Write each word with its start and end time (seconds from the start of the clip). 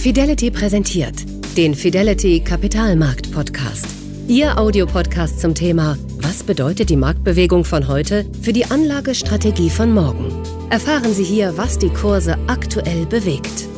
Fidelity 0.00 0.50
präsentiert 0.50 1.26
den 1.58 1.74
Fidelity 1.74 2.40
Kapitalmarkt 2.40 3.32
Podcast. 3.32 3.86
Ihr 4.28 4.56
Audiopodcast 4.56 5.38
zum 5.40 5.54
Thema 5.54 5.98
Was 6.22 6.42
bedeutet 6.42 6.88
die 6.88 6.96
Marktbewegung 6.96 7.66
von 7.66 7.86
heute 7.86 8.24
für 8.40 8.54
die 8.54 8.64
Anlagestrategie 8.64 9.68
von 9.68 9.92
morgen? 9.92 10.42
Erfahren 10.70 11.12
Sie 11.12 11.22
hier, 11.22 11.58
was 11.58 11.76
die 11.76 11.90
Kurse 11.90 12.38
aktuell 12.46 13.04
bewegt. 13.04 13.68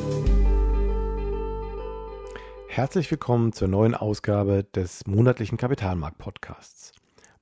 Herzlich 2.69 3.11
willkommen 3.11 3.53
zur 3.53 3.67
neuen 3.67 3.97
Ausgabe 3.97 4.65
des 4.77 5.05
monatlichen 5.09 5.59
Kapitalmarkt 5.59 6.19
Podcasts. 6.19 6.93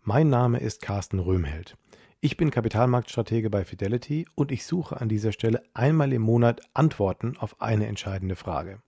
Mein 0.05 0.31
Name 0.31 0.59
ist 0.59 0.81
Carsten 0.81 1.19
Röhmheld. 1.19 1.77
Ich 2.23 2.37
bin 2.37 2.51
Kapitalmarktstratege 2.51 3.49
bei 3.49 3.65
Fidelity 3.65 4.27
und 4.35 4.53
ich 4.53 4.67
suche 4.67 5.01
an 5.01 5.09
dieser 5.09 5.33
Stelle 5.33 5.63
einmal 5.73 6.13
im 6.13 6.21
Monat 6.21 6.61
Antworten 6.75 7.39
auf 7.39 7.63
eine 7.63 7.87
entscheidende 7.87 8.37
Frage. 8.37 8.83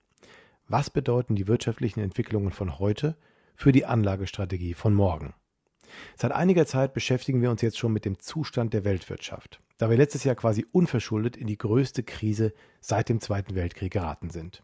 Was 0.68 0.90
bedeuten 0.90 1.34
die 1.34 1.48
wirtschaftlichen 1.48 2.00
Entwicklungen 2.00 2.50
von 2.50 2.78
heute 2.78 3.16
für 3.56 3.72
die 3.72 3.86
Anlagestrategie 3.86 4.74
von 4.74 4.92
morgen? 4.92 5.32
Seit 6.14 6.32
einiger 6.32 6.66
Zeit 6.66 6.92
beschäftigen 6.92 7.40
wir 7.40 7.50
uns 7.50 7.62
jetzt 7.62 7.78
schon 7.78 7.94
mit 7.94 8.04
dem 8.04 8.18
Zustand 8.18 8.74
der 8.74 8.84
Weltwirtschaft, 8.84 9.62
da 9.78 9.88
wir 9.88 9.96
letztes 9.96 10.24
Jahr 10.24 10.34
quasi 10.34 10.66
unverschuldet 10.70 11.34
in 11.34 11.46
die 11.46 11.56
größte 11.56 12.02
Krise 12.02 12.52
seit 12.82 13.08
dem 13.08 13.22
Zweiten 13.22 13.54
Weltkrieg 13.54 13.94
geraten 13.94 14.28
sind. 14.28 14.62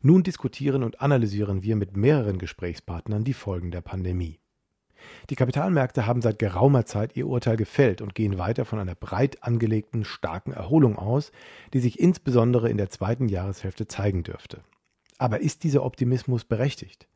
Nun 0.00 0.22
diskutieren 0.22 0.84
und 0.84 1.00
analysieren 1.00 1.64
wir 1.64 1.74
mit 1.74 1.96
mehreren 1.96 2.38
Gesprächspartnern 2.38 3.24
die 3.24 3.34
Folgen 3.34 3.72
der 3.72 3.80
Pandemie. 3.80 4.38
Die 5.30 5.36
Kapitalmärkte 5.36 6.06
haben 6.06 6.22
seit 6.22 6.38
geraumer 6.38 6.84
Zeit 6.84 7.16
ihr 7.16 7.26
Urteil 7.26 7.56
gefällt 7.56 8.00
und 8.00 8.14
gehen 8.14 8.38
weiter 8.38 8.64
von 8.64 8.78
einer 8.78 8.94
breit 8.94 9.42
angelegten, 9.42 10.04
starken 10.04 10.52
Erholung 10.52 10.96
aus, 10.96 11.32
die 11.72 11.80
sich 11.80 11.98
insbesondere 11.98 12.68
in 12.68 12.76
der 12.76 12.90
zweiten 12.90 13.28
Jahreshälfte 13.28 13.86
zeigen 13.86 14.22
dürfte. 14.22 14.62
Aber 15.18 15.40
ist 15.40 15.64
dieser 15.64 15.84
Optimismus 15.84 16.44
berechtigt? 16.44 17.08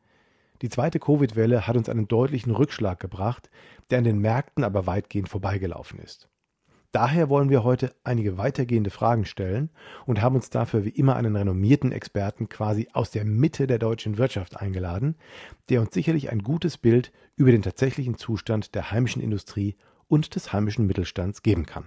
Die 0.61 0.69
zweite 0.69 0.99
Covid-Welle 0.99 1.67
hat 1.67 1.77
uns 1.77 1.89
einen 1.89 2.07
deutlichen 2.07 2.51
Rückschlag 2.51 2.99
gebracht, 2.99 3.49
der 3.89 3.99
an 3.99 4.03
den 4.03 4.19
Märkten 4.19 4.63
aber 4.63 4.85
weitgehend 4.87 5.29
vorbeigelaufen 5.29 5.99
ist. 5.99 6.27
Daher 6.91 7.29
wollen 7.29 7.51
wir 7.51 7.63
heute 7.63 7.93
einige 8.03 8.39
weitergehende 8.39 8.89
Fragen 8.89 9.25
stellen 9.25 9.69
und 10.07 10.21
haben 10.21 10.35
uns 10.35 10.49
dafür 10.49 10.85
wie 10.85 10.89
immer 10.89 11.15
einen 11.15 11.35
renommierten 11.35 11.91
Experten 11.91 12.49
quasi 12.49 12.89
aus 12.93 13.11
der 13.11 13.25
Mitte 13.25 13.67
der 13.67 13.77
deutschen 13.77 14.17
Wirtschaft 14.17 14.57
eingeladen, 14.57 15.15
der 15.69 15.81
uns 15.81 15.93
sicherlich 15.93 16.31
ein 16.31 16.39
gutes 16.39 16.79
Bild 16.79 17.11
über 17.35 17.51
den 17.51 17.61
tatsächlichen 17.61 18.17
Zustand 18.17 18.73
der 18.73 18.89
heimischen 18.89 19.21
Industrie 19.21 19.75
und 20.07 20.33
des 20.33 20.51
heimischen 20.51 20.87
Mittelstands 20.87 21.43
geben 21.43 21.67
kann. 21.67 21.85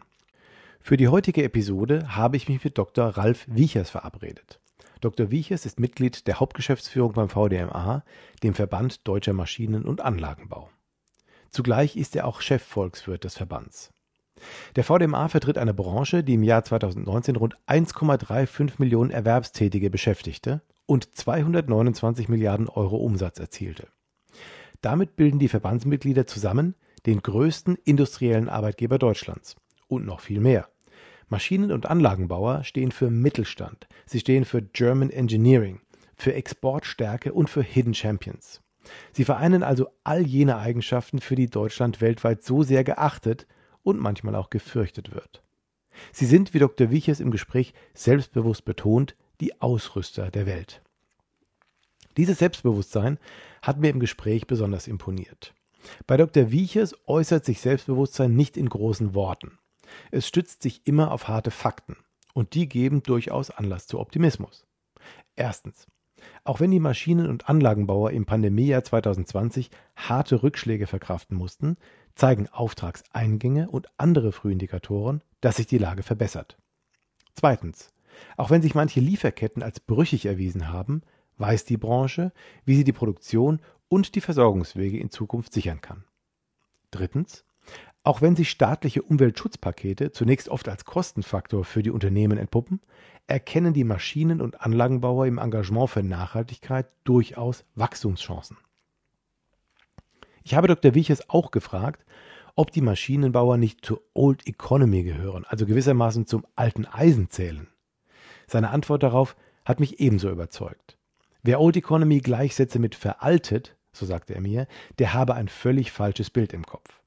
Für 0.80 0.96
die 0.96 1.08
heutige 1.08 1.42
Episode 1.42 2.14
habe 2.14 2.36
ich 2.36 2.48
mich 2.48 2.62
mit 2.62 2.78
Dr. 2.78 3.06
Ralf 3.06 3.46
Wiechers 3.48 3.90
verabredet. 3.90 4.60
Dr. 5.00 5.32
Wiechers 5.32 5.66
ist 5.66 5.80
Mitglied 5.80 6.28
der 6.28 6.38
Hauptgeschäftsführung 6.38 7.12
beim 7.12 7.28
VDMA, 7.28 8.04
dem 8.44 8.54
Verband 8.54 9.06
Deutscher 9.08 9.32
Maschinen- 9.32 9.84
und 9.84 10.00
Anlagenbau. 10.00 10.70
Zugleich 11.50 11.96
ist 11.96 12.14
er 12.14 12.24
auch 12.26 12.40
Chefvolkswirt 12.40 13.24
des 13.24 13.36
Verbands. 13.36 13.92
Der 14.76 14.84
VDMA 14.84 15.28
vertritt 15.28 15.58
eine 15.58 15.74
Branche, 15.74 16.24
die 16.24 16.34
im 16.34 16.42
Jahr 16.42 16.64
2019 16.64 17.36
rund 17.36 17.56
1,35 17.66 18.74
Millionen 18.78 19.10
Erwerbstätige 19.10 19.90
beschäftigte 19.90 20.62
und 20.86 21.14
229 21.16 22.28
Milliarden 22.28 22.68
Euro 22.68 22.96
Umsatz 22.96 23.38
erzielte. 23.38 23.88
Damit 24.80 25.16
bilden 25.16 25.38
die 25.38 25.48
Verbandsmitglieder 25.48 26.26
zusammen 26.26 26.74
den 27.06 27.22
größten 27.22 27.76
industriellen 27.84 28.48
Arbeitgeber 28.48 28.98
Deutschlands 28.98 29.56
und 29.88 30.04
noch 30.04 30.20
viel 30.20 30.40
mehr. 30.40 30.68
Maschinen- 31.28 31.72
und 31.72 31.86
Anlagenbauer 31.86 32.64
stehen 32.64 32.92
für 32.92 33.10
Mittelstand, 33.10 33.88
sie 34.06 34.20
stehen 34.20 34.44
für 34.44 34.60
German 34.60 35.10
Engineering, 35.10 35.80
für 36.14 36.34
Exportstärke 36.34 37.32
und 37.32 37.48
für 37.48 37.62
Hidden 37.62 37.94
Champions. 37.94 38.60
Sie 39.12 39.24
vereinen 39.24 39.62
also 39.62 39.88
all 40.04 40.26
jene 40.26 40.58
Eigenschaften, 40.58 41.20
für 41.20 41.36
die 41.36 41.48
Deutschland 41.48 42.00
weltweit 42.00 42.42
so 42.42 42.62
sehr 42.62 42.84
geachtet 42.84 43.46
und 43.82 43.98
manchmal 43.98 44.34
auch 44.34 44.50
gefürchtet 44.50 45.14
wird. 45.14 45.42
Sie 46.12 46.26
sind, 46.26 46.54
wie 46.54 46.58
Dr. 46.58 46.90
Wiechers 46.90 47.20
im 47.20 47.30
Gespräch 47.30 47.74
selbstbewusst 47.94 48.64
betont, 48.64 49.14
die 49.40 49.60
Ausrüster 49.60 50.30
der 50.30 50.46
Welt. 50.46 50.82
Dieses 52.16 52.38
Selbstbewusstsein 52.38 53.18
hat 53.62 53.78
mir 53.78 53.90
im 53.90 54.00
Gespräch 54.00 54.46
besonders 54.46 54.86
imponiert. 54.86 55.54
Bei 56.06 56.16
Dr. 56.16 56.50
Wiechers 56.50 56.94
äußert 57.06 57.44
sich 57.44 57.60
Selbstbewusstsein 57.60 58.34
nicht 58.34 58.56
in 58.56 58.68
großen 58.68 59.14
Worten. 59.14 59.58
Es 60.10 60.28
stützt 60.28 60.62
sich 60.62 60.86
immer 60.86 61.10
auf 61.10 61.28
harte 61.28 61.50
Fakten 61.50 61.96
und 62.34 62.54
die 62.54 62.68
geben 62.68 63.02
durchaus 63.02 63.50
Anlass 63.50 63.86
zu 63.86 63.98
Optimismus. 63.98 64.66
Erstens. 65.36 65.86
Auch 66.44 66.60
wenn 66.60 66.70
die 66.70 66.80
Maschinen- 66.80 67.28
und 67.28 67.48
Anlagenbauer 67.48 68.12
im 68.12 68.26
Pandemiejahr 68.26 68.84
2020 68.84 69.70
harte 69.96 70.42
Rückschläge 70.42 70.86
verkraften 70.86 71.36
mussten, 71.36 71.76
zeigen 72.14 72.48
Auftragseingänge 72.48 73.70
und 73.70 73.88
andere 73.96 74.32
Frühindikatoren, 74.32 75.22
dass 75.40 75.56
sich 75.56 75.66
die 75.66 75.78
Lage 75.78 76.02
verbessert. 76.02 76.58
Zweitens. 77.34 77.90
Auch 78.36 78.50
wenn 78.50 78.62
sich 78.62 78.74
manche 78.74 79.00
Lieferketten 79.00 79.62
als 79.62 79.80
brüchig 79.80 80.26
erwiesen 80.26 80.68
haben, 80.68 81.02
weiß 81.38 81.64
die 81.64 81.78
Branche, 81.78 82.32
wie 82.64 82.76
sie 82.76 82.84
die 82.84 82.92
Produktion 82.92 83.60
und 83.88 84.14
die 84.14 84.20
Versorgungswege 84.20 84.98
in 84.98 85.10
Zukunft 85.10 85.52
sichern 85.52 85.80
kann. 85.80 86.04
Drittens. 86.90 87.44
Auch 88.04 88.20
wenn 88.20 88.34
sich 88.34 88.50
staatliche 88.50 89.02
Umweltschutzpakete 89.02 90.10
zunächst 90.10 90.48
oft 90.48 90.68
als 90.68 90.84
Kostenfaktor 90.84 91.64
für 91.64 91.82
die 91.82 91.90
Unternehmen 91.90 92.36
entpuppen, 92.36 92.80
erkennen 93.28 93.74
die 93.74 93.84
Maschinen- 93.84 94.40
und 94.40 94.60
Anlagenbauer 94.60 95.26
im 95.26 95.38
Engagement 95.38 95.88
für 95.88 96.02
Nachhaltigkeit 96.02 96.88
durchaus 97.04 97.64
Wachstumschancen. 97.76 98.56
Ich 100.44 100.54
habe 100.54 100.68
Dr. 100.68 100.94
Wiechers 100.94 101.28
auch 101.28 101.50
gefragt, 101.50 102.04
ob 102.54 102.70
die 102.70 102.80
Maschinenbauer 102.80 103.56
nicht 103.56 103.84
zur 103.84 104.02
Old 104.14 104.46
Economy 104.46 105.02
gehören, 105.04 105.44
also 105.46 105.66
gewissermaßen 105.66 106.26
zum 106.26 106.46
alten 106.54 106.86
Eisen 106.86 107.30
zählen. 107.30 107.68
Seine 108.46 108.70
Antwort 108.70 109.02
darauf 109.02 109.36
hat 109.64 109.80
mich 109.80 110.00
ebenso 110.00 110.30
überzeugt. 110.30 110.98
Wer 111.42 111.60
Old 111.60 111.76
Economy 111.76 112.20
gleichsetze 112.20 112.78
mit 112.78 112.94
veraltet, 112.94 113.76
so 113.92 114.06
sagte 114.06 114.34
er 114.34 114.40
mir, 114.40 114.66
der 114.98 115.14
habe 115.14 115.34
ein 115.34 115.48
völlig 115.48 115.92
falsches 115.92 116.30
Bild 116.30 116.52
im 116.52 116.64
Kopf. 116.64 117.00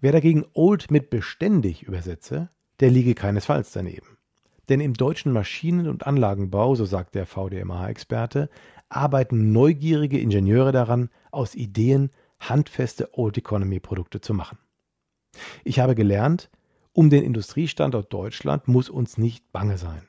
Wer 0.00 0.12
dagegen 0.12 0.44
Old 0.52 0.90
mit 0.90 1.10
beständig 1.10 1.82
übersetze, 1.82 2.50
der 2.80 2.90
liege 2.90 3.14
keinesfalls 3.14 3.72
daneben. 3.72 4.18
Denn 4.68 4.80
im 4.80 4.94
deutschen 4.94 5.32
Maschinen- 5.32 5.88
und 5.88 6.06
Anlagenbau, 6.06 6.74
so 6.74 6.84
sagt 6.84 7.14
der 7.14 7.26
VDMA-Experte, 7.26 8.50
arbeiten 8.88 9.52
neugierige 9.52 10.18
Ingenieure 10.20 10.72
daran, 10.72 11.10
aus 11.30 11.54
Ideen 11.54 12.10
handfeste 12.40 13.10
Old 13.12 13.38
Economy 13.38 13.80
Produkte 13.80 14.20
zu 14.20 14.34
machen. 14.34 14.58
Ich 15.64 15.78
habe 15.78 15.94
gelernt, 15.94 16.50
um 16.92 17.10
den 17.10 17.22
Industriestandort 17.22 18.12
Deutschland 18.12 18.68
muss 18.68 18.90
uns 18.90 19.18
nicht 19.18 19.52
bange 19.52 19.78
sein. 19.78 20.08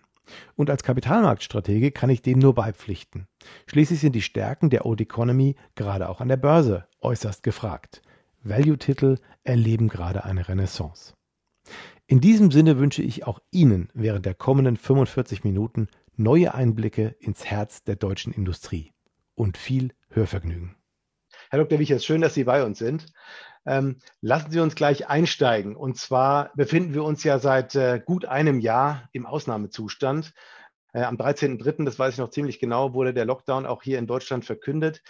Und 0.55 0.69
als 0.69 0.83
Kapitalmarktstratege 0.83 1.91
kann 1.91 2.09
ich 2.09 2.21
dem 2.21 2.39
nur 2.39 2.53
beipflichten. 2.53 3.27
Schließlich 3.67 3.99
sind 3.99 4.13
die 4.13 4.21
Stärken 4.21 4.69
der 4.69 4.85
Old 4.85 5.01
Economy 5.01 5.55
gerade 5.75 6.09
auch 6.09 6.21
an 6.21 6.27
der 6.27 6.37
Börse 6.37 6.87
äußerst 7.01 7.43
gefragt. 7.43 8.01
Value-Titel 8.43 9.17
erleben 9.43 9.89
gerade 9.89 10.23
eine 10.23 10.47
Renaissance. 10.47 11.13
In 12.07 12.21
diesem 12.21 12.51
Sinne 12.51 12.79
wünsche 12.79 13.03
ich 13.03 13.27
auch 13.27 13.39
Ihnen 13.51 13.89
während 13.93 14.25
der 14.25 14.33
kommenden 14.33 14.77
45 14.77 15.43
Minuten 15.43 15.87
neue 16.15 16.53
Einblicke 16.53 17.15
ins 17.19 17.45
Herz 17.45 17.83
der 17.83 17.95
deutschen 17.95 18.33
Industrie 18.33 18.91
und 19.35 19.57
viel 19.57 19.93
Hörvergnügen. 20.09 20.75
Herr 21.51 21.57
Dr. 21.57 21.79
Wichers, 21.79 22.05
schön, 22.05 22.21
dass 22.21 22.35
Sie 22.35 22.43
bei 22.43 22.63
uns 22.63 22.77
sind. 22.77 23.07
Ähm, 23.65 23.97
lassen 24.21 24.51
Sie 24.51 24.59
uns 24.59 24.75
gleich 24.75 25.09
einsteigen. 25.09 25.75
Und 25.75 25.97
zwar 25.97 26.51
befinden 26.55 26.93
wir 26.93 27.03
uns 27.03 27.23
ja 27.23 27.39
seit 27.39 27.73
äh, 27.73 27.99
gut 28.05 28.25
einem 28.25 28.59
Jahr 28.59 29.09
im 29.13 29.25
Ausnahmezustand. 29.25 30.31
Äh, 30.93 31.01
am 31.01 31.17
13.03., 31.17 31.85
das 31.85 31.97
weiß 31.97 32.13
ich 32.13 32.19
noch 32.19 32.29
ziemlich 32.29 32.59
genau, 32.59 32.93
wurde 32.93 33.15
der 33.15 33.25
Lockdown 33.25 33.65
auch 33.65 33.81
hier 33.81 33.97
in 33.97 34.05
Deutschland 34.05 34.45
verkündet. 34.45 35.01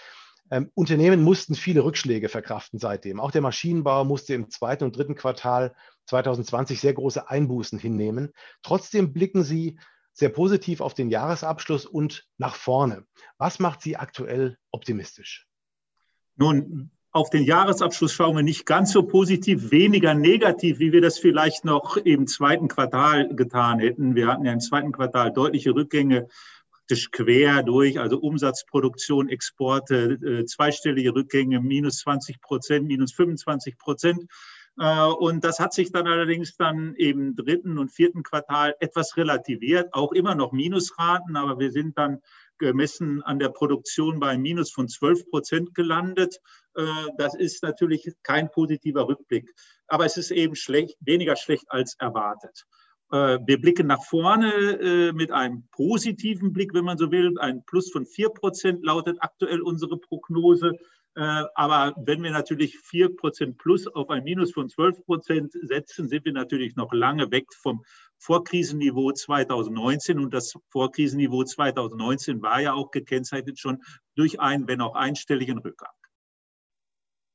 Ähm, 0.50 0.72
Unternehmen 0.76 1.22
mussten 1.24 1.56
viele 1.56 1.84
Rückschläge 1.84 2.30
verkraften 2.30 2.80
seitdem. 2.80 3.20
Auch 3.20 3.32
der 3.32 3.42
Maschinenbau 3.42 4.06
musste 4.06 4.34
im 4.34 4.50
zweiten 4.50 4.86
und 4.86 4.96
dritten 4.96 5.16
Quartal 5.16 5.76
2020 6.06 6.80
sehr 6.80 6.94
große 6.94 7.30
Einbußen 7.30 7.78
hinnehmen. 7.78 8.32
Trotzdem 8.64 9.12
blicken 9.12 9.44
Sie 9.44 9.78
sehr 10.14 10.30
positiv 10.30 10.80
auf 10.80 10.94
den 10.94 11.10
Jahresabschluss 11.10 11.86
und 11.86 12.30
nach 12.38 12.56
vorne. 12.56 13.06
Was 13.38 13.60
macht 13.60 13.82
Sie 13.82 13.98
aktuell 13.98 14.58
optimistisch? 14.72 15.49
Nun, 16.40 16.90
auf 17.12 17.30
den 17.30 17.44
Jahresabschluss 17.44 18.14
schauen 18.14 18.38
wir 18.38 18.44
nicht 18.44 18.66
ganz 18.66 18.94
so 18.94 19.04
positiv, 19.04 19.72
weniger 19.72 20.14
negativ, 20.14 20.80
wie 20.80 20.94
wir 20.94 21.02
das 21.02 21.20
vielleicht 21.20 21.66
noch 21.66 21.98
im 21.98 22.28
zweiten 22.28 22.70
Quartal 22.70 23.36
getan 23.36 23.80
hätten. 23.80 24.16
Wir 24.16 24.28
hatten 24.28 24.46
ja 24.46 24.54
im 24.54 24.62
zweiten 24.62 24.94
Quartal 24.94 25.34
deutliche 25.34 25.76
Rückgänge 25.76 26.28
praktisch 26.72 27.12
quer 27.12 27.62
durch, 27.64 28.00
also 28.00 28.20
Umsatzproduktion, 28.20 29.28
Exporte, 29.28 30.18
äh, 30.24 30.46
zweistellige 30.46 31.14
Rückgänge, 31.14 31.60
minus 31.60 32.00
20 32.00 32.40
Prozent, 32.40 32.88
minus 32.88 33.12
25 33.12 33.78
Prozent. 33.78 34.24
Äh, 34.80 35.08
und 35.08 35.44
das 35.44 35.60
hat 35.60 35.74
sich 35.74 35.92
dann 35.92 36.08
allerdings 36.08 36.56
dann 36.56 36.96
im 36.96 37.36
dritten 37.36 37.78
und 37.78 37.92
vierten 37.92 38.24
Quartal 38.24 38.76
etwas 38.80 39.18
relativiert, 39.18 39.94
auch 39.94 40.14
immer 40.14 40.36
noch 40.36 40.54
Minusraten, 40.54 41.36
aber 41.36 41.60
wir 41.60 41.72
sind 41.72 41.98
dann 41.98 42.20
gemessen 42.60 43.24
an 43.24 43.40
der 43.40 43.50
Produktion 43.50 44.20
bei 44.20 44.30
einem 44.30 44.44
Minus 44.44 44.72
von 44.72 44.88
12 44.88 45.30
Prozent 45.30 45.74
gelandet. 45.74 46.40
Äh, 46.76 46.84
das 47.18 47.36
ist 47.36 47.64
natürlich 47.64 48.12
kein 48.24 48.52
positiver 48.52 49.08
Rückblick, 49.08 49.52
aber 49.88 50.06
es 50.06 50.18
ist 50.18 50.32
eben 50.32 50.56
schlecht, 50.56 50.98
weniger 51.00 51.36
schlecht 51.36 51.66
als 51.70 51.96
erwartet. 52.00 52.66
Äh, 53.12 53.40
wir 53.46 53.60
blicken 53.60 53.88
nach 53.88 54.04
vorne 54.04 55.14
mit 55.16 55.32
einem 55.32 55.68
positiven 55.72 56.54
Blick, 56.54 56.74
wenn 56.74 56.86
man 56.86 56.98
so 56.98 57.12
will. 57.12 57.38
Ein 57.40 57.64
Plus 57.66 57.92
von 57.92 58.06
4 58.06 58.30
Prozent 58.30 58.86
lautet 58.86 59.18
aktuell 59.22 59.62
unsere 59.62 59.98
Prognose. 59.98 60.74
Äh, 61.20 61.44
aber 61.54 61.94
wenn 61.98 62.24
wir 62.24 62.32
natürlich 62.32 62.78
4% 62.78 63.58
plus 63.58 63.88
auf 63.88 64.10
ein 64.10 64.24
Minus 64.24 64.54
von 64.54 64.70
12% 64.70 65.68
setzen, 65.68 66.08
sind 66.08 66.24
wir 66.24 66.32
natürlich 66.32 66.78
noch 66.78 66.94
lange 66.94 67.30
weg 67.30 67.54
vom 67.54 67.84
Vorkrisenniveau 68.20 69.12
2019. 69.12 70.18
Und 70.18 70.34
das 70.34 70.54
Vorkrisenniveau 70.70 71.44
2019 71.44 72.42
war 72.42 72.62
ja 72.62 72.72
auch 72.72 72.92
gekennzeichnet 72.92 73.60
schon 73.60 73.84
durch 74.16 74.40
einen, 74.40 74.70
wenn 74.70 74.80
auch 74.80 74.96
einstelligen 74.96 75.58
Rückgang. 75.58 75.92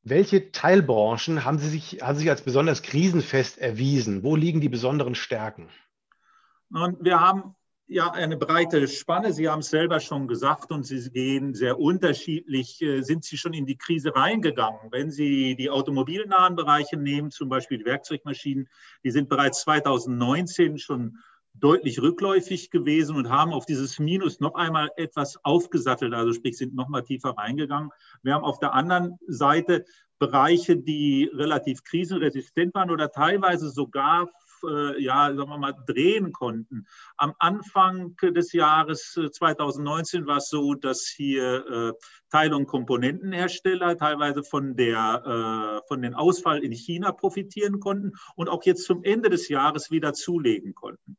Welche 0.02 0.50
Teilbranchen 0.50 1.44
haben, 1.44 1.58
Sie 1.58 1.68
sich, 1.68 2.00
haben 2.00 2.16
sich 2.16 2.30
als 2.30 2.40
besonders 2.40 2.80
krisenfest 2.80 3.58
erwiesen? 3.58 4.22
Wo 4.22 4.34
liegen 4.34 4.62
die 4.62 4.70
besonderen 4.70 5.14
Stärken? 5.14 5.68
Und 6.70 7.04
wir 7.04 7.20
haben 7.20 7.54
ja, 7.86 8.10
eine 8.10 8.36
breite 8.36 8.88
Spanne. 8.88 9.32
Sie 9.32 9.48
haben 9.48 9.60
es 9.60 9.70
selber 9.70 10.00
schon 10.00 10.26
gesagt 10.26 10.72
und 10.72 10.84
Sie 10.84 11.10
gehen 11.10 11.54
sehr 11.54 11.78
unterschiedlich, 11.78 12.80
äh, 12.80 13.02
sind 13.02 13.24
Sie 13.24 13.36
schon 13.36 13.52
in 13.52 13.66
die 13.66 13.76
Krise 13.76 14.14
reingegangen. 14.14 14.90
Wenn 14.90 15.10
Sie 15.10 15.54
die 15.56 15.70
automobilnahen 15.70 16.56
Bereiche 16.56 16.96
nehmen, 16.96 17.30
zum 17.30 17.48
Beispiel 17.48 17.78
die 17.78 17.84
Werkzeugmaschinen, 17.84 18.68
die 19.04 19.10
sind 19.10 19.28
bereits 19.28 19.62
2019 19.62 20.78
schon 20.78 21.18
deutlich 21.54 22.00
rückläufig 22.00 22.70
gewesen 22.70 23.16
und 23.16 23.28
haben 23.28 23.52
auf 23.52 23.64
dieses 23.64 23.98
Minus 23.98 24.40
noch 24.40 24.54
einmal 24.54 24.90
etwas 24.96 25.38
aufgesattelt, 25.44 26.12
also 26.12 26.32
sprich 26.32 26.56
sind 26.56 26.74
noch 26.74 26.88
mal 26.88 27.02
tiefer 27.02 27.30
reingegangen. 27.30 27.90
Wir 28.22 28.34
haben 28.34 28.44
auf 28.44 28.58
der 28.58 28.74
anderen 28.74 29.18
Seite 29.28 29.84
Bereiche, 30.18 30.76
die 30.76 31.30
relativ 31.32 31.84
krisenresistent 31.84 32.74
waren 32.74 32.90
oder 32.90 33.10
teilweise 33.10 33.68
sogar 33.68 34.30
äh, 34.68 35.02
ja, 35.02 35.34
sagen 35.34 35.50
wir 35.50 35.58
mal, 35.58 35.74
drehen 35.86 36.32
konnten. 36.32 36.86
Am 37.16 37.34
Anfang 37.38 38.16
des 38.16 38.52
Jahres 38.52 39.18
2019 39.32 40.22
äh, 40.22 40.26
war 40.26 40.38
es 40.38 40.48
so, 40.48 40.74
dass 40.74 41.06
hier 41.06 41.66
äh, 41.66 41.92
Teil- 42.30 42.54
und 42.54 42.66
Komponentenhersteller 42.66 43.96
teilweise 43.96 44.42
von, 44.42 44.76
der, 44.76 45.82
von 45.86 46.02
den 46.02 46.14
Ausfall 46.14 46.64
in 46.64 46.72
China 46.72 47.12
profitieren 47.12 47.78
konnten 47.78 48.12
und 48.34 48.48
auch 48.48 48.64
jetzt 48.64 48.86
zum 48.86 49.04
Ende 49.04 49.30
des 49.30 49.48
Jahres 49.48 49.92
wieder 49.92 50.14
zulegen 50.14 50.74
konnten. 50.74 51.16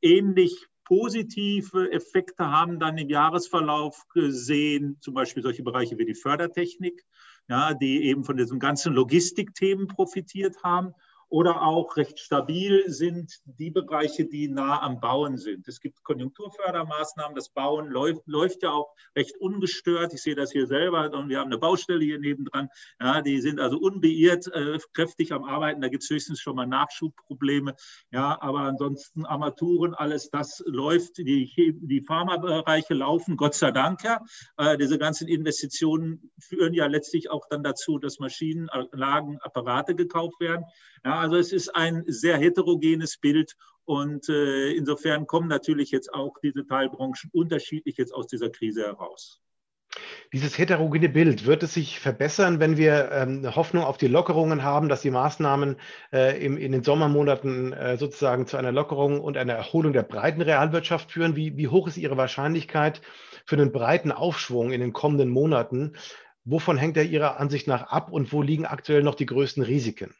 Ähnlich 0.00 0.68
positive 0.84 1.90
Effekte 1.90 2.50
haben 2.50 2.78
dann 2.78 2.98
im 2.98 3.08
Jahresverlauf 3.08 4.06
gesehen, 4.12 4.98
zum 5.00 5.14
Beispiel 5.14 5.42
solche 5.42 5.62
Bereiche 5.62 5.98
wie 5.98 6.04
die 6.04 6.14
Fördertechnik, 6.14 7.04
ja, 7.48 7.74
die 7.74 8.04
eben 8.04 8.24
von 8.24 8.36
diesen 8.36 8.58
ganzen 8.58 8.94
Logistikthemen 8.94 9.88
profitiert 9.88 10.62
haben 10.62 10.94
oder 11.28 11.62
auch 11.62 11.96
recht 11.96 12.18
stabil 12.18 12.84
sind 12.86 13.40
die 13.44 13.70
Bereiche, 13.70 14.24
die 14.26 14.48
nah 14.48 14.80
am 14.80 15.00
Bauen 15.00 15.36
sind. 15.36 15.66
Es 15.66 15.80
gibt 15.80 16.02
Konjunkturfördermaßnahmen, 16.04 17.34
das 17.34 17.48
Bauen 17.48 17.88
läuft, 17.88 18.22
läuft 18.26 18.62
ja 18.62 18.70
auch 18.70 18.94
recht 19.16 19.36
ungestört. 19.38 20.12
Ich 20.14 20.22
sehe 20.22 20.34
das 20.34 20.52
hier 20.52 20.66
selber 20.66 21.12
und 21.12 21.28
wir 21.28 21.40
haben 21.40 21.50
eine 21.50 21.58
Baustelle 21.58 22.04
hier 22.04 22.18
nebendran. 22.18 22.68
Ja, 23.00 23.20
die 23.22 23.40
sind 23.40 23.60
also 23.60 23.78
unbeirrt, 23.78 24.46
äh, 24.48 24.78
kräftig 24.92 25.32
am 25.32 25.44
Arbeiten. 25.44 25.80
Da 25.80 25.88
gibt 25.88 26.04
es 26.04 26.10
höchstens 26.10 26.40
schon 26.40 26.56
mal 26.56 26.66
Nachschubprobleme. 26.66 27.74
Ja, 28.12 28.40
aber 28.40 28.60
ansonsten 28.60 29.26
Armaturen, 29.26 29.94
alles 29.94 30.30
das 30.30 30.62
läuft. 30.66 31.18
Die, 31.18 31.50
die 31.80 32.00
Pharmabereiche 32.02 32.94
laufen, 32.94 33.36
Gott 33.36 33.54
sei 33.54 33.70
Dank 33.70 34.04
ja. 34.04 34.20
Äh, 34.56 34.76
diese 34.78 34.98
ganzen 34.98 35.28
Investitionen 35.28 36.30
führen 36.38 36.74
ja 36.74 36.86
letztlich 36.86 37.30
auch 37.30 37.46
dann 37.48 37.62
dazu, 37.62 37.98
dass 37.98 38.18
Maschinen, 38.18 38.68
Anlagen, 38.68 39.38
Apparate 39.40 39.94
gekauft 39.94 40.40
werden. 40.40 40.64
Ja, 41.04 41.13
also 41.18 41.36
es 41.36 41.52
ist 41.52 41.74
ein 41.74 42.04
sehr 42.06 42.36
heterogenes 42.38 43.18
Bild 43.18 43.56
und 43.84 44.28
äh, 44.28 44.72
insofern 44.72 45.26
kommen 45.26 45.48
natürlich 45.48 45.90
jetzt 45.90 46.12
auch 46.12 46.36
diese 46.42 46.66
Teilbranchen 46.66 47.30
unterschiedlich 47.32 47.96
jetzt 47.96 48.14
aus 48.14 48.26
dieser 48.26 48.50
Krise 48.50 48.82
heraus. 48.82 49.40
Dieses 50.32 50.58
heterogene 50.58 51.08
Bild, 51.08 51.46
wird 51.46 51.62
es 51.62 51.74
sich 51.74 52.00
verbessern, 52.00 52.58
wenn 52.58 52.76
wir 52.76 53.12
ähm, 53.12 53.54
Hoffnung 53.54 53.84
auf 53.84 53.96
die 53.96 54.08
Lockerungen 54.08 54.64
haben, 54.64 54.88
dass 54.88 55.02
die 55.02 55.10
Maßnahmen 55.10 55.76
äh, 56.12 56.44
im, 56.44 56.56
in 56.56 56.72
den 56.72 56.82
Sommermonaten 56.82 57.72
äh, 57.72 57.96
sozusagen 57.96 58.46
zu 58.46 58.56
einer 58.56 58.72
Lockerung 58.72 59.20
und 59.20 59.36
einer 59.36 59.52
Erholung 59.52 59.92
der 59.92 60.02
breiten 60.02 60.42
Realwirtschaft 60.42 61.12
führen? 61.12 61.36
Wie, 61.36 61.56
wie 61.56 61.68
hoch 61.68 61.86
ist 61.86 61.96
Ihre 61.96 62.16
Wahrscheinlichkeit 62.16 63.00
für 63.44 63.56
einen 63.56 63.70
breiten 63.70 64.10
Aufschwung 64.10 64.72
in 64.72 64.80
den 64.80 64.92
kommenden 64.92 65.28
Monaten? 65.28 65.92
Wovon 66.44 66.76
hängt 66.76 66.96
er 66.96 67.04
Ihrer 67.04 67.38
Ansicht 67.38 67.68
nach 67.68 67.84
ab 67.84 68.10
und 68.10 68.32
wo 68.32 68.42
liegen 68.42 68.66
aktuell 68.66 69.04
noch 69.04 69.14
die 69.14 69.26
größten 69.26 69.62
Risiken? 69.62 70.14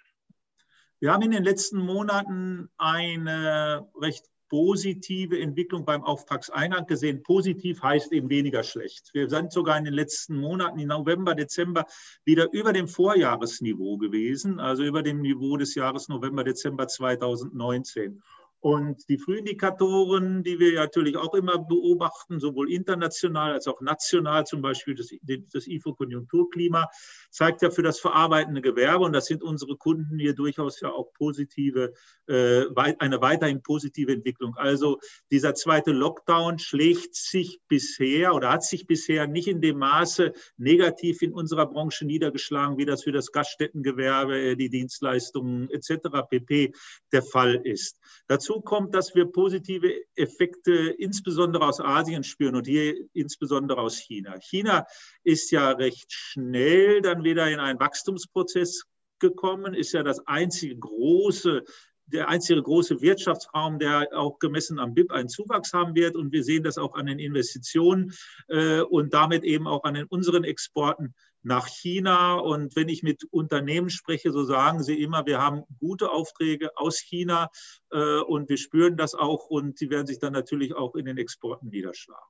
Wir 1.05 1.13
haben 1.13 1.21
in 1.21 1.33
den 1.33 1.45
letzten 1.45 1.81
Monaten 1.81 2.71
eine 2.79 3.87
recht 4.01 4.25
positive 4.49 5.39
Entwicklung 5.39 5.85
beim 5.85 6.03
Auftragseingang 6.03 6.87
gesehen. 6.87 7.23
Positiv 7.23 7.83
heißt 7.83 8.11
eben 8.11 8.31
weniger 8.31 8.63
schlecht. 8.63 9.11
Wir 9.13 9.29
sind 9.29 9.53
sogar 9.53 9.77
in 9.77 9.85
den 9.85 9.93
letzten 9.93 10.35
Monaten, 10.35 10.79
im 10.79 10.89
November, 10.89 11.35
Dezember, 11.35 11.85
wieder 12.25 12.51
über 12.55 12.73
dem 12.73 12.89
Vorjahresniveau 12.89 13.99
gewesen, 13.99 14.59
also 14.59 14.83
über 14.83 15.03
dem 15.03 15.21
Niveau 15.21 15.59
des 15.59 15.75
Jahres 15.75 16.09
November, 16.09 16.43
Dezember 16.43 16.89
2019. 16.89 18.23
Und 18.65 19.11
die 19.11 19.19
Frühindikatoren, 19.19 20.43
die 20.43 20.59
wir 20.59 20.73
natürlich 20.73 21.19
auch 21.19 21.35
immer 21.35 21.59
beobachten, 21.59 22.41
sowohl 22.41 22.73
international 22.73 23.53
als 23.53 23.69
auch 23.69 23.83
national, 23.83 24.47
zum 24.47 24.63
Beispiel 24.63 24.95
das, 24.95 25.11
das 25.53 25.67
IFO-Konjunkturklima, 25.67 26.89
zeigt 27.31 27.61
ja 27.61 27.71
für 27.71 27.83
das 27.83 28.01
verarbeitende 28.01 28.63
Gewerbe, 28.63 29.05
und 29.05 29.13
das 29.13 29.27
sind 29.27 29.43
unsere 29.43 29.77
Kunden 29.77 30.19
hier 30.19 30.35
durchaus 30.35 30.81
ja 30.81 30.91
auch 30.91 31.13
positive, 31.13 31.93
äh, 32.27 32.65
eine 33.01 33.21
weiterhin 33.21 33.61
positive 33.63 34.11
Entwicklung. 34.11 34.57
Also 34.57 34.99
dieser 35.31 35.55
zweite 35.55 35.93
Lockdown 35.93 36.59
schlägt 36.59 37.17
sich 37.17 37.61
bisher 37.69 38.35
oder 38.35 38.51
hat 38.51 38.65
sich 38.65 38.87
bisher 38.87 39.27
nicht 39.27 39.47
in 39.47 39.61
dem 39.61 39.77
Maße 39.77 40.33
negativ 40.57 41.21
in 41.21 41.35
unserer 41.35 41.67
Branche 41.67 42.07
niedergeschlagen, 42.07 42.79
wie 42.79 42.87
das 42.87 43.03
für 43.03 43.13
das 43.13 43.31
Gaststättengewerbe, 43.31 44.39
äh, 44.39 44.57
die 44.57 44.71
Dienstleistungen 44.71 45.69
etc. 45.69 46.09
pp. 46.31 46.73
der 47.13 47.23
Fall 47.23 47.57
ist. 47.57 48.01
Dazu 48.27 48.54
Dazu 48.55 48.61
kommt, 48.61 48.95
dass 48.95 49.17
wir 49.17 49.25
positive 49.27 49.93
Effekte 50.15 50.73
insbesondere 50.73 51.67
aus 51.67 51.81
Asien 51.81 52.23
spüren 52.23 52.55
und 52.55 52.69
hier 52.69 52.95
insbesondere 53.13 53.81
aus 53.81 53.97
China. 53.99 54.39
China 54.39 54.87
ist 55.25 55.51
ja 55.51 55.73
recht 55.73 56.13
schnell 56.13 57.03
dann 57.03 57.25
wieder 57.25 57.51
in 57.51 57.59
einen 57.59 57.81
Wachstumsprozess 57.81 58.85
gekommen, 59.19 59.75
ist 59.75 59.93
ja 59.93 60.05
das 60.05 60.25
einzige 60.29 60.77
große 60.77 61.65
der 62.07 62.29
einzige 62.29 62.63
große 62.63 63.01
Wirtschaftsraum, 63.01 63.79
der 63.79 64.09
auch 64.13 64.39
gemessen 64.39 64.79
am 64.79 64.93
BIP 64.95 65.11
einen 65.11 65.31
Zuwachs 65.31 65.73
haben 65.73 65.95
wird. 65.95 66.17
Und 66.17 66.33
wir 66.33 66.45
sehen 66.45 66.63
das 66.63 66.77
auch 66.77 66.95
an 66.95 67.07
den 67.07 67.19
Investitionen 67.19 68.13
äh, 68.49 68.81
und 68.81 69.15
damit 69.15 69.43
eben 69.43 69.67
auch 69.67 69.85
an 69.85 69.95
den, 69.95 70.05
unseren 70.05 70.45
Exporten 70.45 71.15
nach 71.45 71.69
China. 71.69 72.35
Und 72.35 72.75
wenn 72.75 72.89
ich 72.89 73.03
mit 73.03 73.25
Unternehmen 73.31 73.91
spreche, 73.91 74.33
so 74.33 74.45
sagen 74.45 74.83
sie 74.83 75.01
immer, 75.01 75.27
wir 75.27 75.41
haben 75.41 75.63
gute 75.79 76.11
Aufträge 76.11 76.77
aus 76.77 76.99
China 76.99 77.51
äh, 77.91 78.19
und 78.21 78.49
wir 78.49 78.57
spüren 78.57 78.97
das 78.97 79.15
auch 79.15 79.47
und 79.47 79.79
sie 79.79 79.91
werden 79.91 80.07
sich 80.07 80.19
dann 80.19 80.33
natürlich 80.33 80.75
auch 80.75 80.95
in 80.95 81.05
den 81.05 81.19
Exporten 81.19 81.69
niederschlagen. 81.69 82.25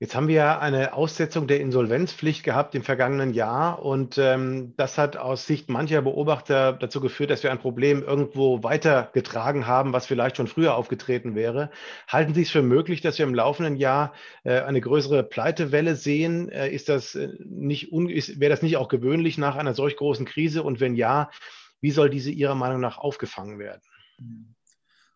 Jetzt 0.00 0.14
haben 0.14 0.28
wir 0.28 0.36
ja 0.36 0.58
eine 0.60 0.92
Aussetzung 0.92 1.48
der 1.48 1.60
Insolvenzpflicht 1.60 2.44
gehabt 2.44 2.76
im 2.76 2.84
vergangenen 2.84 3.34
Jahr 3.34 3.84
und 3.84 4.16
ähm, 4.16 4.74
das 4.76 4.96
hat 4.96 5.16
aus 5.16 5.44
Sicht 5.44 5.68
mancher 5.68 6.02
Beobachter 6.02 6.72
dazu 6.72 7.00
geführt, 7.00 7.30
dass 7.30 7.42
wir 7.42 7.50
ein 7.50 7.58
Problem 7.58 8.04
irgendwo 8.04 8.62
weitergetragen 8.62 9.66
haben, 9.66 9.92
was 9.92 10.06
vielleicht 10.06 10.36
schon 10.36 10.46
früher 10.46 10.76
aufgetreten 10.76 11.34
wäre. 11.34 11.72
Halten 12.06 12.32
Sie 12.32 12.42
es 12.42 12.50
für 12.50 12.62
möglich, 12.62 13.00
dass 13.00 13.18
wir 13.18 13.26
im 13.26 13.34
laufenden 13.34 13.74
Jahr 13.74 14.12
äh, 14.44 14.60
eine 14.60 14.80
größere 14.80 15.24
Pleitewelle 15.24 15.96
sehen? 15.96 16.48
Äh, 16.48 16.70
ist 16.70 16.88
das 16.88 17.16
äh, 17.16 17.30
nicht 17.44 17.90
wäre 17.90 18.50
das 18.50 18.62
nicht 18.62 18.76
auch 18.76 18.88
gewöhnlich 18.88 19.36
nach 19.36 19.56
einer 19.56 19.74
solch 19.74 19.96
großen 19.96 20.26
Krise? 20.26 20.62
Und 20.62 20.78
wenn 20.78 20.94
ja, 20.94 21.28
wie 21.80 21.90
soll 21.90 22.08
diese 22.08 22.30
Ihrer 22.30 22.54
Meinung 22.54 22.80
nach 22.80 22.98
aufgefangen 22.98 23.58
werden? 23.58 23.82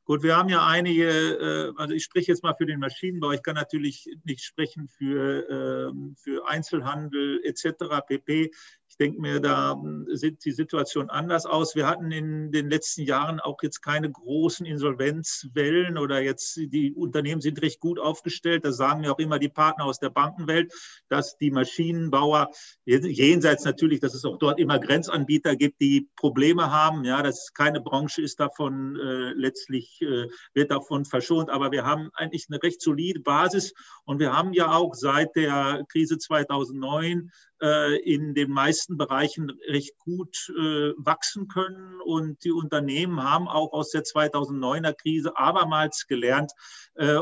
Gut, 0.04 0.24
wir 0.24 0.36
haben 0.36 0.48
ja 0.48 0.66
einige, 0.66 1.06
äh, 1.08 1.72
also 1.76 1.94
ich 1.94 2.02
spreche 2.02 2.32
jetzt 2.32 2.42
mal 2.42 2.54
für 2.54 2.66
den 2.66 2.80
Maschinenbau, 2.80 3.30
ich 3.30 3.42
kann 3.42 3.54
natürlich 3.54 4.08
nicht 4.24 4.42
sprechen 4.42 4.88
für, 4.88 5.48
ähm, 5.48 6.16
für 6.18 6.44
Einzelhandel 6.48 7.40
etc. 7.44 8.00
pp. 8.04 8.50
Ich 8.92 8.98
denke 8.98 9.22
mir, 9.22 9.40
da 9.40 9.72
hm, 9.72 10.06
sieht 10.12 10.44
die 10.44 10.50
Situation 10.50 11.08
anders 11.08 11.46
aus. 11.46 11.74
Wir 11.74 11.86
hatten 11.86 12.12
in 12.12 12.52
den 12.52 12.68
letzten 12.68 13.02
Jahren 13.02 13.40
auch 13.40 13.56
jetzt 13.62 13.80
keine 13.80 14.10
großen 14.10 14.66
Insolvenzwellen 14.66 15.96
oder 15.96 16.20
jetzt 16.20 16.56
die 16.56 16.92
Unternehmen 16.92 17.40
sind 17.40 17.62
recht 17.62 17.80
gut 17.80 17.98
aufgestellt. 17.98 18.66
Das 18.66 18.76
sagen 18.76 19.00
mir 19.00 19.12
auch 19.12 19.18
immer 19.18 19.38
die 19.38 19.48
Partner 19.48 19.86
aus 19.86 19.98
der 19.98 20.10
Bankenwelt, 20.10 20.74
dass 21.08 21.38
die 21.38 21.50
Maschinenbauer 21.50 22.50
jenseits 22.84 23.64
natürlich, 23.64 24.00
dass 24.00 24.12
es 24.12 24.26
auch 24.26 24.36
dort 24.36 24.60
immer 24.60 24.78
Grenzanbieter 24.78 25.56
gibt, 25.56 25.80
die 25.80 26.10
Probleme 26.14 26.70
haben. 26.70 27.04
Ja, 27.04 27.22
dass 27.22 27.54
keine 27.54 27.80
Branche 27.80 28.20
ist 28.20 28.40
davon 28.40 28.96
äh, 28.96 29.32
letztlich 29.32 29.91
äh, 30.00 30.28
wird 30.54 30.70
davon 30.70 31.04
verschont. 31.04 31.50
Aber 31.50 31.72
wir 31.72 31.84
haben 31.84 32.10
eigentlich 32.14 32.46
eine 32.48 32.62
recht 32.62 32.80
solide 32.80 33.20
Basis 33.20 33.74
und 34.04 34.18
wir 34.18 34.32
haben 34.32 34.52
ja 34.52 34.72
auch 34.72 34.94
seit 34.94 35.36
der 35.36 35.84
Krise 35.90 36.18
2009 36.18 37.30
äh, 37.60 37.96
in 38.00 38.34
den 38.34 38.50
meisten 38.50 38.96
Bereichen 38.96 39.50
recht 39.68 39.98
gut 39.98 40.50
äh, 40.56 40.92
wachsen 40.96 41.48
können. 41.48 42.00
Und 42.00 42.42
die 42.44 42.52
Unternehmen 42.52 43.22
haben 43.22 43.48
auch 43.48 43.72
aus 43.72 43.90
der 43.90 44.04
2009er 44.04 44.94
Krise 44.94 45.36
abermals 45.36 46.06
gelernt 46.06 46.52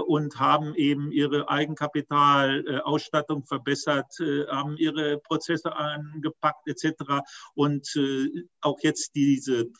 und 0.06 0.40
haben 0.40 0.74
eben 0.74 1.12
ihre 1.12 1.48
Eigenkapitalausstattung 1.48 3.44
verbessert, 3.44 4.12
haben 4.50 4.76
ihre 4.76 5.18
Prozesse 5.18 5.76
angepackt 5.76 6.66
etc. 6.66 7.22
Und 7.54 7.88
auch 8.60 8.80
jetzt 8.82 9.14
diese 9.14 9.70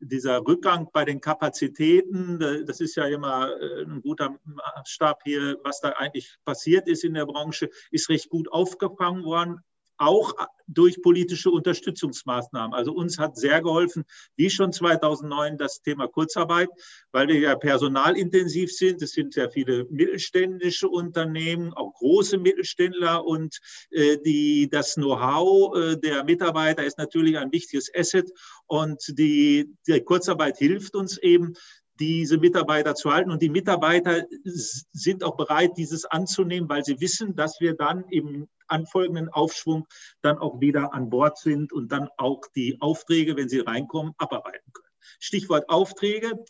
dieser 0.00 0.46
Rückgang 0.46 0.88
bei 0.92 1.04
den 1.04 1.20
Kapazitäten, 1.20 2.38
das 2.66 2.80
ist 2.80 2.96
ja 2.96 3.06
immer 3.06 3.52
ein 3.86 4.00
guter 4.02 4.38
Maßstab 4.44 5.22
hier, 5.24 5.58
was 5.64 5.80
da 5.80 5.90
eigentlich 5.90 6.36
passiert 6.44 6.88
ist 6.88 7.04
in 7.04 7.14
der 7.14 7.26
Branche, 7.26 7.70
ist 7.90 8.08
recht 8.08 8.28
gut 8.28 8.50
aufgefangen 8.52 9.24
worden 9.24 9.62
auch 9.98 10.34
durch 10.68 11.00
politische 11.02 11.50
Unterstützungsmaßnahmen. 11.50 12.74
Also 12.74 12.92
uns 12.92 13.18
hat 13.18 13.36
sehr 13.36 13.62
geholfen, 13.62 14.04
wie 14.36 14.50
schon 14.50 14.72
2009, 14.72 15.56
das 15.56 15.80
Thema 15.82 16.06
Kurzarbeit, 16.06 16.68
weil 17.10 17.28
wir 17.28 17.38
ja 17.38 17.56
personalintensiv 17.56 18.70
sind. 18.72 19.00
Es 19.02 19.12
sind 19.12 19.32
sehr 19.32 19.50
viele 19.50 19.86
mittelständische 19.90 20.88
Unternehmen, 20.88 21.72
auch 21.72 21.94
große 21.94 22.38
Mittelständler 22.38 23.24
und 23.24 23.58
äh, 23.90 24.18
die, 24.18 24.68
das 24.70 24.94
Know-how 24.94 25.76
äh, 25.76 25.96
der 25.96 26.24
Mitarbeiter 26.24 26.84
ist 26.84 26.98
natürlich 26.98 27.38
ein 27.38 27.50
wichtiges 27.50 27.90
Asset 27.94 28.30
und 28.66 29.02
die, 29.18 29.74
die 29.86 30.00
Kurzarbeit 30.00 30.58
hilft 30.58 30.94
uns 30.94 31.16
eben, 31.18 31.54
diese 31.98 32.38
Mitarbeiter 32.38 32.94
zu 32.94 33.12
halten. 33.12 33.30
Und 33.30 33.42
die 33.42 33.48
Mitarbeiter 33.48 34.24
sind 34.44 35.24
auch 35.24 35.36
bereit, 35.36 35.76
dieses 35.76 36.04
anzunehmen, 36.04 36.68
weil 36.68 36.84
sie 36.84 37.00
wissen, 37.00 37.34
dass 37.34 37.60
wir 37.60 37.74
dann 37.74 38.04
im 38.10 38.48
anfolgenden 38.66 39.28
Aufschwung 39.28 39.86
dann 40.22 40.38
auch 40.38 40.60
wieder 40.60 40.94
an 40.94 41.10
Bord 41.10 41.38
sind 41.38 41.72
und 41.72 41.90
dann 41.90 42.08
auch 42.16 42.42
die 42.54 42.80
Aufträge, 42.80 43.36
wenn 43.36 43.48
sie 43.48 43.60
reinkommen, 43.60 44.12
abarbeiten 44.18 44.72
können. 44.72 44.88
Stichwort 45.18 45.68
Aufträge. 45.68 46.44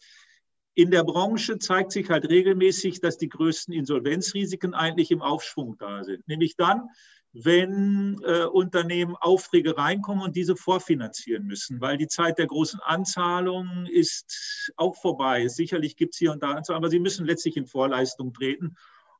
In 0.74 0.90
der 0.90 1.02
Branche 1.02 1.58
zeigt 1.58 1.90
sich 1.90 2.08
halt 2.08 2.28
regelmäßig, 2.28 3.00
dass 3.00 3.18
die 3.18 3.28
größten 3.28 3.74
Insolvenzrisiken 3.74 4.74
eigentlich 4.74 5.10
im 5.10 5.22
Aufschwung 5.22 5.76
da 5.78 6.04
sind. 6.04 6.26
Nämlich 6.28 6.54
dann, 6.56 6.88
wenn 7.32 8.20
äh, 8.24 8.44
Unternehmen 8.44 9.14
Aufträge 9.16 9.76
reinkommen 9.76 10.24
und 10.24 10.36
diese 10.36 10.56
vorfinanzieren 10.56 11.44
müssen, 11.44 11.80
weil 11.80 11.98
die 11.98 12.08
Zeit 12.08 12.38
der 12.38 12.46
großen 12.46 12.80
Anzahlungen 12.80 13.86
ist 13.86 14.72
auch 14.76 14.96
vorbei. 14.96 15.48
Sicherlich 15.48 15.96
gibt 15.96 16.14
es 16.14 16.18
hier 16.18 16.32
und 16.32 16.42
da 16.42 16.52
Anzahlungen, 16.52 16.84
aber 16.84 16.90
sie 16.90 17.00
müssen 17.00 17.26
letztlich 17.26 17.56
in 17.56 17.66
Vorleistung 17.66 18.32
treten. 18.32 18.76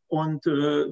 Und 0.09 0.47
äh, 0.47 0.87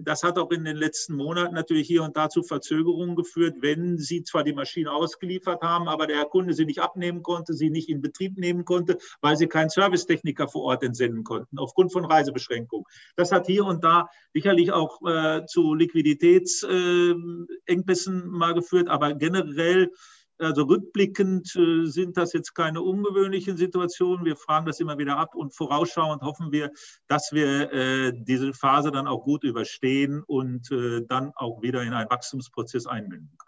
das 0.00 0.22
hat 0.22 0.38
auch 0.38 0.50
in 0.50 0.64
den 0.64 0.76
letzten 0.76 1.14
Monaten 1.14 1.54
natürlich 1.54 1.86
hier 1.86 2.02
und 2.02 2.16
da 2.16 2.28
zu 2.28 2.42
Verzögerungen 2.42 3.14
geführt, 3.14 3.56
wenn 3.60 3.98
Sie 3.98 4.22
zwar 4.22 4.44
die 4.44 4.54
Maschine 4.54 4.92
ausgeliefert 4.92 5.62
haben, 5.62 5.88
aber 5.88 6.06
der 6.06 6.24
Kunde 6.24 6.54
sie 6.54 6.64
nicht 6.64 6.80
abnehmen 6.80 7.22
konnte, 7.22 7.54
sie 7.54 7.70
nicht 7.70 7.88
in 7.88 8.00
Betrieb 8.00 8.38
nehmen 8.38 8.64
konnte, 8.64 8.98
weil 9.20 9.36
sie 9.36 9.46
keinen 9.46 9.70
Servicetechniker 9.70 10.48
vor 10.48 10.62
Ort 10.62 10.82
entsenden 10.82 11.22
konnten, 11.22 11.58
aufgrund 11.58 11.92
von 11.92 12.04
Reisebeschränkungen. 12.04 12.86
Das 13.14 13.30
hat 13.30 13.46
hier 13.46 13.64
und 13.64 13.84
da 13.84 14.08
sicherlich 14.32 14.72
auch 14.72 15.00
äh, 15.06 15.46
zu 15.46 15.74
Liquiditätsengpässen 15.74 18.22
äh, 18.22 18.26
mal 18.26 18.54
geführt, 18.54 18.88
aber 18.88 19.14
generell 19.14 19.92
also 20.38 20.64
rückblickend 20.64 21.54
äh, 21.56 21.86
sind 21.86 22.16
das 22.16 22.32
jetzt 22.32 22.54
keine 22.54 22.82
ungewöhnlichen 22.82 23.56
Situationen. 23.56 24.24
Wir 24.24 24.36
fragen 24.36 24.66
das 24.66 24.80
immer 24.80 24.98
wieder 24.98 25.16
ab 25.16 25.34
und 25.34 25.54
vorausschauend 25.54 26.22
hoffen 26.22 26.52
wir, 26.52 26.70
dass 27.08 27.30
wir 27.32 27.72
äh, 27.72 28.12
diese 28.14 28.52
Phase 28.52 28.90
dann 28.90 29.06
auch 29.06 29.24
gut 29.24 29.44
überstehen 29.44 30.22
und 30.26 30.70
äh, 30.70 31.02
dann 31.06 31.32
auch 31.36 31.62
wieder 31.62 31.82
in 31.82 31.92
einen 31.92 32.10
Wachstumsprozess 32.10 32.86
einbinden 32.86 33.30
können. 33.38 33.45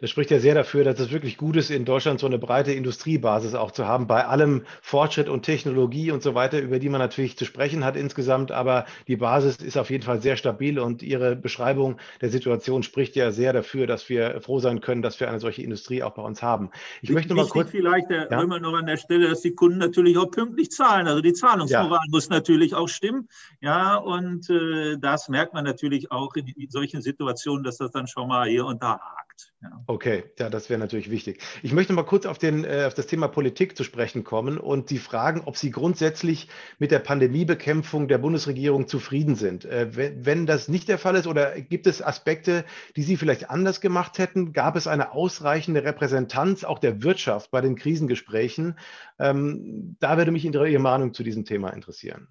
Das 0.00 0.08
spricht 0.10 0.30
ja 0.30 0.40
sehr 0.40 0.54
dafür, 0.54 0.84
dass 0.84 0.98
es 0.98 1.10
wirklich 1.10 1.36
gut 1.36 1.56
ist, 1.56 1.70
in 1.70 1.84
Deutschland 1.84 2.20
so 2.20 2.26
eine 2.26 2.38
breite 2.38 2.72
Industriebasis 2.72 3.54
auch 3.54 3.70
zu 3.70 3.86
haben, 3.86 4.06
bei 4.06 4.26
allem 4.26 4.64
Fortschritt 4.80 5.28
und 5.28 5.42
Technologie 5.42 6.10
und 6.10 6.22
so 6.22 6.34
weiter, 6.34 6.58
über 6.60 6.78
die 6.78 6.88
man 6.88 7.00
natürlich 7.00 7.36
zu 7.36 7.44
sprechen 7.44 7.84
hat 7.84 7.96
insgesamt. 7.96 8.50
Aber 8.50 8.86
die 9.08 9.16
Basis 9.16 9.56
ist 9.56 9.76
auf 9.76 9.90
jeden 9.90 10.02
Fall 10.02 10.22
sehr 10.22 10.36
stabil 10.36 10.78
und 10.78 11.02
Ihre 11.02 11.36
Beschreibung 11.36 11.98
der 12.20 12.30
Situation 12.30 12.82
spricht 12.82 13.14
ja 13.16 13.30
sehr 13.30 13.52
dafür, 13.52 13.86
dass 13.86 14.08
wir 14.08 14.40
froh 14.40 14.58
sein 14.58 14.80
können, 14.80 15.02
dass 15.02 15.20
wir 15.20 15.28
eine 15.28 15.40
solche 15.40 15.62
Industrie 15.62 16.02
auch 16.02 16.12
bei 16.12 16.22
uns 16.22 16.42
haben. 16.42 16.70
Ich 17.02 17.10
möchte 17.10 17.34
mal 17.34 17.46
kurz. 17.46 17.70
Vielleicht, 17.70 18.08
Herr 18.08 18.30
ja? 18.30 18.38
Römer, 18.40 18.58
noch 18.58 18.74
an 18.74 18.86
der 18.86 18.96
Stelle, 18.96 19.28
dass 19.28 19.42
die 19.42 19.54
Kunden 19.54 19.78
natürlich 19.78 20.16
auch 20.16 20.30
pünktlich 20.30 20.70
zahlen. 20.70 21.06
Also 21.08 21.20
die 21.20 21.32
Zahlungsmoral 21.32 21.90
ja. 21.90 22.10
muss 22.10 22.30
natürlich 22.30 22.74
auch 22.74 22.88
stimmen. 22.88 23.28
Ja, 23.60 23.96
und 23.96 24.48
äh, 24.50 24.96
das 24.98 25.28
merkt 25.28 25.54
man 25.54 25.64
natürlich 25.64 26.10
auch 26.10 26.34
in 26.34 26.70
solchen 26.70 27.02
Situationen, 27.02 27.64
dass 27.64 27.76
das 27.76 27.90
dann 27.90 28.06
schon 28.06 28.28
mal 28.28 28.48
hier 28.48 28.66
und 28.66 28.82
da 28.82 28.98
hakt. 28.98 29.29
Ja. 29.62 29.82
Okay, 29.86 30.24
ja, 30.38 30.48
das 30.48 30.70
wäre 30.70 30.80
natürlich 30.80 31.10
wichtig. 31.10 31.42
Ich 31.62 31.72
möchte 31.72 31.92
mal 31.92 32.04
kurz 32.04 32.26
auf, 32.26 32.38
den, 32.38 32.64
äh, 32.64 32.84
auf 32.86 32.94
das 32.94 33.06
Thema 33.06 33.28
Politik 33.28 33.76
zu 33.76 33.84
sprechen 33.84 34.24
kommen 34.24 34.58
und 34.58 34.88
Sie 34.88 34.98
fragen, 34.98 35.42
ob 35.44 35.56
Sie 35.56 35.70
grundsätzlich 35.70 36.48
mit 36.78 36.90
der 36.90 36.98
Pandemiebekämpfung 36.98 38.08
der 38.08 38.18
Bundesregierung 38.18 38.88
zufrieden 38.88 39.34
sind. 39.34 39.64
Äh, 39.64 39.94
wenn, 39.96 40.24
wenn 40.24 40.46
das 40.46 40.68
nicht 40.68 40.88
der 40.88 40.98
Fall 40.98 41.16
ist 41.16 41.26
oder 41.26 41.60
gibt 41.60 41.86
es 41.86 42.02
Aspekte, 42.02 42.64
die 42.96 43.02
Sie 43.02 43.16
vielleicht 43.16 43.50
anders 43.50 43.80
gemacht 43.80 44.18
hätten? 44.18 44.52
Gab 44.52 44.76
es 44.76 44.86
eine 44.86 45.12
ausreichende 45.12 45.84
Repräsentanz 45.84 46.64
auch 46.64 46.78
der 46.78 47.02
Wirtschaft 47.02 47.50
bei 47.50 47.60
den 47.60 47.76
Krisengesprächen? 47.76 48.78
Ähm, 49.18 49.96
da 50.00 50.16
würde 50.16 50.30
mich 50.30 50.44
Ihre 50.44 50.78
Meinung 50.78 51.14
zu 51.14 51.22
diesem 51.22 51.44
Thema 51.44 51.70
interessieren. 51.70 52.28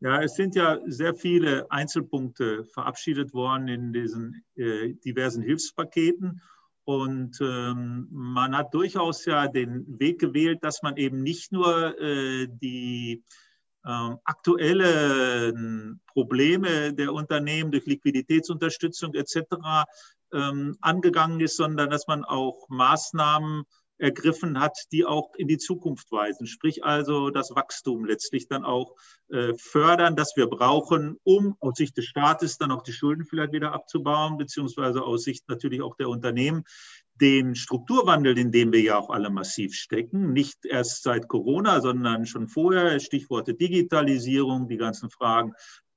Ja, 0.00 0.20
es 0.20 0.34
sind 0.34 0.54
ja 0.54 0.78
sehr 0.86 1.14
viele 1.14 1.70
Einzelpunkte 1.70 2.64
verabschiedet 2.66 3.32
worden 3.32 3.68
in 3.68 3.92
diesen 3.92 4.44
äh, 4.56 4.92
diversen 5.04 5.42
Hilfspaketen. 5.42 6.42
Und 6.84 7.38
ähm, 7.40 8.06
man 8.10 8.56
hat 8.56 8.74
durchaus 8.74 9.24
ja 9.24 9.48
den 9.48 9.98
Weg 9.98 10.20
gewählt, 10.20 10.58
dass 10.62 10.82
man 10.82 10.96
eben 10.98 11.22
nicht 11.22 11.50
nur 11.50 11.98
äh, 11.98 12.46
die 12.48 13.24
äh, 13.84 14.10
aktuellen 14.24 16.00
Probleme 16.06 16.92
der 16.92 17.12
Unternehmen 17.12 17.72
durch 17.72 17.86
Liquiditätsunterstützung 17.86 19.14
etc. 19.14 19.86
Ähm, 20.32 20.76
angegangen 20.80 21.40
ist, 21.40 21.56
sondern 21.56 21.88
dass 21.88 22.06
man 22.06 22.22
auch 22.24 22.68
Maßnahmen 22.68 23.64
ergriffen 23.98 24.60
hat, 24.60 24.76
die 24.92 25.04
auch 25.04 25.34
in 25.36 25.48
die 25.48 25.58
Zukunft 25.58 26.10
weisen. 26.12 26.46
Sprich 26.46 26.84
also 26.84 27.30
das 27.30 27.50
Wachstum 27.54 28.04
letztlich 28.04 28.48
dann 28.48 28.64
auch 28.64 28.94
äh, 29.28 29.54
fördern, 29.56 30.16
das 30.16 30.36
wir 30.36 30.46
brauchen, 30.46 31.16
um 31.24 31.56
aus 31.60 31.76
Sicht 31.76 31.96
des 31.96 32.06
Staates 32.06 32.58
dann 32.58 32.70
auch 32.70 32.82
die 32.82 32.92
Schulden 32.92 33.24
vielleicht 33.24 33.52
wieder 33.52 33.72
abzubauen, 33.72 34.36
beziehungsweise 34.36 35.02
aus 35.02 35.24
Sicht 35.24 35.48
natürlich 35.48 35.82
auch 35.82 35.96
der 35.96 36.08
Unternehmen 36.08 36.64
den 37.20 37.54
Strukturwandel, 37.54 38.36
in 38.38 38.52
dem 38.52 38.72
wir 38.72 38.82
ja 38.82 38.98
auch 38.98 39.10
alle 39.10 39.30
massiv 39.30 39.74
stecken, 39.74 40.32
nicht 40.32 40.64
erst 40.66 41.02
seit 41.02 41.28
Corona, 41.28 41.80
sondern 41.80 42.26
schon 42.26 42.48
vorher, 42.48 43.00
Stichworte 43.00 43.54
Digitalisierung, 43.54 44.68
die 44.68 44.76
ganzen 44.76 45.10
Fragen 45.10 45.54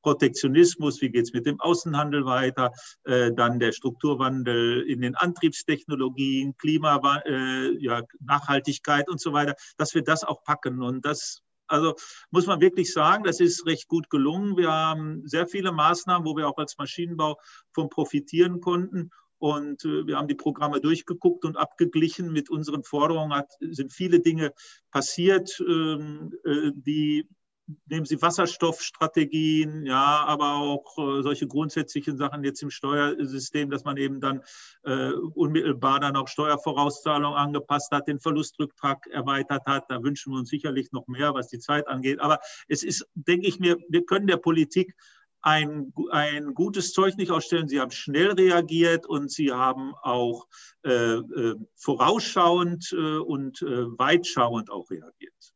Protektionismus, 0.10 1.02
wie 1.02 1.10
geht 1.12 1.26
es 1.26 1.34
mit 1.34 1.46
dem 1.46 1.60
Außenhandel 1.60 2.26
weiter, 2.26 2.72
äh, 3.04 3.32
dann 3.32 3.60
der 3.60 3.74
Strukturwandel 3.74 4.82
in 4.82 5.02
den 5.02 5.14
Antriebstechnologien, 5.14 6.58
Klima, 6.58 7.00
äh, 7.28 7.78
ja, 7.78 8.02
Nachhaltigkeit 8.20 9.08
und 9.08 9.22
so 9.22 9.34
weiter, 9.34 9.54
dass 9.78 9.94
wir 9.94 10.02
das 10.02 10.24
auch 10.24 10.42
packen. 10.44 10.82
Und 10.82 11.06
das 11.06 11.44
also 11.68 11.94
muss 12.32 12.48
man 12.48 12.60
wirklich 12.60 12.92
sagen, 12.92 13.24
das 13.24 13.40
ist 13.40 13.68
recht 13.68 13.88
gut 13.88 14.10
gelungen. 14.10 14.58
Wir 14.58 14.72
haben 14.72 15.28
sehr 15.28 15.46
viele 15.46 15.72
Maßnahmen, 15.72 16.28
wo 16.28 16.36
wir 16.36 16.48
auch 16.48 16.58
als 16.58 16.76
Maschinenbau 16.80 17.38
von 17.72 17.90
profitieren 17.90 18.62
konnten. 18.62 19.12
Und 19.38 19.86
äh, 19.86 20.08
wir 20.08 20.18
haben 20.18 20.28
die 20.28 20.34
Programme 20.34 20.82
durchgeguckt 20.82 21.46
und 21.46 21.56
abgeglichen 21.56 22.32
mit 22.32 22.50
unseren 22.50 22.84
Forderungen. 22.84 23.32
Hat, 23.32 23.52
sind 23.60 23.94
viele 23.94 24.22
Dinge 24.22 24.54
passiert, 24.90 25.56
ähm, 25.60 26.34
äh, 26.46 26.72
die 26.74 27.28
nehmen 27.88 28.06
Sie 28.06 28.22
Wasserstoffstrategien, 28.22 29.86
ja, 29.86 30.24
aber 30.26 30.54
auch 30.56 30.98
äh, 30.98 31.22
solche 31.22 31.48
grundsätzlichen 31.48 32.18
Sachen 32.18 32.44
jetzt 32.44 32.62
im 32.64 32.70
Steuersystem, 32.70 33.70
dass 33.70 33.84
man 33.84 33.98
eben 33.98 34.20
dann 34.20 34.42
äh, 34.84 35.12
unmittelbar 35.12 36.00
dann 36.00 36.16
auch 36.16 36.28
Steuervorauszahlungen 36.28 37.38
angepasst 37.38 37.92
hat, 37.92 38.08
den 38.08 38.20
Verlustrücktrag 38.20 39.08
erweitert 39.08 39.66
hat. 39.66 39.86
Da 39.90 40.02
wünschen 40.04 40.34
wir 40.34 40.40
uns 40.40 40.50
sicherlich 40.50 40.92
noch 40.92 41.08
mehr, 41.08 41.34
was 41.34 41.48
die 41.48 41.60
Zeit 41.60 41.88
angeht. 41.88 42.20
Aber 42.20 42.40
es 42.68 42.84
ist, 42.84 43.08
denke 43.14 43.48
ich 43.48 43.60
mir, 43.60 43.78
wir 43.90 44.06
können 44.06 44.28
der 44.28 44.38
Politik 44.38 44.96
ein, 45.42 45.94
ein 46.12 46.54
gutes 46.54 46.92
Zeug 46.92 47.16
nicht 47.18 47.32
ausstellen. 47.32 47.68
Sie 47.68 47.80
haben 47.80 47.92
schnell 47.92 48.32
reagiert 48.32 49.06
und 49.06 49.32
sie 49.32 49.52
haben 49.52 49.94
auch 50.02 50.48
äh, 50.84 50.92
äh, 50.92 51.56
vorausschauend 51.76 52.92
äh, 52.92 53.18
und 53.18 53.62
äh, 53.62 53.86
weitschauend 53.98 54.70
auch 54.70 54.90
reagiert. 54.90 55.54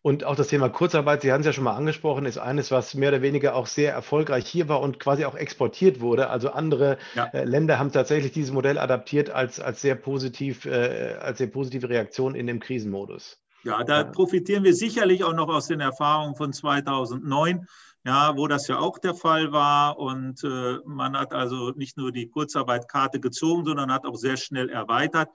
Und 0.00 0.24
auch 0.24 0.36
das 0.36 0.48
Thema 0.48 0.68
Kurzarbeit, 0.68 1.22
Sie 1.22 1.32
haben 1.32 1.40
es 1.40 1.46
ja 1.46 1.52
schon 1.52 1.64
mal 1.64 1.74
angesprochen, 1.74 2.24
ist 2.24 2.38
eines, 2.38 2.70
was 2.70 2.94
mehr 2.94 3.08
oder 3.08 3.22
weniger 3.22 3.56
auch 3.56 3.66
sehr 3.66 3.92
erfolgreich 3.92 4.46
hier 4.46 4.68
war 4.68 4.80
und 4.80 5.00
quasi 5.00 5.24
auch 5.24 5.34
exportiert 5.34 6.00
wurde. 6.00 6.30
Also 6.30 6.50
andere 6.50 6.98
ja. 7.14 7.26
äh, 7.26 7.44
Länder 7.44 7.78
haben 7.78 7.90
tatsächlich 7.90 8.32
dieses 8.32 8.52
Modell 8.52 8.78
adaptiert 8.78 9.30
als, 9.30 9.58
als, 9.58 9.80
sehr 9.80 9.96
positiv, 9.96 10.66
äh, 10.66 11.16
als 11.20 11.38
sehr 11.38 11.48
positive 11.48 11.88
Reaktion 11.88 12.34
in 12.36 12.46
dem 12.46 12.60
Krisenmodus. 12.60 13.40
Ja, 13.64 13.82
da 13.82 14.04
profitieren 14.04 14.62
wir 14.62 14.72
sicherlich 14.72 15.24
auch 15.24 15.34
noch 15.34 15.48
aus 15.48 15.66
den 15.66 15.80
Erfahrungen 15.80 16.36
von 16.36 16.52
2009 16.52 17.66
ja, 18.04 18.36
wo 18.36 18.46
das 18.46 18.68
ja 18.68 18.78
auch 18.78 18.98
der 18.98 19.14
Fall 19.14 19.52
war. 19.52 19.98
Und 19.98 20.42
äh, 20.44 20.78
man 20.86 21.16
hat 21.16 21.32
also 21.34 21.72
nicht 21.72 21.96
nur 21.96 22.12
die 22.12 22.28
Kurzarbeitkarte 22.28 23.20
gezogen, 23.20 23.64
sondern 23.64 23.92
hat 23.92 24.06
auch 24.06 24.16
sehr 24.16 24.36
schnell 24.36 24.70
erweitert. 24.70 25.28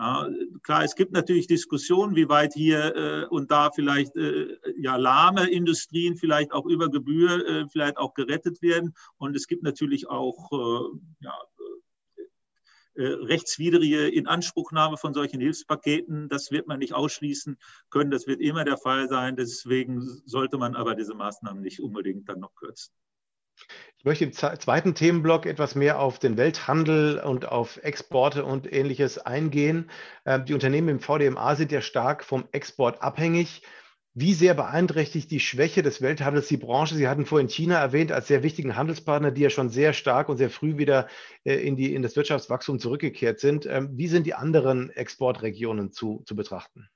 Ja, 0.00 0.28
klar, 0.62 0.84
es 0.84 0.94
gibt 0.94 1.12
natürlich 1.12 1.48
Diskussionen, 1.48 2.14
wie 2.14 2.28
weit 2.28 2.54
hier 2.54 2.94
äh, 2.94 3.26
und 3.26 3.50
da 3.50 3.72
vielleicht 3.72 4.14
äh, 4.14 4.56
ja, 4.76 4.94
lahme 4.94 5.50
Industrien 5.50 6.16
vielleicht 6.16 6.52
auch 6.52 6.66
über 6.66 6.88
Gebühr 6.88 7.44
äh, 7.46 7.68
vielleicht 7.68 7.96
auch 7.96 8.14
gerettet 8.14 8.62
werden. 8.62 8.94
Und 9.16 9.34
es 9.34 9.48
gibt 9.48 9.64
natürlich 9.64 10.08
auch 10.08 10.52
äh, 10.52 10.98
ja, 11.20 11.34
äh, 12.94 13.06
rechtswidrige 13.06 14.08
Inanspruchnahme 14.08 14.98
von 14.98 15.14
solchen 15.14 15.40
Hilfspaketen. 15.40 16.28
Das 16.28 16.52
wird 16.52 16.68
man 16.68 16.78
nicht 16.78 16.94
ausschließen 16.94 17.56
können. 17.90 18.12
Das 18.12 18.28
wird 18.28 18.40
immer 18.40 18.64
der 18.64 18.76
Fall 18.76 19.08
sein. 19.08 19.34
Deswegen 19.34 20.00
sollte 20.26 20.58
man 20.58 20.76
aber 20.76 20.94
diese 20.94 21.14
Maßnahmen 21.14 21.60
nicht 21.60 21.80
unbedingt 21.80 22.28
dann 22.28 22.38
noch 22.38 22.54
kürzen. 22.54 22.92
Ich 23.98 24.04
möchte 24.04 24.24
im 24.24 24.32
zweiten 24.32 24.94
Themenblock 24.94 25.44
etwas 25.44 25.74
mehr 25.74 25.98
auf 25.98 26.20
den 26.20 26.36
Welthandel 26.36 27.18
und 27.18 27.46
auf 27.46 27.82
Exporte 27.82 28.44
und 28.44 28.72
ähnliches 28.72 29.18
eingehen. 29.18 29.90
Ähm, 30.24 30.44
die 30.44 30.54
Unternehmen 30.54 30.88
im 30.88 31.00
VDMA 31.00 31.56
sind 31.56 31.72
ja 31.72 31.80
stark 31.80 32.22
vom 32.22 32.46
Export 32.52 33.02
abhängig. 33.02 33.62
Wie 34.14 34.34
sehr 34.34 34.54
beeinträchtigt 34.54 35.32
die 35.32 35.40
Schwäche 35.40 35.82
des 35.82 36.00
Welthandels 36.00 36.46
die 36.46 36.56
Branche? 36.56 36.94
Sie 36.94 37.08
hatten 37.08 37.26
vorhin 37.26 37.48
China 37.48 37.80
erwähnt 37.80 38.12
als 38.12 38.28
sehr 38.28 38.44
wichtigen 38.44 38.76
Handelspartner, 38.76 39.32
die 39.32 39.42
ja 39.42 39.50
schon 39.50 39.68
sehr 39.68 39.92
stark 39.92 40.28
und 40.28 40.36
sehr 40.36 40.50
früh 40.50 40.78
wieder 40.78 41.08
äh, 41.42 41.54
in, 41.54 41.74
die, 41.74 41.92
in 41.92 42.02
das 42.02 42.14
Wirtschaftswachstum 42.14 42.78
zurückgekehrt 42.78 43.40
sind. 43.40 43.66
Ähm, 43.66 43.90
wie 43.98 44.06
sind 44.06 44.26
die 44.26 44.34
anderen 44.34 44.90
Exportregionen 44.90 45.90
zu, 45.90 46.22
zu 46.24 46.36
betrachten? 46.36 46.88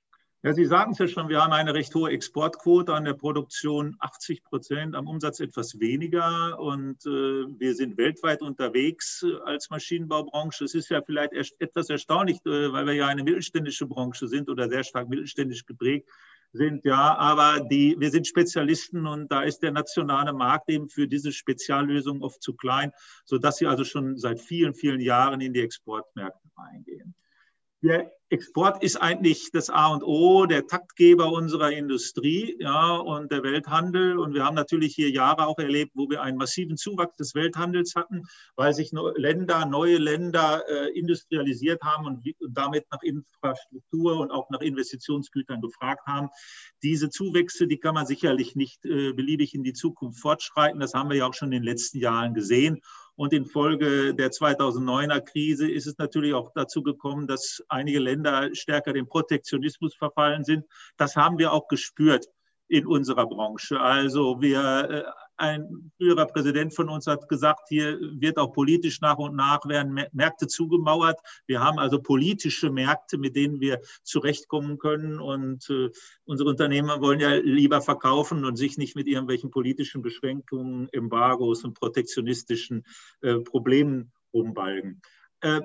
Ja, 0.44 0.52
Sie 0.52 0.64
sagen 0.64 0.90
es 0.90 0.99
ja 0.99 1.06
schon, 1.06 1.28
wir 1.28 1.40
haben 1.40 1.52
eine 1.52 1.72
recht 1.72 1.94
hohe 1.94 2.11
Exportquote 2.11 2.92
an 2.92 3.04
der 3.04 3.12
Produktion, 3.12 3.94
80 4.00 4.42
Prozent, 4.42 4.96
am 4.96 5.06
Umsatz 5.06 5.38
etwas 5.38 5.78
weniger. 5.78 6.58
Und 6.58 7.06
äh, 7.06 7.46
wir 7.61 7.76
sind 7.76 7.96
weltweit 7.96 8.42
unterwegs 8.42 9.22
äh, 9.22 9.37
als 9.44 9.70
Maschinenbaubranche. 9.70 10.64
Es 10.64 10.75
ist 10.75 10.88
ja 10.88 11.00
vielleicht 11.00 11.32
etwas 11.61 11.90
erstaunlich, 11.90 12.38
äh, 12.44 12.72
weil 12.72 12.87
wir 12.87 12.94
ja 12.94 13.06
eine 13.06 13.22
mittelständische 13.22 13.87
Branche 13.87 14.26
sind 14.26 14.50
oder 14.50 14.68
sehr 14.68 14.82
stark 14.82 15.08
mittelständisch 15.08 15.64
geprägt 15.64 16.08
sind, 16.52 16.84
ja, 16.84 17.16
aber 17.16 17.61
die, 17.61 17.96
wir 17.99 18.11
sind 18.11 18.26
Spezialisten 18.26 19.06
und 19.06 19.32
da 19.32 19.42
ist 19.42 19.61
der 19.61 19.70
nationale 19.70 20.32
Markt 20.34 20.68
eben 20.68 20.88
für 20.88 21.08
diese 21.08 21.32
Speziallösungen 21.32 22.22
oft 22.22 22.42
zu 22.42 22.54
klein, 22.54 22.92
sodass 23.25 23.56
sie 23.56 23.66
also 23.66 23.84
schon 23.84 24.18
seit 24.18 24.40
vielen, 24.40 24.75
vielen 24.75 25.00
Jahren 25.00 25.40
in 25.40 25.54
die 25.54 25.61
Exportmärkte 25.61 26.50
reingehen. 26.56 27.14
Der 27.82 28.12
Export 28.32 28.82
ist 28.82 28.96
eigentlich 28.96 29.50
das 29.52 29.68
A 29.68 29.88
und 29.88 30.04
O, 30.04 30.46
der 30.46 30.66
Taktgeber 30.66 31.32
unserer 31.32 31.72
Industrie 31.72 32.56
ja, 32.60 32.94
und 32.94 33.30
der 33.32 33.42
Welthandel. 33.42 34.18
Und 34.18 34.34
wir 34.34 34.44
haben 34.44 34.54
natürlich 34.54 34.94
hier 34.94 35.10
Jahre 35.10 35.46
auch 35.46 35.58
erlebt, 35.58 35.90
wo 35.94 36.08
wir 36.08 36.22
einen 36.22 36.38
massiven 36.38 36.76
Zuwachs 36.76 37.16
des 37.16 37.34
Welthandels 37.34 37.94
hatten, 37.96 38.22
weil 38.54 38.72
sich 38.72 38.92
Länder, 39.16 39.66
neue 39.66 39.98
Länder 39.98 40.62
äh, 40.66 40.96
industrialisiert 40.96 41.82
haben 41.82 42.06
und, 42.06 42.24
und 42.40 42.56
damit 42.56 42.86
nach 42.90 43.02
Infrastruktur 43.02 44.20
und 44.20 44.30
auch 44.30 44.48
nach 44.48 44.60
Investitionsgütern 44.60 45.60
gefragt 45.60 46.06
haben. 46.06 46.28
Diese 46.82 47.10
Zuwächse, 47.10 47.66
die 47.66 47.78
kann 47.78 47.94
man 47.94 48.06
sicherlich 48.06 48.54
nicht 48.54 48.84
äh, 48.86 49.12
beliebig 49.12 49.54
in 49.54 49.64
die 49.64 49.74
Zukunft 49.74 50.20
fortschreiten. 50.20 50.80
Das 50.80 50.94
haben 50.94 51.10
wir 51.10 51.16
ja 51.16 51.26
auch 51.26 51.34
schon 51.34 51.48
in 51.48 51.62
den 51.62 51.64
letzten 51.64 51.98
Jahren 51.98 52.32
gesehen. 52.32 52.80
Und 53.22 53.32
infolge 53.32 54.16
der 54.16 54.32
2009er 54.32 55.20
Krise 55.20 55.70
ist 55.70 55.86
es 55.86 55.96
natürlich 55.96 56.34
auch 56.34 56.50
dazu 56.56 56.82
gekommen, 56.82 57.28
dass 57.28 57.62
einige 57.68 58.00
Länder 58.00 58.52
stärker 58.52 58.92
dem 58.92 59.06
Protektionismus 59.06 59.94
verfallen 59.94 60.42
sind. 60.42 60.64
Das 60.96 61.14
haben 61.14 61.38
wir 61.38 61.52
auch 61.52 61.68
gespürt 61.68 62.26
in 62.66 62.84
unserer 62.84 63.28
Branche. 63.28 63.78
Also 63.78 64.40
wir, 64.40 64.90
äh, 64.90 65.04
ein 65.36 65.92
früherer 65.96 66.26
Präsident 66.26 66.74
von 66.74 66.88
uns 66.88 67.06
hat 67.06 67.28
gesagt, 67.28 67.68
hier 67.68 67.98
wird 68.00 68.38
auch 68.38 68.52
politisch 68.52 69.00
nach 69.00 69.18
und 69.18 69.34
nach 69.34 69.66
werden 69.66 70.00
Märkte 70.12 70.46
zugemauert. 70.46 71.18
Wir 71.46 71.61
haben 71.61 71.78
also 71.78 72.00
politische 72.00 72.70
Märkte, 72.70 73.18
mit 73.18 73.37
denen 73.37 73.61
wir 73.61 73.80
zurechtkommen 74.02 74.78
können. 74.78 75.20
Und 75.20 75.68
äh, 75.70 75.90
unsere 76.24 76.50
Unternehmer 76.50 77.00
wollen 77.00 77.20
ja 77.20 77.35
lieber 77.35 77.80
verkaufen 77.80 78.44
und 78.44 78.57
sich 78.57 78.78
nicht 78.78 78.96
mit 78.96 79.07
irgendwelchen 79.07 79.50
politischen 79.50 80.02
Beschränkungen, 80.02 80.88
Embargos 80.92 81.64
und 81.64 81.74
protektionistischen 81.74 82.85
äh, 83.22 83.38
Problemen 83.38 84.12
umbalgen. 84.30 85.02
Äh, 85.40 85.61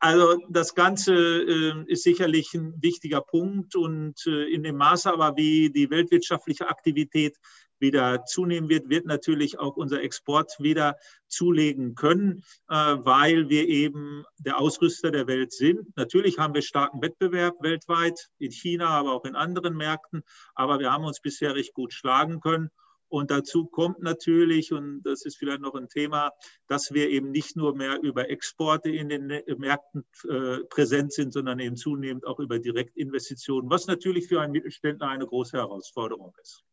also 0.00 0.40
das 0.48 0.76
Ganze 0.76 1.12
äh, 1.14 1.84
ist 1.86 2.04
sicherlich 2.04 2.54
ein 2.54 2.80
wichtiger 2.80 3.20
Punkt 3.20 3.74
und 3.74 4.14
äh, 4.26 4.44
in 4.44 4.62
dem 4.62 4.76
Maße 4.76 5.12
aber, 5.12 5.36
wie 5.36 5.70
die 5.70 5.90
weltwirtschaftliche 5.90 6.68
Aktivität 6.68 7.36
wieder 7.80 8.24
zunehmen 8.24 8.68
wird, 8.68 8.88
wird 8.88 9.06
natürlich 9.06 9.58
auch 9.58 9.76
unser 9.76 10.02
Export 10.02 10.52
wieder 10.58 10.96
zulegen 11.28 11.94
können, 11.94 12.44
äh, 12.68 12.74
weil 12.74 13.48
wir 13.48 13.68
eben 13.68 14.24
der 14.38 14.58
Ausrüster 14.60 15.10
der 15.10 15.26
Welt 15.26 15.52
sind. 15.52 15.96
Natürlich 15.96 16.38
haben 16.38 16.54
wir 16.54 16.62
starken 16.62 17.02
Wettbewerb 17.02 17.62
weltweit, 17.62 18.28
in 18.38 18.52
China, 18.52 18.88
aber 18.88 19.12
auch 19.12 19.24
in 19.24 19.36
anderen 19.36 19.76
Märkten, 19.76 20.22
aber 20.54 20.78
wir 20.78 20.92
haben 20.92 21.04
uns 21.04 21.20
bisher 21.20 21.54
recht 21.54 21.74
gut 21.74 21.92
schlagen 21.92 22.40
können. 22.40 22.70
Und 23.08 23.30
dazu 23.30 23.66
kommt 23.66 24.00
natürlich, 24.02 24.72
und 24.72 25.02
das 25.02 25.24
ist 25.24 25.38
vielleicht 25.38 25.60
noch 25.60 25.74
ein 25.74 25.88
Thema, 25.88 26.32
dass 26.66 26.92
wir 26.92 27.08
eben 27.08 27.30
nicht 27.30 27.56
nur 27.56 27.74
mehr 27.74 28.00
über 28.02 28.28
Exporte 28.28 28.90
in 28.90 29.08
den 29.08 29.26
Märkten 29.26 30.04
äh, 30.28 30.58
präsent 30.68 31.12
sind, 31.12 31.32
sondern 31.32 31.58
eben 31.58 31.76
zunehmend 31.76 32.26
auch 32.26 32.38
über 32.38 32.58
Direktinvestitionen, 32.58 33.70
was 33.70 33.86
natürlich 33.86 34.28
für 34.28 34.42
einen 34.42 34.52
Mittelständler 34.52 35.08
eine 35.08 35.26
große 35.26 35.56
Herausforderung 35.56 36.34
ist. 36.42 36.64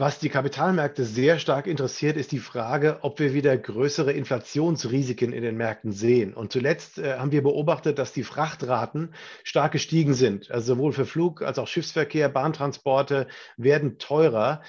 Was 0.00 0.20
die 0.20 0.28
Kapitalmärkte 0.28 1.04
sehr 1.04 1.40
stark 1.40 1.66
interessiert, 1.66 2.16
ist 2.16 2.30
die 2.30 2.38
Frage, 2.38 3.00
ob 3.02 3.18
wir 3.18 3.34
wieder 3.34 3.58
größere 3.58 4.12
Inflationsrisiken 4.12 5.32
in 5.32 5.42
den 5.42 5.56
Märkten 5.56 5.90
sehen. 5.90 6.34
Und 6.34 6.52
zuletzt 6.52 6.98
äh, 6.98 7.18
haben 7.18 7.32
wir 7.32 7.42
beobachtet, 7.42 7.98
dass 7.98 8.12
die 8.12 8.22
Frachtraten 8.22 9.12
stark 9.42 9.72
gestiegen 9.72 10.14
sind. 10.14 10.52
Also 10.52 10.74
sowohl 10.74 10.92
für 10.92 11.04
Flug- 11.04 11.42
als 11.42 11.58
auch 11.58 11.66
Schiffsverkehr, 11.66 12.28
Bahntransporte 12.28 13.26
werden 13.56 13.98
teurer. 13.98 14.62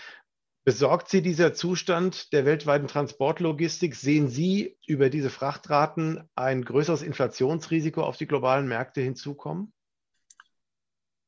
Besorgt 0.63 1.09
Sie 1.09 1.21
dieser 1.21 1.53
Zustand 1.53 2.33
der 2.33 2.45
weltweiten 2.45 2.87
Transportlogistik? 2.87 3.93
Sehen 3.93 4.29
Sie 4.29 4.79
über 4.87 5.11
diese 5.11 5.29
Frachtraten 5.29 6.27
ein 6.33 6.65
größeres 6.65 7.03
Inflationsrisiko 7.03 8.01
auf 8.01 8.17
die 8.17 8.25
globalen 8.25 8.67
Märkte 8.67 9.01
hinzukommen? 9.01 9.73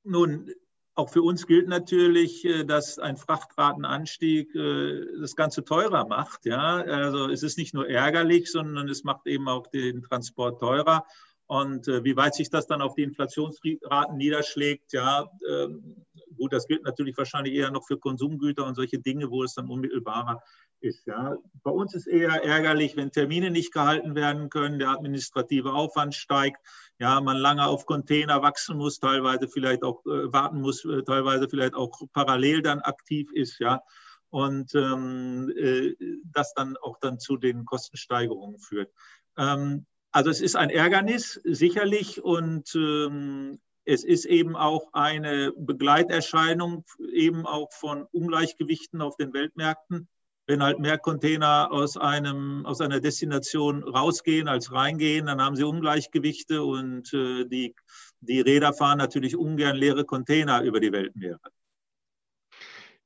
Nun, 0.04 0.50
auch 0.96 1.10
für 1.10 1.22
uns 1.22 1.48
gilt 1.48 1.68
natürlich, 1.68 2.46
äh, 2.46 2.64
dass 2.64 3.00
ein 3.00 3.18
Frachtratenanstieg 3.18 4.54
äh, 4.56 5.06
das 5.20 5.36
Ganze 5.36 5.64
teurer 5.64 6.06
macht. 6.06 6.46
Ja? 6.46 6.78
Also 6.78 7.30
es 7.30 7.44
ist 7.44 7.58
nicht 7.58 7.74
nur 7.74 7.90
ärgerlich, 7.90 8.52
sondern 8.52 8.90
es 8.90 9.04
macht 9.04 9.28
eben 9.28 9.48
auch 9.48 9.68
den 9.68 10.04
Transport 10.04 10.60
teurer. 10.60 11.06
Und 11.48 11.88
äh, 11.88 12.04
wie 12.04 12.16
weit 12.16 12.34
sich 12.34 12.50
das 12.50 12.68
dann 12.68 12.82
auf 12.82 12.96
die 12.96 13.04
Inflationsraten 13.04 14.16
niederschlägt, 14.16 14.94
ja, 14.94 15.30
ähm, 15.50 16.06
gut, 16.36 16.54
das 16.54 16.68
gilt 16.68 16.84
natürlich 16.84 17.18
wahrscheinlich 17.18 17.54
eher 17.54 17.72
noch 17.72 17.86
für 17.86 17.98
Konsumgüter 17.98 18.66
und 18.66 18.76
solche 18.76 19.00
Dinge, 19.00 19.30
wo 19.30 19.44
es 19.44 19.54
dann 19.54 19.70
unmittelbarer 19.70 20.42
ist. 20.82 21.06
Ja. 21.06 21.38
Bei 21.64 21.72
uns 21.72 21.94
ist 21.94 22.08
eher 22.08 22.44
ärgerlich, 22.44 22.96
wenn 22.96 23.12
Termine 23.12 23.52
nicht 23.52 23.74
gehalten 23.74 24.16
werden 24.16 24.50
können, 24.50 24.80
der 24.80 24.90
administrative 24.90 25.74
Aufwand 25.74 26.16
steigt, 26.16 26.58
ja, 27.00 27.22
man 27.22 27.38
lange 27.38 27.66
auf 27.66 27.86
Container 27.86 28.42
wachsen 28.42 28.78
muss, 28.78 29.00
teilweise 29.00 29.48
vielleicht 29.48 29.84
auch 29.84 30.06
äh, 30.06 30.32
warten 30.32 30.62
muss, 30.62 30.86
äh, 30.86 31.04
teilweise 31.04 31.48
vielleicht 31.50 31.74
auch 31.74 32.02
parallel 32.14 32.62
dann 32.62 32.80
aktiv 32.80 33.32
ist, 33.34 33.60
ja. 33.60 33.82
Und 34.30 34.74
ähm, 34.76 35.52
äh, 35.58 35.94
das 36.24 36.54
dann 36.54 36.78
auch 36.78 36.98
dann 37.02 37.20
zu 37.20 37.38
den 37.38 37.66
Kostensteigerungen 37.66 38.60
führt. 38.60 38.92
Ähm, 39.38 39.86
also 40.12 40.30
es 40.30 40.42
ist 40.42 40.56
ein 40.56 40.70
Ärgernis, 40.70 41.40
sicherlich, 41.44 42.22
und 42.24 42.74
ähm, 42.76 43.60
Es 43.92 44.06
ist 44.06 44.24
eben 44.24 44.56
auch 44.56 44.88
eine 44.94 45.52
Begleiterscheinung 45.52 46.86
eben 47.12 47.46
auch 47.46 47.74
von 47.74 48.04
Ungleichgewichten 48.14 49.02
auf 49.02 49.18
den 49.18 49.34
Weltmärkten. 49.34 50.08
Wenn 50.48 50.64
halt 50.64 50.80
mehr 50.80 50.98
Container 50.98 51.68
aus, 51.74 51.98
einem, 51.98 52.66
aus 52.66 52.80
einer 52.80 53.02
Destination 53.02 53.84
rausgehen 53.84 54.48
als 54.48 54.72
reingehen, 54.72 55.26
dann 55.26 55.42
haben 55.42 55.58
sie 55.58 55.66
Ungleichgewichte 55.66 56.64
und 56.64 57.14
äh, 57.14 57.46
die, 57.46 57.76
die 58.22 58.40
Räder 58.40 58.72
fahren 58.72 58.98
natürlich 58.98 59.36
ungern 59.36 59.76
leere 59.76 60.06
Container 60.06 60.62
über 60.62 60.80
die 60.80 60.94
Weltmeere. 60.94 61.42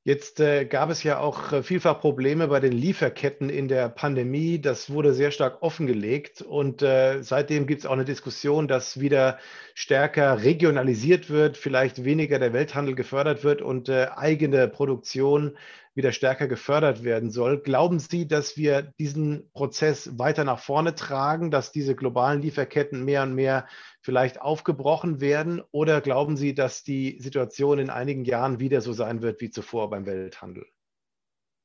Jetzt 0.06 0.38
äh, 0.38 0.66
gab 0.66 0.88
es 0.90 1.02
ja 1.02 1.18
auch 1.18 1.50
äh, 1.50 1.64
vielfach 1.64 2.00
Probleme 2.00 2.46
bei 2.46 2.60
den 2.60 2.70
Lieferketten 2.70 3.50
in 3.50 3.66
der 3.66 3.88
Pandemie. 3.88 4.60
Das 4.60 4.88
wurde 4.88 5.12
sehr 5.12 5.32
stark 5.32 5.62
offengelegt 5.62 6.42
und 6.42 6.80
äh, 6.80 7.24
seitdem 7.24 7.66
gibt 7.66 7.80
es 7.80 7.86
auch 7.86 7.94
eine 7.94 8.04
Diskussion, 8.04 8.68
dass 8.68 9.00
wieder 9.00 9.40
stärker 9.74 10.44
regionalisiert 10.44 11.28
wird, 11.28 11.56
vielleicht 11.56 12.04
weniger 12.04 12.38
der 12.38 12.52
Welthandel 12.52 12.94
gefördert 12.94 13.42
wird 13.42 13.62
und 13.62 13.88
äh, 13.88 14.06
eigene 14.14 14.68
Produktion 14.68 15.56
wieder 15.96 16.12
stärker 16.12 16.46
gefördert 16.46 17.02
werden 17.02 17.30
soll. 17.30 17.58
Glauben 17.58 17.98
Sie, 17.98 18.28
dass 18.28 18.56
wir 18.56 18.82
diesen 19.00 19.50
Prozess 19.52 20.18
weiter 20.18 20.44
nach 20.44 20.58
vorne 20.58 20.94
tragen, 20.94 21.50
dass 21.50 21.72
diese 21.72 21.96
globalen 21.96 22.42
Lieferketten 22.42 23.04
mehr 23.04 23.22
und 23.22 23.34
mehr 23.34 23.66
vielleicht 24.02 24.40
aufgebrochen 24.40 25.20
werden? 25.20 25.62
Oder 25.72 26.02
glauben 26.02 26.36
Sie, 26.36 26.54
dass 26.54 26.84
die 26.84 27.18
Situation 27.20 27.78
in 27.78 27.90
einigen 27.90 28.24
Jahren 28.24 28.60
wieder 28.60 28.82
so 28.82 28.92
sein 28.92 29.22
wird 29.22 29.40
wie 29.40 29.50
zuvor 29.50 29.88
beim 29.88 30.04
Welthandel? 30.04 30.66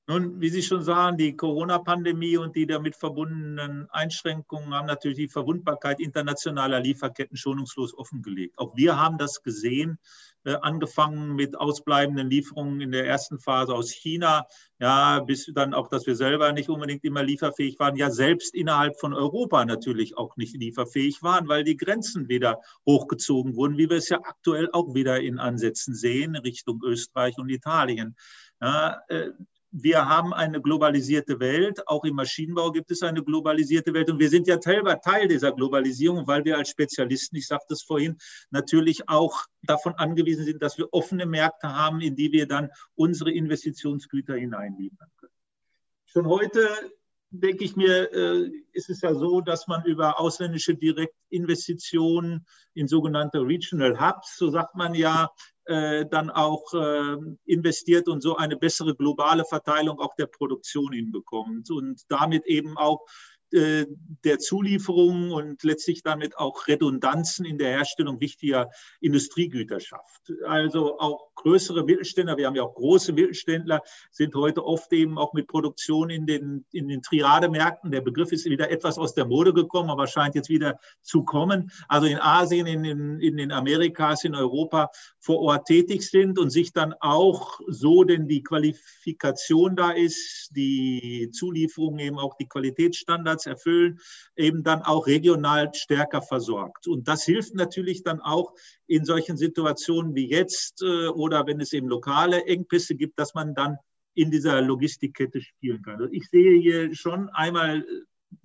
Nun, 0.08 0.42
wie 0.42 0.50
Sie 0.50 0.64
schon 0.64 0.84
sagen, 0.84 1.18
die 1.18 1.38
Corona-Pandemie 1.38 2.36
und 2.38 2.56
die 2.56 2.66
damit 2.66 2.96
verbundenen 2.96 3.88
Einschränkungen 3.92 4.74
haben 4.74 4.88
natürlich 4.88 5.18
die 5.18 5.28
Verwundbarkeit 5.28 6.00
internationaler 6.00 6.80
Lieferketten 6.80 7.38
schonungslos 7.38 7.96
offengelegt. 7.96 8.58
Auch 8.58 8.76
wir 8.76 8.98
haben 9.00 9.20
das 9.20 9.44
gesehen, 9.44 10.00
äh, 10.44 10.56
angefangen 10.56 11.36
mit 11.36 11.56
ausbleibenden 11.56 12.28
Lieferungen 12.28 12.82
in 12.82 12.92
der 12.92 13.06
ersten 13.06 13.38
Phase 13.40 13.76
aus 13.76 13.92
China, 13.92 14.48
ja, 14.80 15.20
bis 15.20 15.52
dann 15.54 15.76
auch, 15.76 15.88
dass 15.88 16.08
wir 16.08 16.16
selber 16.16 16.52
nicht 16.52 16.70
unbedingt 16.70 17.04
immer 17.04 17.22
lieferfähig 17.22 17.78
waren, 17.78 17.96
ja, 17.96 18.10
selbst 18.10 18.56
innerhalb 18.56 19.00
von 19.00 19.14
Europa 19.14 19.64
natürlich 19.66 20.18
auch 20.18 20.36
nicht 20.36 20.58
lieferfähig 20.58 21.22
waren, 21.22 21.48
weil 21.48 21.64
die 21.64 21.78
Grenzen 21.78 22.28
wieder 22.28 22.60
hochgezogen 22.88 23.56
wurden, 23.56 23.78
wie 23.78 23.88
wir 23.88 23.98
es 23.98 24.10
ja 24.10 24.18
aktuell 24.18 24.68
auch 24.74 24.96
wieder 24.96 25.22
in 25.22 25.38
Ansätzen 25.38 25.94
sehen, 25.94 26.36
Richtung 26.36 26.82
Österreich 26.84 27.38
und 27.38 27.50
Italien. 27.50 28.16
Ja, 28.60 29.00
äh, 29.10 29.30
wir 29.72 30.08
haben 30.08 30.34
eine 30.34 30.62
globalisierte 30.62 31.40
Welt. 31.40 31.88
Auch 31.88 32.04
im 32.04 32.16
Maschinenbau 32.16 32.72
gibt 32.72 32.92
es 32.92 33.02
eine 33.04 33.24
globalisierte 33.24 33.94
Welt. 33.94 34.10
Und 34.10 34.20
wir 34.20 34.30
sind 34.30 34.48
ja 34.48 34.58
Teil 34.58 35.28
dieser 35.28 35.54
Globalisierung, 35.54 36.28
weil 36.28 36.44
wir 36.44 36.58
als 36.58 36.70
Spezialisten, 36.70 37.38
ich 37.38 37.48
sagte 37.48 37.74
es 37.74 37.84
vorhin, 37.84 38.18
natürlich 38.50 39.08
auch 39.08 39.46
davon 39.64 39.94
angewiesen 39.96 40.46
sind, 40.46 40.62
dass 40.62 40.78
wir 40.78 40.94
offene 40.94 41.26
Märkte 41.26 41.74
haben, 41.74 42.02
in 42.02 42.16
die 42.16 42.32
wir 42.32 42.48
dann 42.48 42.70
unsere 42.96 43.32
Investitionsgüter 43.32 44.36
hineinliefern 44.36 45.10
können. 45.18 45.34
Schon 46.06 46.28
heute 46.28 46.68
denke 47.30 47.64
ich 47.64 47.78
mir, 47.78 48.12
äh, 48.14 48.52
ist 48.74 48.90
es 48.90 49.02
ja 49.02 49.16
so, 49.16 49.40
dass 49.40 49.68
man 49.68 49.86
über 49.86 50.20
ausländische 50.20 50.76
Direktinvestitionen 50.76 52.46
in 52.74 52.88
sogenannte 52.90 53.40
Regional 53.40 54.00
Hubs, 54.02 54.36
so 54.38 54.50
sagt 54.50 54.76
man 54.76 54.94
ja, 54.94 55.30
dann 55.66 56.30
auch 56.32 56.74
äh, 56.74 57.18
investiert 57.46 58.08
und 58.08 58.22
so 58.22 58.36
eine 58.36 58.58
bessere 58.58 58.96
globale 58.96 59.46
Verteilung 59.46 60.00
auch 60.00 60.16
der 60.16 60.26
Produktion 60.26 60.92
hinbekommt 60.92 61.70
und 61.70 62.02
damit 62.10 62.46
eben 62.46 62.78
auch 62.78 63.06
äh, 63.54 63.86
der 64.24 64.40
Zulieferung 64.40 65.32
und 65.32 65.64
letztlich 65.64 66.04
damit 66.04 66.38
auch 66.38 66.68
Redundanzen 66.68 67.46
in 67.46 67.58
der 67.58 67.70
Herstellung 67.72 68.22
wichtiger 68.22 68.70
Industriegüter 69.02 69.82
schafft. 69.82 70.32
Also 70.46 71.00
auch 71.00 71.31
größere 71.42 71.84
Mittelständler, 71.84 72.38
wir 72.38 72.48
haben 72.48 72.56
ja 72.56 72.64
auch 72.64 72.76
große 72.76 73.14
Mittelständler, 73.14 73.82
sind 74.12 74.36
heute 74.36 74.66
oft 74.66 74.92
eben 74.94 75.18
auch 75.18 75.34
mit 75.34 75.48
Produktion 75.48 76.10
in 76.10 76.26
den, 76.26 76.66
in 76.72 76.88
den 76.88 77.02
Triademärkten. 77.02 77.92
Der 77.92 78.02
Begriff 78.02 78.32
ist 78.32 78.46
wieder 78.46 78.70
etwas 78.70 78.98
aus 78.98 79.14
der 79.14 79.26
Mode 79.26 79.54
gekommen, 79.54 79.90
aber 79.90 80.08
scheint 80.08 80.36
jetzt 80.36 80.50
wieder 80.50 80.80
zu 81.02 81.24
kommen. 81.24 81.72
Also 81.88 82.08
in 82.08 82.20
Asien, 82.20 82.68
in 82.68 82.84
den, 82.84 83.20
in 83.20 83.38
den 83.38 83.52
Amerikas, 83.52 84.24
in 84.24 84.36
Europa 84.36 84.90
vor 85.20 85.40
Ort 85.40 85.68
tätig 85.68 86.10
sind 86.10 86.40
und 86.40 86.50
sich 86.50 86.74
dann 86.74 86.94
auch 87.00 87.60
so, 87.68 88.04
denn 88.04 88.28
die 88.28 88.44
Qualifikation 88.44 89.76
da 89.76 89.92
ist, 89.92 90.52
die 90.56 91.30
Zulieferung 91.32 92.00
eben 92.00 92.18
auch 92.18 92.36
die 92.38 92.48
Qualitätsstandards 92.48 93.22
Standards 93.22 93.46
erfüllen, 93.46 94.00
eben 94.36 94.64
dann 94.64 94.82
auch 94.82 95.08
regional 95.08 95.72
stärker 95.74 96.22
versorgt. 96.22 96.88
Und 96.88 97.08
das 97.08 97.24
hilft 97.24 97.56
natürlich 97.56 98.04
dann 98.04 98.22
auch 98.22 98.54
in 98.88 99.06
solchen 99.06 99.38
Situationen 99.38 100.16
wie 100.16 100.30
jetzt 100.30 100.82
äh, 100.82 101.08
oder 101.32 101.48
wenn 101.48 101.62
es 101.62 101.72
eben 101.74 101.88
lokale 101.88 102.46
Engpässe 102.46 102.96
gibt, 102.96 103.18
dass 103.18 103.34
man 103.34 103.56
dann 103.56 103.78
in 104.14 104.30
dieser 104.30 104.62
Logistikkette 104.62 105.42
spielen 105.42 105.82
kann. 105.82 105.96
Also 105.96 106.12
ich 106.12 106.30
sehe 106.30 106.60
hier 106.60 106.94
schon 106.94 107.30
einmal 107.30 107.80
äh, 107.80 107.84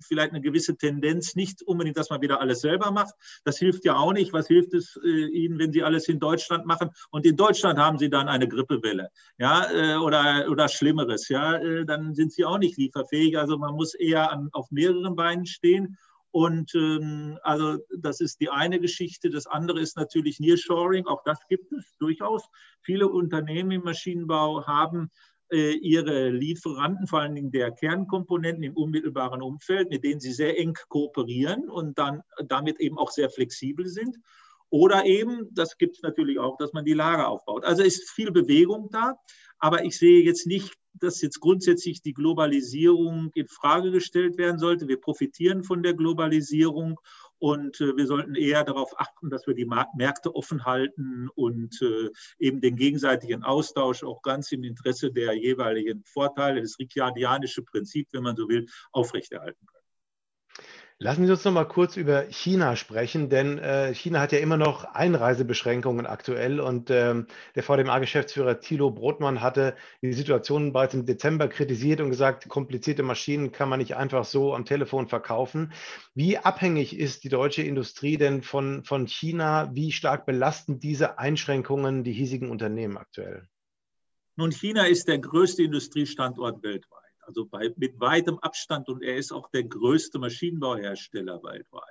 vielleicht 0.01 0.31
eine 0.31 0.41
gewisse 0.41 0.77
Tendenz, 0.77 1.35
nicht 1.35 1.61
unbedingt, 1.63 1.97
dass 1.97 2.09
man 2.09 2.21
wieder 2.21 2.39
alles 2.39 2.61
selber 2.61 2.91
macht. 2.91 3.13
Das 3.43 3.57
hilft 3.57 3.85
ja 3.85 3.95
auch 3.95 4.13
nicht. 4.13 4.33
Was 4.33 4.47
hilft 4.47 4.73
es 4.73 4.97
äh, 5.03 5.27
Ihnen, 5.27 5.59
wenn 5.59 5.73
Sie 5.73 5.83
alles 5.83 6.07
in 6.07 6.19
Deutschland 6.19 6.65
machen? 6.65 6.89
Und 7.09 7.25
in 7.25 7.35
Deutschland 7.35 7.79
haben 7.79 7.97
Sie 7.97 8.09
dann 8.09 8.29
eine 8.29 8.47
Grippewelle, 8.47 9.09
ja, 9.37 9.69
äh, 9.71 9.97
oder, 9.97 10.47
oder 10.49 10.67
Schlimmeres, 10.69 11.27
ja, 11.29 11.55
äh, 11.57 11.85
dann 11.85 12.15
sind 12.15 12.31
Sie 12.31 12.45
auch 12.45 12.57
nicht 12.57 12.77
lieferfähig. 12.77 13.37
Also 13.37 13.57
man 13.57 13.75
muss 13.75 13.93
eher 13.93 14.31
an, 14.31 14.49
auf 14.53 14.71
mehreren 14.71 15.15
Beinen 15.15 15.45
stehen. 15.45 15.97
Und 16.37 16.75
ähm, 16.75 17.39
also 17.41 17.79
das 17.97 18.21
ist 18.21 18.39
die 18.41 18.49
eine 18.49 18.79
Geschichte. 18.79 19.31
Das 19.31 19.47
andere 19.47 19.79
ist 19.79 19.97
natürlich 19.97 20.39
Nearshoring. 20.39 21.07
Auch 21.07 21.23
das 21.23 21.39
gibt 21.49 21.73
es 21.73 21.97
durchaus. 21.97 22.43
Viele 22.83 23.07
Unternehmen 23.07 23.71
im 23.71 23.81
Maschinenbau 23.81 24.67
haben 24.67 25.09
äh, 25.51 25.71
ihre 25.71 26.29
Lieferanten, 26.29 27.07
vor 27.07 27.21
allen 27.21 27.33
Dingen 27.33 27.49
der 27.49 27.71
Kernkomponenten 27.71 28.63
im 28.63 28.77
unmittelbaren 28.77 29.41
Umfeld, 29.41 29.89
mit 29.89 30.03
denen 30.03 30.19
sie 30.19 30.31
sehr 30.31 30.59
eng 30.59 30.77
kooperieren 30.89 31.71
und 31.71 31.97
dann 31.97 32.21
damit 32.45 32.79
eben 32.79 32.99
auch 32.99 33.09
sehr 33.09 33.31
flexibel 33.31 33.87
sind. 33.87 34.15
Oder 34.69 35.05
eben, 35.05 35.49
das 35.55 35.79
gibt 35.79 35.95
es 35.95 36.03
natürlich 36.03 36.37
auch, 36.37 36.57
dass 36.57 36.71
man 36.71 36.85
die 36.85 36.93
Lager 36.93 37.29
aufbaut. 37.29 37.65
Also 37.65 37.81
ist 37.81 38.11
viel 38.11 38.31
Bewegung 38.31 38.89
da, 38.91 39.15
aber 39.57 39.85
ich 39.85 39.97
sehe 39.97 40.23
jetzt 40.23 40.45
nicht, 40.45 40.75
dass 40.99 41.21
jetzt 41.21 41.39
grundsätzlich 41.39 42.01
die 42.01 42.13
Globalisierung 42.13 43.31
in 43.33 43.47
Frage 43.47 43.91
gestellt 43.91 44.37
werden 44.37 44.59
sollte. 44.59 44.87
Wir 44.87 44.99
profitieren 44.99 45.63
von 45.63 45.83
der 45.83 45.93
Globalisierung 45.93 46.99
und 47.39 47.79
äh, 47.81 47.95
wir 47.95 48.07
sollten 48.07 48.35
eher 48.35 48.63
darauf 48.63 48.99
achten, 48.99 49.29
dass 49.29 49.47
wir 49.47 49.53
die 49.53 49.69
Märkte 49.95 50.35
offen 50.35 50.65
halten 50.65 51.29
und 51.35 51.81
äh, 51.81 52.09
eben 52.39 52.61
den 52.61 52.75
gegenseitigen 52.75 53.43
Austausch 53.43 54.03
auch 54.03 54.21
ganz 54.21 54.51
im 54.51 54.63
Interesse 54.63 55.11
der 55.11 55.33
jeweiligen 55.33 56.03
Vorteile, 56.05 56.61
das 56.61 56.79
Ricciardianische 56.79 57.63
Prinzip, 57.63 58.07
wenn 58.11 58.23
man 58.23 58.35
so 58.35 58.49
will, 58.49 58.65
aufrechterhalten 58.91 59.65
können. 59.65 59.76
Lassen 60.99 61.27
Sie 61.27 61.31
uns 61.31 61.45
noch 61.45 61.51
mal 61.51 61.65
kurz 61.65 61.95
über 61.95 62.23
China 62.31 62.75
sprechen, 62.75 63.29
denn 63.29 63.59
äh, 63.59 63.93
China 63.93 64.19
hat 64.19 64.31
ja 64.31 64.39
immer 64.39 64.57
noch 64.57 64.83
Einreisebeschränkungen 64.83 66.07
aktuell 66.07 66.59
und 66.59 66.89
ähm, 66.89 67.27
der 67.53 67.61
VDMA-Geschäftsführer 67.61 68.61
Thilo 68.61 68.89
Brotmann 68.89 69.41
hatte 69.41 69.75
die 70.01 70.13
Situation 70.13 70.73
bereits 70.73 70.95
im 70.95 71.05
Dezember 71.05 71.49
kritisiert 71.49 72.01
und 72.01 72.09
gesagt, 72.09 72.49
komplizierte 72.49 73.03
Maschinen 73.03 73.51
kann 73.51 73.69
man 73.69 73.77
nicht 73.77 73.95
einfach 73.95 74.25
so 74.25 74.55
am 74.55 74.65
Telefon 74.65 75.07
verkaufen. 75.07 75.71
Wie 76.15 76.39
abhängig 76.39 76.97
ist 76.97 77.23
die 77.23 77.29
deutsche 77.29 77.61
Industrie 77.61 78.17
denn 78.17 78.41
von, 78.41 78.83
von 78.83 79.05
China? 79.05 79.69
Wie 79.75 79.91
stark 79.91 80.25
belasten 80.25 80.79
diese 80.79 81.19
Einschränkungen 81.19 82.03
die 82.03 82.13
hiesigen 82.13 82.49
Unternehmen 82.49 82.97
aktuell? 82.97 83.47
Nun, 84.35 84.51
China 84.51 84.87
ist 84.87 85.07
der 85.07 85.19
größte 85.19 85.61
Industriestandort 85.61 86.63
weltweit 86.63 87.06
also 87.27 87.45
bei, 87.45 87.73
mit 87.75 87.99
weitem 87.99 88.39
Abstand 88.39 88.87
und 88.87 89.03
er 89.03 89.17
ist 89.17 89.33
auch 89.33 89.49
der 89.51 89.65
größte 89.65 90.17
Maschinenbauhersteller 90.17 91.43
weltweit. 91.43 91.83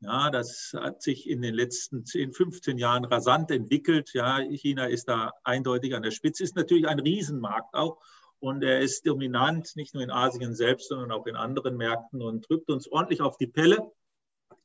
Ja, 0.00 0.30
das 0.30 0.72
hat 0.74 1.02
sich 1.02 1.28
in 1.28 1.42
den 1.42 1.54
letzten 1.54 2.06
10, 2.06 2.32
15 2.32 2.78
Jahren 2.78 3.04
rasant 3.04 3.50
entwickelt. 3.50 4.14
Ja, 4.14 4.40
China 4.40 4.86
ist 4.86 5.08
da 5.08 5.32
eindeutig 5.44 5.94
an 5.94 6.02
der 6.02 6.10
Spitze, 6.10 6.42
ist 6.42 6.56
natürlich 6.56 6.88
ein 6.88 6.98
Riesenmarkt 6.98 7.74
auch. 7.74 8.00
Und 8.38 8.64
er 8.64 8.80
ist 8.80 9.06
dominant, 9.06 9.76
nicht 9.76 9.92
nur 9.92 10.02
in 10.02 10.10
Asien 10.10 10.54
selbst, 10.54 10.88
sondern 10.88 11.12
auch 11.12 11.26
in 11.26 11.36
anderen 11.36 11.76
Märkten 11.76 12.22
und 12.22 12.48
drückt 12.48 12.70
uns 12.70 12.88
ordentlich 12.88 13.20
auf 13.20 13.36
die 13.36 13.48
Pelle, 13.48 13.92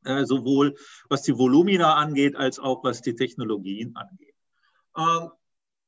äh, 0.05 0.23
sowohl 0.23 0.75
was 1.09 1.23
die 1.23 1.37
Volumina 1.37 1.95
angeht, 1.95 2.37
als 2.37 2.57
auch 2.57 2.85
was 2.85 3.01
die 3.01 3.15
Technologien 3.15 3.93
angeht. 3.97 4.35
Ähm, 4.97 5.31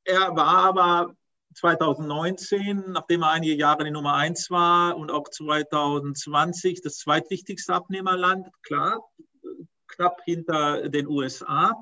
er 0.03 0.35
war 0.35 0.57
aber 0.57 1.15
2019, 1.57 2.91
nachdem 2.91 3.23
er 3.23 3.31
einige 3.31 3.55
Jahre 3.55 3.83
die 3.83 3.91
Nummer 3.91 4.13
eins 4.13 4.49
war 4.51 4.95
und 4.95 5.11
auch 5.11 5.27
2020 5.29 6.81
das 6.81 6.97
zweitwichtigste 6.97 7.73
Abnehmerland, 7.73 8.47
klar, 8.61 9.01
knapp 9.87 10.21
hinter 10.25 10.89
den 10.89 11.07
USA. 11.07 11.73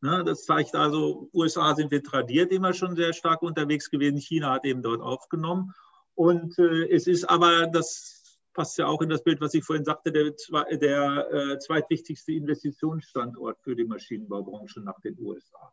Ne, 0.00 0.24
das 0.24 0.44
zeigt 0.44 0.74
also, 0.74 1.30
USA 1.32 1.74
sind 1.74 1.90
wir 1.92 2.02
tradiert 2.02 2.52
immer 2.52 2.74
schon 2.74 2.96
sehr 2.96 3.12
stark 3.12 3.40
unterwegs 3.42 3.88
gewesen. 3.88 4.18
China 4.18 4.50
hat 4.50 4.64
eben 4.64 4.82
dort 4.82 5.00
aufgenommen. 5.00 5.72
Und 6.14 6.58
äh, 6.58 6.88
es 6.90 7.06
ist 7.06 7.24
aber 7.24 7.68
das 7.68 8.22
passt 8.52 8.78
ja 8.78 8.86
auch 8.86 9.00
in 9.00 9.08
das 9.08 9.22
Bild, 9.22 9.40
was 9.40 9.54
ich 9.54 9.64
vorhin 9.64 9.84
sagte, 9.84 10.12
der, 10.12 10.32
der 10.72 11.32
äh, 11.32 11.58
zweitwichtigste 11.58 12.32
Investitionsstandort 12.32 13.58
für 13.62 13.74
die 13.74 13.84
Maschinenbaubranche 13.84 14.80
nach 14.80 15.00
den 15.00 15.18
USA. 15.18 15.72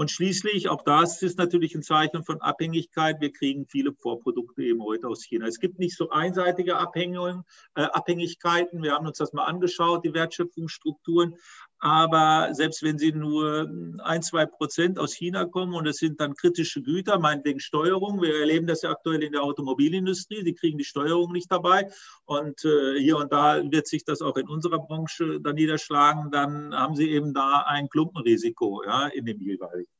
Und 0.00 0.10
schließlich, 0.10 0.70
auch 0.70 0.80
das 0.80 1.20
ist 1.20 1.36
natürlich 1.36 1.74
ein 1.74 1.82
Zeichen 1.82 2.24
von 2.24 2.40
Abhängigkeit. 2.40 3.20
Wir 3.20 3.34
kriegen 3.34 3.66
viele 3.66 3.92
Vorprodukte 3.92 4.62
eben 4.62 4.82
heute 4.82 5.08
aus 5.08 5.22
China. 5.22 5.46
Es 5.46 5.60
gibt 5.60 5.78
nicht 5.78 5.94
so 5.94 6.08
einseitige 6.08 6.78
Abhängigkeiten. 6.78 8.82
Wir 8.82 8.94
haben 8.94 9.06
uns 9.06 9.18
das 9.18 9.34
mal 9.34 9.44
angeschaut, 9.44 10.02
die 10.02 10.14
Wertschöpfungsstrukturen. 10.14 11.36
Aber 11.82 12.50
selbst 12.52 12.82
wenn 12.82 12.98
sie 12.98 13.10
nur 13.10 13.70
ein, 14.04 14.22
zwei 14.22 14.44
Prozent 14.44 14.98
aus 14.98 15.14
China 15.14 15.46
kommen 15.46 15.74
und 15.74 15.86
es 15.86 15.96
sind 15.96 16.20
dann 16.20 16.34
kritische 16.34 16.82
Güter, 16.82 17.18
meinetwegen 17.18 17.58
Steuerung, 17.58 18.20
wir 18.20 18.38
erleben 18.38 18.66
das 18.66 18.82
ja 18.82 18.90
aktuell 18.90 19.22
in 19.22 19.32
der 19.32 19.42
Automobilindustrie, 19.42 20.42
sie 20.44 20.52
kriegen 20.52 20.76
die 20.76 20.84
Steuerung 20.84 21.32
nicht 21.32 21.50
dabei 21.50 21.90
und 22.26 22.62
äh, 22.66 23.00
hier 23.00 23.16
und 23.16 23.32
da 23.32 23.62
wird 23.64 23.86
sich 23.86 24.04
das 24.04 24.20
auch 24.20 24.36
in 24.36 24.46
unserer 24.46 24.78
Branche 24.78 25.40
dann 25.40 25.54
niederschlagen, 25.54 26.30
dann 26.30 26.74
haben 26.74 26.96
sie 26.96 27.10
eben 27.10 27.32
da 27.32 27.64
ein 27.66 27.88
Klumpenrisiko 27.88 28.82
ja, 28.84 29.06
in 29.06 29.24
dem 29.24 29.40
jeweiligen. 29.40 29.90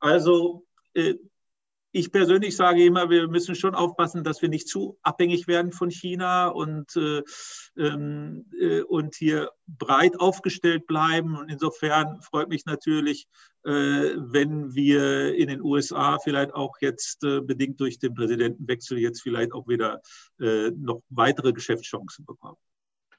Also 0.00 0.64
äh, 0.94 1.16
ich 1.94 2.10
persönlich 2.10 2.56
sage 2.56 2.84
immer, 2.84 3.08
wir 3.08 3.28
müssen 3.28 3.54
schon 3.54 3.76
aufpassen, 3.76 4.24
dass 4.24 4.42
wir 4.42 4.48
nicht 4.48 4.66
zu 4.66 4.98
abhängig 5.02 5.46
werden 5.46 5.70
von 5.70 5.90
China 5.90 6.48
und, 6.48 6.96
äh, 6.96 7.22
ähm, 7.78 8.46
äh, 8.60 8.80
und 8.80 9.14
hier 9.14 9.50
breit 9.68 10.18
aufgestellt 10.18 10.88
bleiben. 10.88 11.36
Und 11.38 11.50
insofern 11.50 12.20
freut 12.20 12.48
mich 12.48 12.66
natürlich, 12.66 13.28
äh, 13.64 13.70
wenn 13.70 14.74
wir 14.74 15.36
in 15.36 15.46
den 15.46 15.62
USA 15.62 16.18
vielleicht 16.18 16.52
auch 16.52 16.74
jetzt 16.80 17.22
äh, 17.22 17.40
bedingt 17.40 17.78
durch 17.78 18.00
den 18.00 18.12
Präsidentenwechsel 18.12 18.98
jetzt 18.98 19.22
vielleicht 19.22 19.52
auch 19.52 19.68
wieder 19.68 20.02
äh, 20.40 20.72
noch 20.72 21.00
weitere 21.10 21.52
Geschäftschancen 21.52 22.26
bekommen. 22.26 22.58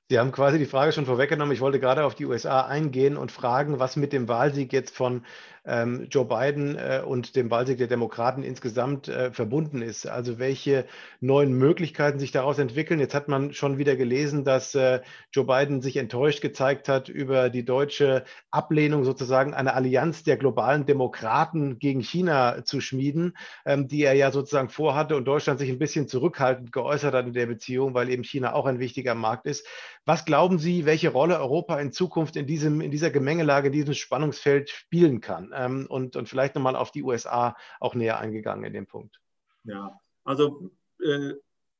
Sie 0.09 0.19
haben 0.19 0.31
quasi 0.31 0.59
die 0.59 0.67
Frage 0.67 0.91
schon 0.91 1.07
vorweggenommen. 1.07 1.53
Ich 1.53 1.61
wollte 1.61 1.79
gerade 1.79 2.03
auf 2.03 2.13
die 2.13 2.25
USA 2.25 2.61
eingehen 2.67 3.17
und 3.17 3.31
fragen, 3.31 3.79
was 3.79 3.95
mit 3.95 4.13
dem 4.13 4.27
Wahlsieg 4.27 4.71
jetzt 4.71 4.95
von 4.95 5.25
ähm, 5.65 6.07
Joe 6.09 6.25
Biden 6.25 6.75
äh, 6.75 7.01
und 7.05 7.35
dem 7.35 7.49
Wahlsieg 7.51 7.77
der 7.77 7.87
Demokraten 7.87 8.43
insgesamt 8.43 9.07
äh, 9.07 9.31
verbunden 9.31 9.81
ist. 9.81 10.07
Also 10.07 10.39
welche 10.39 10.85
neuen 11.19 11.53
Möglichkeiten 11.53 12.19
sich 12.19 12.31
daraus 12.31 12.59
entwickeln. 12.59 12.99
Jetzt 12.99 13.15
hat 13.15 13.27
man 13.27 13.53
schon 13.53 13.77
wieder 13.77 13.95
gelesen, 13.95 14.43
dass 14.43 14.75
äh, 14.75 15.01
Joe 15.31 15.45
Biden 15.45 15.81
sich 15.81 15.97
enttäuscht 15.97 16.41
gezeigt 16.41 16.87
hat 16.87 17.09
über 17.09 17.49
die 17.49 17.65
deutsche 17.65 18.23
Ablehnung 18.51 19.03
sozusagen 19.03 19.53
einer 19.53 19.75
Allianz 19.75 20.23
der 20.23 20.37
globalen 20.37 20.85
Demokraten 20.85 21.79
gegen 21.79 22.01
China 22.01 22.63
zu 22.65 22.81
schmieden, 22.81 23.37
ähm, 23.65 23.87
die 23.87 24.03
er 24.03 24.13
ja 24.13 24.31
sozusagen 24.31 24.69
vorhatte 24.69 25.15
und 25.15 25.25
Deutschland 25.25 25.59
sich 25.59 25.69
ein 25.69 25.79
bisschen 25.79 26.07
zurückhaltend 26.07 26.71
geäußert 26.71 27.13
hat 27.13 27.27
in 27.27 27.33
der 27.33 27.47
Beziehung, 27.47 27.93
weil 27.93 28.09
eben 28.09 28.23
China 28.23 28.53
auch 28.53 28.65
ein 28.65 28.79
wichtiger 28.79 29.15
Markt 29.15 29.45
ist. 29.45 29.65
Was 30.05 30.25
glauben 30.25 30.59
Sie, 30.59 30.85
welche 30.85 31.09
Rolle 31.09 31.39
Europa 31.39 31.79
in 31.79 31.91
Zukunft 31.91 32.35
in, 32.35 32.45
diesem, 32.45 32.79
in 32.79 32.91
dieser 32.91 33.09
Gemengelage, 33.09 33.67
in 33.67 33.73
diesem 33.73 33.95
Spannungsfeld 33.95 34.69
spielen 34.69 35.19
kann? 35.19 35.51
Ähm, 35.55 35.87
und, 35.89 36.15
und 36.15 36.29
vielleicht 36.29 36.55
nochmal 36.55 36.75
auf 36.75 36.91
die 36.91 37.03
USA 37.03 37.55
auch 37.79 37.95
näher 37.95 38.19
eingegangen 38.19 38.65
in 38.65 38.73
dem 38.73 38.87
Punkt. 38.87 39.19
Ja, 39.63 39.99
also 40.23 40.71
äh, 41.01 41.33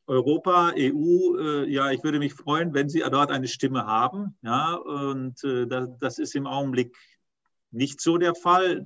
Europa, 0.08 0.74
EU, 0.76 1.38
äh, 1.38 1.70
ja, 1.70 1.92
ich 1.92 2.04
würde 2.04 2.20
mich 2.20 2.34
freuen, 2.34 2.74
wenn 2.74 2.90
Sie 2.90 3.04
dort 3.12 3.32
eine 3.32 3.48
Stimme 3.48 3.86
haben. 3.86 4.38
Ja, 4.42 4.76
und 4.76 5.44
äh, 5.44 5.68
das, 5.68 5.90
das 6.00 6.20
ist 6.20 6.36
im 6.36 6.48
Augenblick 6.48 6.96
nicht 7.72 8.00
so 8.02 8.18
der 8.18 8.36
Fall 8.36 8.84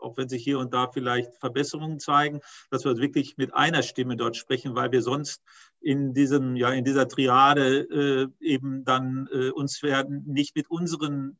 auch 0.00 0.16
wenn 0.16 0.28
sich 0.28 0.42
hier 0.42 0.58
und 0.58 0.72
da 0.72 0.88
vielleicht 0.88 1.34
Verbesserungen 1.38 1.98
zeigen, 1.98 2.40
dass 2.70 2.84
wir 2.84 2.96
wirklich 2.98 3.36
mit 3.36 3.54
einer 3.54 3.82
Stimme 3.82 4.16
dort 4.16 4.36
sprechen, 4.36 4.74
weil 4.74 4.92
wir 4.92 5.02
sonst 5.02 5.42
in 5.80 6.14
diesem, 6.14 6.56
ja, 6.56 6.70
in 6.70 6.84
dieser 6.84 7.08
Triade 7.08 7.80
äh, 7.80 8.28
eben 8.40 8.84
dann 8.84 9.28
äh, 9.32 9.50
uns 9.50 9.82
werden 9.82 10.24
nicht 10.26 10.56
mit 10.56 10.70
unseren 10.70 11.38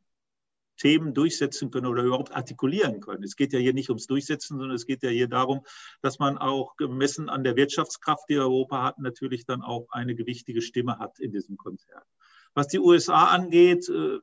Themen 0.78 1.12
durchsetzen 1.12 1.70
können 1.70 1.86
oder 1.86 2.02
überhaupt 2.02 2.34
artikulieren 2.34 3.00
können. 3.00 3.22
Es 3.22 3.36
geht 3.36 3.52
ja 3.52 3.58
hier 3.58 3.74
nicht 3.74 3.90
ums 3.90 4.06
Durchsetzen, 4.06 4.58
sondern 4.58 4.74
es 4.74 4.86
geht 4.86 5.02
ja 5.02 5.10
hier 5.10 5.28
darum, 5.28 5.60
dass 6.00 6.18
man 6.18 6.38
auch 6.38 6.76
gemessen 6.76 7.28
an 7.28 7.44
der 7.44 7.56
Wirtschaftskraft, 7.56 8.24
die 8.30 8.38
Europa 8.38 8.82
hat, 8.82 8.98
natürlich 8.98 9.44
dann 9.44 9.62
auch 9.62 9.88
eine 9.90 10.14
gewichtige 10.14 10.62
Stimme 10.62 10.98
hat 10.98 11.18
in 11.18 11.32
diesem 11.32 11.56
Konzert. 11.56 12.06
Was 12.54 12.68
die 12.68 12.78
USA 12.78 13.26
angeht, 13.26 13.88
äh, 13.88 14.18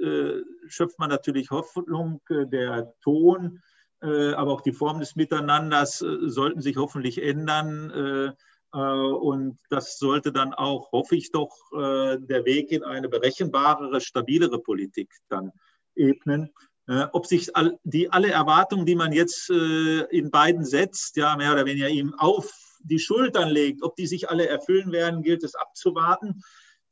äh, 0.00 0.44
schöpft 0.68 0.98
man 0.98 1.10
natürlich 1.10 1.50
Hoffnung, 1.50 2.22
äh, 2.30 2.46
der 2.46 2.94
Ton, 3.02 3.60
äh, 4.00 4.32
aber 4.32 4.52
auch 4.52 4.60
die 4.60 4.72
Form 4.72 5.00
des 5.00 5.16
Miteinanders 5.16 6.02
äh, 6.02 6.28
sollten 6.28 6.60
sich 6.60 6.76
hoffentlich 6.76 7.22
ändern. 7.22 7.90
Äh, 7.90 8.32
und 8.70 9.58
das 9.70 9.98
sollte 9.98 10.30
dann 10.30 10.52
auch, 10.52 10.92
hoffe 10.92 11.16
ich 11.16 11.32
doch, 11.32 11.56
der 11.72 12.44
Weg 12.44 12.70
in 12.70 12.84
eine 12.84 13.08
berechenbarere, 13.08 14.02
stabilere 14.02 14.58
Politik 14.58 15.10
dann 15.30 15.52
Ebenen. 15.98 16.50
Äh, 16.86 17.06
ob 17.12 17.26
sich 17.26 17.50
die 17.84 18.10
alle 18.10 18.30
Erwartungen, 18.30 18.86
die 18.86 18.94
man 18.94 19.12
jetzt 19.12 19.50
äh, 19.50 20.00
in 20.04 20.30
beiden 20.30 20.64
setzt, 20.64 21.16
ja 21.16 21.36
mehr 21.36 21.52
oder 21.52 21.66
weniger 21.66 21.88
ihm 21.88 22.14
auf 22.14 22.50
die 22.80 22.98
Schultern 22.98 23.48
legt, 23.50 23.82
ob 23.82 23.96
die 23.96 24.06
sich 24.06 24.30
alle 24.30 24.48
erfüllen 24.48 24.92
werden, 24.92 25.22
gilt 25.22 25.44
es 25.44 25.54
abzuwarten. 25.54 26.42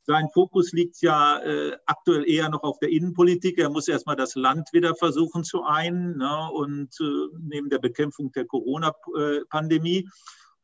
Sein 0.03 0.29
Fokus 0.33 0.71
liegt 0.71 1.01
ja 1.01 1.39
äh, 1.39 1.75
aktuell 1.85 2.29
eher 2.29 2.49
noch 2.49 2.63
auf 2.63 2.79
der 2.79 2.89
Innenpolitik. 2.89 3.57
Er 3.57 3.69
muss 3.69 3.89
erstmal 3.89 4.15
das 4.15 4.35
Land 4.35 4.69
wieder 4.71 4.95
versuchen 4.95 5.43
zu 5.43 5.63
einen 5.63 6.17
ne, 6.17 6.49
und 6.53 6.95
äh, 7.01 7.37
neben 7.41 7.69
der 7.69 7.79
Bekämpfung 7.79 8.31
der 8.31 8.45
Corona-Pandemie. 8.45 10.07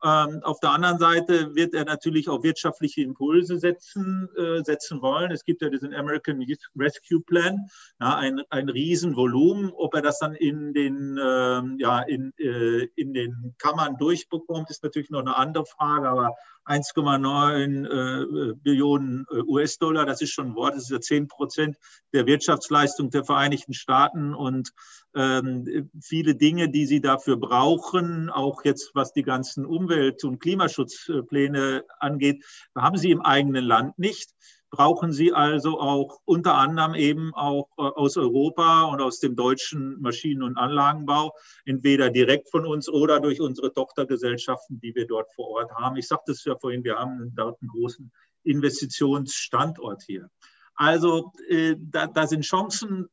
Ähm, 0.04 0.42
auf 0.42 0.60
der 0.60 0.70
anderen 0.72 0.98
Seite 0.98 1.54
wird 1.54 1.72
er 1.72 1.86
natürlich 1.86 2.28
auch 2.28 2.42
wirtschaftliche 2.42 3.00
Impulse 3.00 3.58
setzen, 3.58 4.28
äh, 4.36 4.62
setzen 4.62 5.00
wollen. 5.00 5.30
Es 5.30 5.44
gibt 5.44 5.62
ja 5.62 5.70
diesen 5.70 5.94
American 5.94 6.44
Rescue 6.76 7.22
Plan, 7.22 7.68
ja, 7.98 8.16
ein, 8.16 8.42
ein 8.50 8.68
Riesenvolumen. 8.68 9.72
Ob 9.72 9.94
er 9.94 10.02
das 10.02 10.18
dann 10.18 10.34
in 10.34 10.74
den, 10.74 11.16
äh, 11.16 11.62
ja, 11.78 12.00
in, 12.00 12.34
äh, 12.36 12.84
in 12.96 13.14
den 13.14 13.54
Kammern 13.56 13.96
durchbekommt, 13.96 14.68
ist 14.68 14.84
natürlich 14.84 15.08
noch 15.08 15.20
eine 15.20 15.38
andere 15.38 15.64
Frage. 15.64 16.06
Aber 16.10 16.34
1,9 16.66 17.86
äh, 17.86 18.54
Billionen 18.56 19.26
äh, 19.30 19.40
US-Dollar, 19.40 20.04
das 20.04 20.20
ist 20.20 20.32
schon 20.32 20.48
ein 20.48 20.54
Wort, 20.54 20.74
das 20.74 20.84
ist 20.84 20.90
ja 20.90 21.00
10 21.00 21.28
Prozent 21.28 21.76
der 22.12 22.26
Wirtschaftsleistung 22.26 23.10
der 23.10 23.24
Vereinigten 23.24 23.74
Staaten 23.74 24.34
und 24.34 24.68
ähm, 24.68 24.72
viele 25.14 26.34
Dinge, 26.34 26.68
die 26.68 26.86
sie 26.86 27.00
dafür 27.00 27.36
brauchen, 27.36 28.30
auch 28.30 28.64
jetzt 28.64 28.90
was 28.94 29.12
die 29.12 29.22
ganzen 29.22 29.64
Umwelt- 29.64 30.24
und 30.24 30.40
Klimaschutzpläne 30.40 31.84
angeht, 32.00 32.44
haben 32.76 32.96
sie 32.96 33.12
im 33.12 33.20
eigenen 33.20 33.64
Land 33.64 33.98
nicht 33.98 34.34
brauchen 34.74 35.12
sie 35.12 35.32
also 35.32 35.78
auch 35.78 36.18
unter 36.24 36.56
anderem 36.56 36.94
eben 36.94 37.32
auch 37.34 37.68
äh, 37.78 37.82
aus 37.82 38.16
Europa 38.16 38.82
und 38.84 39.00
aus 39.00 39.20
dem 39.20 39.36
deutschen 39.36 40.00
Maschinen- 40.00 40.42
und 40.42 40.56
Anlagenbau, 40.56 41.32
entweder 41.64 42.10
direkt 42.10 42.50
von 42.50 42.66
uns 42.66 42.88
oder 42.88 43.20
durch 43.20 43.40
unsere 43.40 43.72
Tochtergesellschaften, 43.72 44.80
die 44.80 44.92
wir 44.96 45.06
dort 45.06 45.32
vor 45.32 45.48
Ort 45.50 45.70
haben. 45.72 45.96
Ich 45.96 46.08
sagte 46.08 46.32
es 46.32 46.44
ja 46.44 46.56
vorhin, 46.56 46.82
wir 46.82 46.96
haben 46.96 47.32
dort 47.36 47.60
einen 47.62 47.68
großen 47.68 48.10
Investitionsstandort 48.42 50.02
hier. 50.02 50.28
Also 50.74 51.32
äh, 51.48 51.76
da, 51.78 52.08
da 52.08 52.26
sind 52.26 52.42
Chancen 52.42 53.08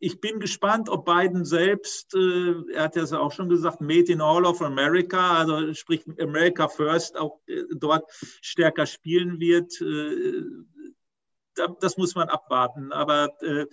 ich 0.00 0.20
bin 0.20 0.38
gespannt, 0.38 0.88
ob 0.88 1.04
Biden 1.04 1.44
selbst, 1.44 2.14
äh, 2.14 2.54
er 2.72 2.84
hat 2.84 2.96
ja 2.96 3.04
auch 3.18 3.32
schon 3.32 3.48
gesagt, 3.48 3.80
Made 3.80 4.12
in 4.12 4.20
All 4.20 4.44
of 4.44 4.62
America, 4.62 5.38
also 5.38 5.74
sprich 5.74 6.04
America 6.20 6.68
First, 6.68 7.16
auch 7.16 7.40
äh, 7.46 7.64
dort 7.76 8.04
stärker 8.40 8.86
spielen 8.86 9.40
wird. 9.40 9.80
Äh, 9.80 10.42
das 11.80 11.96
muss 11.96 12.14
man 12.14 12.28
abwarten. 12.28 12.92
Aber 12.92 13.30
äh, 13.42 13.66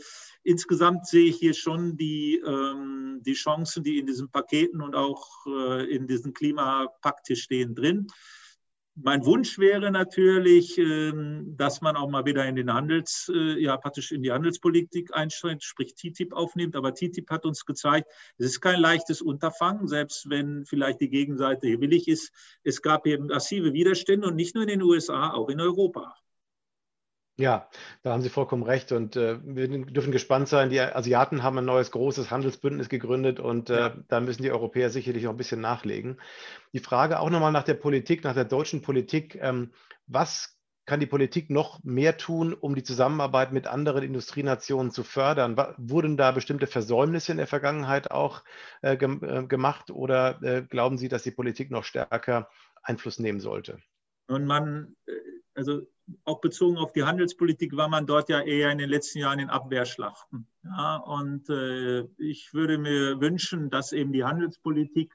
insgesamt 0.44 1.06
sehe 1.08 1.30
ich 1.30 1.38
hier 1.38 1.54
schon 1.54 1.98
die, 1.98 2.42
ähm, 2.46 3.22
die 3.24 3.34
Chancen, 3.34 3.84
die 3.84 4.00
in 4.00 4.08
diesen 4.08 4.32
Paketen 4.32 4.82
und 4.82 4.96
auch 4.96 5.46
äh, 5.46 5.86
in 5.94 6.08
diesem 6.08 6.34
Klimapakt 6.34 7.28
hier 7.28 7.36
stehen, 7.36 7.76
drin. 7.76 8.08
Mein 8.98 9.26
Wunsch 9.26 9.60
wäre 9.60 9.92
natürlich, 9.92 10.78
ähm, 10.78 11.54
dass 11.58 11.82
man 11.82 11.98
auch 11.98 12.10
mal 12.10 12.24
wieder 12.24 12.46
in 12.46 12.56
den 12.56 12.72
Handels, 12.74 13.30
äh, 13.34 13.62
ja 13.62 13.76
praktisch 13.76 14.14
in 14.14 14.24
die 14.24 14.32
Handelspolitik 14.32 15.14
einsteigt, 15.14 15.64
sprich 15.66 15.96
TTIP 15.96 16.32
aufnimmt. 16.32 16.78
Aber 16.78 16.94
TTIP 16.94 17.30
hat 17.30 17.46
uns 17.46 17.66
gezeigt, 17.66 18.10
es 18.38 18.46
ist 18.46 18.62
kein 18.62 18.80
leichtes 18.80 19.22
Unterfangen, 19.22 19.90
selbst 19.90 20.30
wenn 20.30 20.66
vielleicht 20.66 21.02
die 21.02 21.10
Gegenseite 21.10 21.82
willig 21.82 22.08
ist. 22.08 22.32
Es 22.64 22.82
gab 22.82 23.06
eben 23.06 23.26
massive 23.28 23.74
Widerstände 23.74 24.28
und 24.28 24.36
nicht 24.38 24.56
nur 24.56 24.64
in 24.64 24.70
den 24.70 24.82
USA, 24.82 25.32
auch 25.34 25.50
in 25.50 25.60
Europa. 25.60 26.16
Ja, 27.38 27.70
da 28.02 28.14
haben 28.14 28.22
Sie 28.22 28.30
vollkommen 28.30 28.64
recht. 28.64 28.94
Und 28.94 29.18
äh, 29.18 29.38
wir 29.44 29.68
dürfen 29.68 30.14
gespannt 30.14 30.48
sein. 30.48 30.70
Die 30.70 30.80
Asiaten 30.80 31.44
haben 31.44 31.58
ein 31.58 31.66
neues 31.66 31.92
großes 31.92 32.32
Handelsbündnis 32.32 32.88
gegründet 32.88 33.42
und 33.42 33.70
äh, 33.70 33.92
da 34.08 34.22
müssen 34.22 34.44
die 34.44 34.52
Europäer 34.52 34.90
sicherlich 34.90 35.24
noch 35.24 35.32
ein 35.32 35.38
bisschen 35.38 35.60
nachlegen. 35.60 36.18
Die 36.72 36.80
Frage 36.80 37.20
auch 37.20 37.30
nochmal 37.30 37.52
nach 37.52 37.64
der 37.64 37.74
Politik, 37.74 38.24
nach 38.24 38.36
der 38.36 38.46
deutschen 38.46 38.82
Politik. 38.82 39.36
Ähm, 39.42 39.74
was 40.08 40.58
kann 40.86 41.02
die 41.02 41.08
Politik 41.08 41.50
noch 41.50 41.84
mehr 41.84 42.16
tun, 42.16 42.54
um 42.54 42.74
die 42.74 42.84
Zusammenarbeit 42.84 43.52
mit 43.52 43.68
anderen 43.68 44.04
Industrienationen 44.04 44.92
zu 44.92 45.04
fördern? 45.04 45.58
Wurden 45.78 46.16
da 46.16 46.32
bestimmte 46.32 46.68
Versäumnisse 46.68 47.34
in 47.34 47.38
der 47.38 47.48
Vergangenheit 47.48 48.12
auch 48.12 48.44
äh, 48.82 48.96
ge 48.96 49.10
äh, 49.22 49.46
gemacht 49.46 49.92
oder 49.92 50.42
äh, 50.42 50.62
glauben 50.62 50.98
Sie, 50.98 51.10
dass 51.10 51.24
die 51.24 51.32
Politik 51.32 51.70
noch 51.70 51.84
stärker 51.84 52.50
Einfluss 52.82 53.20
nehmen 53.20 53.42
sollte? 53.42 53.80
Und 54.28 54.46
man 54.46 54.96
äh, 55.06 55.12
also 55.56 55.82
auch 56.24 56.40
bezogen 56.42 56.78
auf 56.78 56.94
die 56.94 57.04
Handelspolitik 57.04 57.76
war 57.76 57.88
man 57.88 58.06
dort 58.06 58.30
ja 58.30 58.42
eher 58.42 58.72
in 58.72 58.78
den 58.78 58.90
letzten 58.90 59.20
Jahren 59.20 59.40
in 59.40 59.50
Abwehrschlachten. 59.50 60.48
Ja, 60.64 60.98
und 60.98 61.50
äh, 61.50 62.02
ich 62.18 62.54
würde 62.54 62.78
mir 62.78 63.20
wünschen, 63.22 63.70
dass 63.70 63.92
eben 63.92 64.14
die 64.14 64.24
Handelspolitik 64.24 65.14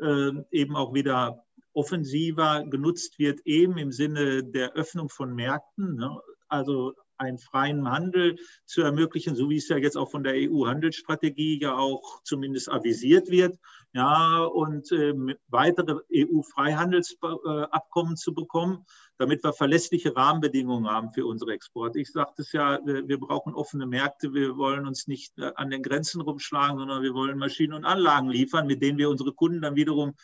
äh, 0.00 0.30
eben 0.50 0.76
auch 0.76 0.94
wieder 0.94 1.44
offensiver 1.72 2.64
genutzt 2.64 3.18
wird, 3.18 3.40
eben 3.44 3.78
im 3.78 3.92
Sinne 3.92 4.44
der 4.44 4.72
Öffnung 4.72 5.08
von 5.08 5.34
Märkten. 5.34 5.96
Ne? 5.96 6.20
Also 6.48 6.94
einen 7.18 7.38
freien 7.38 7.90
Handel 7.90 8.36
zu 8.64 8.82
ermöglichen, 8.82 9.36
so 9.36 9.50
wie 9.50 9.56
es 9.56 9.68
ja 9.68 9.76
jetzt 9.76 9.96
auch 9.96 10.10
von 10.10 10.22
der 10.22 10.34
EU-Handelsstrategie 10.34 11.60
ja 11.60 11.76
auch 11.76 12.22
zumindest 12.22 12.70
avisiert 12.70 13.30
wird. 13.30 13.58
Ja, 13.92 14.44
und 14.44 14.92
äh, 14.92 15.14
weitere 15.48 16.00
EU-Freihandelsabkommen 16.14 18.16
zu 18.16 18.34
bekommen, 18.34 18.84
damit 19.16 19.42
wir 19.42 19.52
verlässliche 19.52 20.14
Rahmenbedingungen 20.14 20.90
haben 20.90 21.12
für 21.12 21.26
unsere 21.26 21.52
Exporte. 21.52 21.98
Ich 21.98 22.12
sagte 22.12 22.42
es 22.42 22.52
ja, 22.52 22.78
wir 22.84 23.18
brauchen 23.18 23.54
offene 23.54 23.86
Märkte. 23.86 24.34
Wir 24.34 24.56
wollen 24.56 24.86
uns 24.86 25.06
nicht 25.06 25.38
äh, 25.38 25.52
an 25.56 25.70
den 25.70 25.82
Grenzen 25.82 26.20
rumschlagen, 26.20 26.78
sondern 26.78 27.02
wir 27.02 27.14
wollen 27.14 27.38
Maschinen 27.38 27.72
und 27.72 27.84
Anlagen 27.84 28.28
liefern, 28.28 28.66
mit 28.66 28.82
denen 28.82 28.98
wir 28.98 29.10
unsere 29.10 29.32
Kunden 29.32 29.62
dann 29.62 29.74
wiederum 29.74 30.14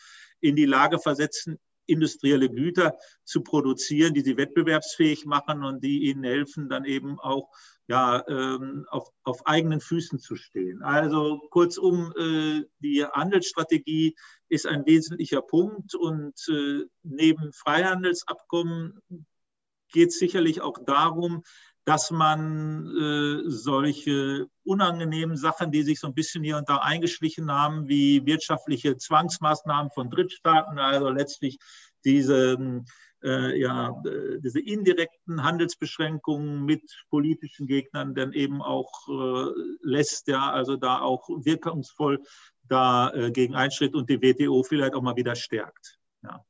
in 0.41 0.55
die 0.55 0.65
Lage 0.65 0.99
versetzen, 0.99 1.59
industrielle 1.87 2.49
Güter 2.49 2.97
zu 3.23 3.41
produzieren, 3.41 4.13
die 4.13 4.21
sie 4.21 4.37
wettbewerbsfähig 4.37 5.25
machen 5.25 5.63
und 5.63 5.83
die 5.83 6.09
ihnen 6.09 6.23
helfen, 6.23 6.69
dann 6.69 6.85
eben 6.85 7.19
auch 7.19 7.49
ja, 7.87 8.23
ähm, 8.27 8.85
auf, 8.89 9.09
auf 9.23 9.45
eigenen 9.45 9.79
Füßen 9.79 10.19
zu 10.19 10.35
stehen. 10.35 10.81
Also 10.81 11.39
kurzum, 11.51 12.13
äh, 12.17 12.63
die 12.79 13.05
Handelsstrategie 13.05 14.15
ist 14.49 14.65
ein 14.65 14.85
wesentlicher 14.85 15.41
Punkt 15.41 15.93
und 15.93 16.33
äh, 16.49 16.85
neben 17.03 17.53
Freihandelsabkommen 17.53 18.99
geht 19.91 20.09
es 20.09 20.19
sicherlich 20.19 20.61
auch 20.61 20.77
darum, 20.85 21.43
dass 21.85 22.09
man 22.09 22.87
äh, 22.87 23.49
solche 23.49 24.47
unangenehmen 24.63 25.37
Sachen, 25.37 25.71
die 25.71 25.83
sich 25.83 25.99
so 25.99 26.07
ein 26.07 26.15
bisschen 26.15 26.43
hier 26.43 26.57
und 26.57 26.67
da 26.67 26.77
eingeschlichen 26.77 27.51
haben, 27.51 27.87
wie 27.87 28.25
wirtschaftliche 28.25 28.97
Zwangsmaßnahmen 28.97 29.91
von 29.91 30.09
Drittstaaten, 30.09 30.79
also 30.79 31.09
letztlich 31.09 31.59
diese, 32.03 32.83
äh, 33.23 33.59
ja, 33.59 34.01
diese 34.39 34.59
indirekten 34.59 35.43
Handelsbeschränkungen 35.43 36.65
mit 36.65 36.81
politischen 37.09 37.67
Gegnern 37.67 38.15
dann 38.15 38.33
eben 38.33 38.63
auch 38.63 38.91
äh, 39.07 39.51
lässt, 39.81 40.27
ja, 40.27 40.51
also 40.51 40.77
da 40.77 41.01
auch 41.01 41.29
wirkungsvoll 41.29 42.19
dagegen 42.67 43.53
äh, 43.53 43.57
einschritt 43.57 43.93
und 43.93 44.09
die 44.09 44.21
WTO 44.21 44.63
vielleicht 44.63 44.95
auch 44.95 45.03
mal 45.03 45.15
wieder 45.15 45.35
stärkt. 45.35 45.99
Ja. 46.23 46.43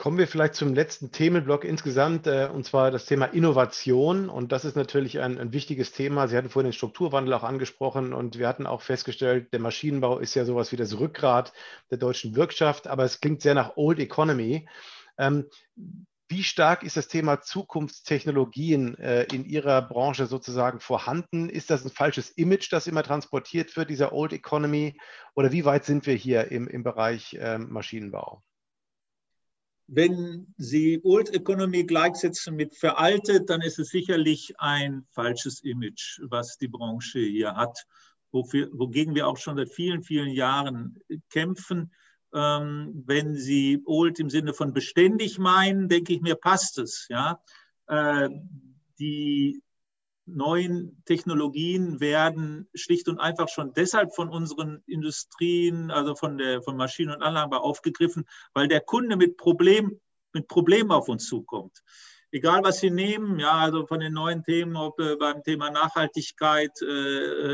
Kommen 0.00 0.16
wir 0.16 0.28
vielleicht 0.28 0.54
zum 0.54 0.72
letzten 0.72 1.12
Themenblock 1.12 1.62
insgesamt, 1.62 2.26
äh, 2.26 2.48
und 2.50 2.64
zwar 2.64 2.90
das 2.90 3.04
Thema 3.04 3.26
Innovation. 3.26 4.30
Und 4.30 4.50
das 4.50 4.64
ist 4.64 4.74
natürlich 4.74 5.20
ein, 5.20 5.36
ein, 5.36 5.52
wichtiges 5.52 5.92
Thema. 5.92 6.26
Sie 6.26 6.38
hatten 6.38 6.48
vorhin 6.48 6.70
den 6.70 6.72
Strukturwandel 6.72 7.34
auch 7.34 7.42
angesprochen 7.42 8.14
und 8.14 8.38
wir 8.38 8.48
hatten 8.48 8.66
auch 8.66 8.80
festgestellt, 8.80 9.52
der 9.52 9.60
Maschinenbau 9.60 10.18
ist 10.18 10.34
ja 10.34 10.46
sowas 10.46 10.72
wie 10.72 10.76
das 10.76 10.98
Rückgrat 10.98 11.52
der 11.90 11.98
deutschen 11.98 12.34
Wirtschaft, 12.34 12.86
aber 12.86 13.04
es 13.04 13.20
klingt 13.20 13.42
sehr 13.42 13.52
nach 13.52 13.76
Old 13.76 13.98
Economy. 13.98 14.66
Ähm, 15.18 15.44
wie 16.30 16.44
stark 16.44 16.82
ist 16.82 16.96
das 16.96 17.08
Thema 17.08 17.42
Zukunftstechnologien 17.42 18.96
äh, 18.96 19.24
in 19.24 19.44
Ihrer 19.44 19.82
Branche 19.82 20.24
sozusagen 20.24 20.80
vorhanden? 20.80 21.50
Ist 21.50 21.68
das 21.68 21.84
ein 21.84 21.90
falsches 21.90 22.30
Image, 22.30 22.72
das 22.72 22.86
immer 22.86 23.02
transportiert 23.02 23.76
wird, 23.76 23.90
dieser 23.90 24.14
Old 24.14 24.32
Economy? 24.32 24.98
Oder 25.34 25.52
wie 25.52 25.66
weit 25.66 25.84
sind 25.84 26.06
wir 26.06 26.14
hier 26.14 26.50
im, 26.50 26.68
im 26.68 26.84
Bereich 26.84 27.36
ähm, 27.38 27.70
Maschinenbau? 27.70 28.42
Wenn 29.92 30.54
Sie 30.56 31.00
Old 31.02 31.34
Economy 31.34 31.82
gleichsetzen 31.82 32.54
mit 32.54 32.76
veraltet, 32.76 33.50
dann 33.50 33.60
ist 33.60 33.80
es 33.80 33.88
sicherlich 33.88 34.54
ein 34.58 35.04
falsches 35.10 35.64
Image, 35.64 36.20
was 36.22 36.58
die 36.58 36.68
Branche 36.68 37.18
hier 37.18 37.56
hat, 37.56 37.86
wofür, 38.30 38.68
wogegen 38.72 39.16
wir 39.16 39.26
auch 39.26 39.36
schon 39.36 39.56
seit 39.56 39.70
vielen, 39.70 40.04
vielen 40.04 40.28
Jahren 40.28 41.00
kämpfen. 41.28 41.92
Ähm, 42.32 43.02
wenn 43.04 43.34
Sie 43.34 43.82
Old 43.84 44.20
im 44.20 44.30
Sinne 44.30 44.54
von 44.54 44.72
beständig 44.72 45.40
meinen, 45.40 45.88
denke 45.88 46.12
ich 46.12 46.20
mir, 46.20 46.36
passt 46.36 46.78
es. 46.78 47.08
Ja? 47.10 47.42
Äh, 47.88 48.28
die 49.00 49.60
neuen 50.34 51.02
Technologien 51.04 52.00
werden 52.00 52.68
schlicht 52.74 53.08
und 53.08 53.18
einfach 53.18 53.48
schon 53.48 53.72
deshalb 53.74 54.14
von 54.14 54.28
unseren 54.28 54.82
Industrien, 54.86 55.90
also 55.90 56.14
von 56.14 56.38
der 56.38 56.62
von 56.62 56.76
Maschinen- 56.76 57.14
und 57.14 57.22
Anlagenbau 57.22 57.58
aufgegriffen, 57.58 58.24
weil 58.54 58.68
der 58.68 58.80
Kunde 58.80 59.16
mit 59.16 59.36
Problem 59.36 60.00
mit 60.32 60.46
Problemen 60.46 60.92
auf 60.92 61.08
uns 61.08 61.26
zukommt 61.26 61.82
egal 62.32 62.62
was 62.62 62.80
Sie 62.80 62.90
nehmen, 62.90 63.38
ja, 63.38 63.52
also 63.52 63.86
von 63.86 64.00
den 64.00 64.12
neuen 64.12 64.42
Themen, 64.44 64.76
ob 64.76 64.98
äh, 65.00 65.16
beim 65.16 65.42
Thema 65.42 65.70
Nachhaltigkeit, 65.70 66.80
äh, 66.82 66.86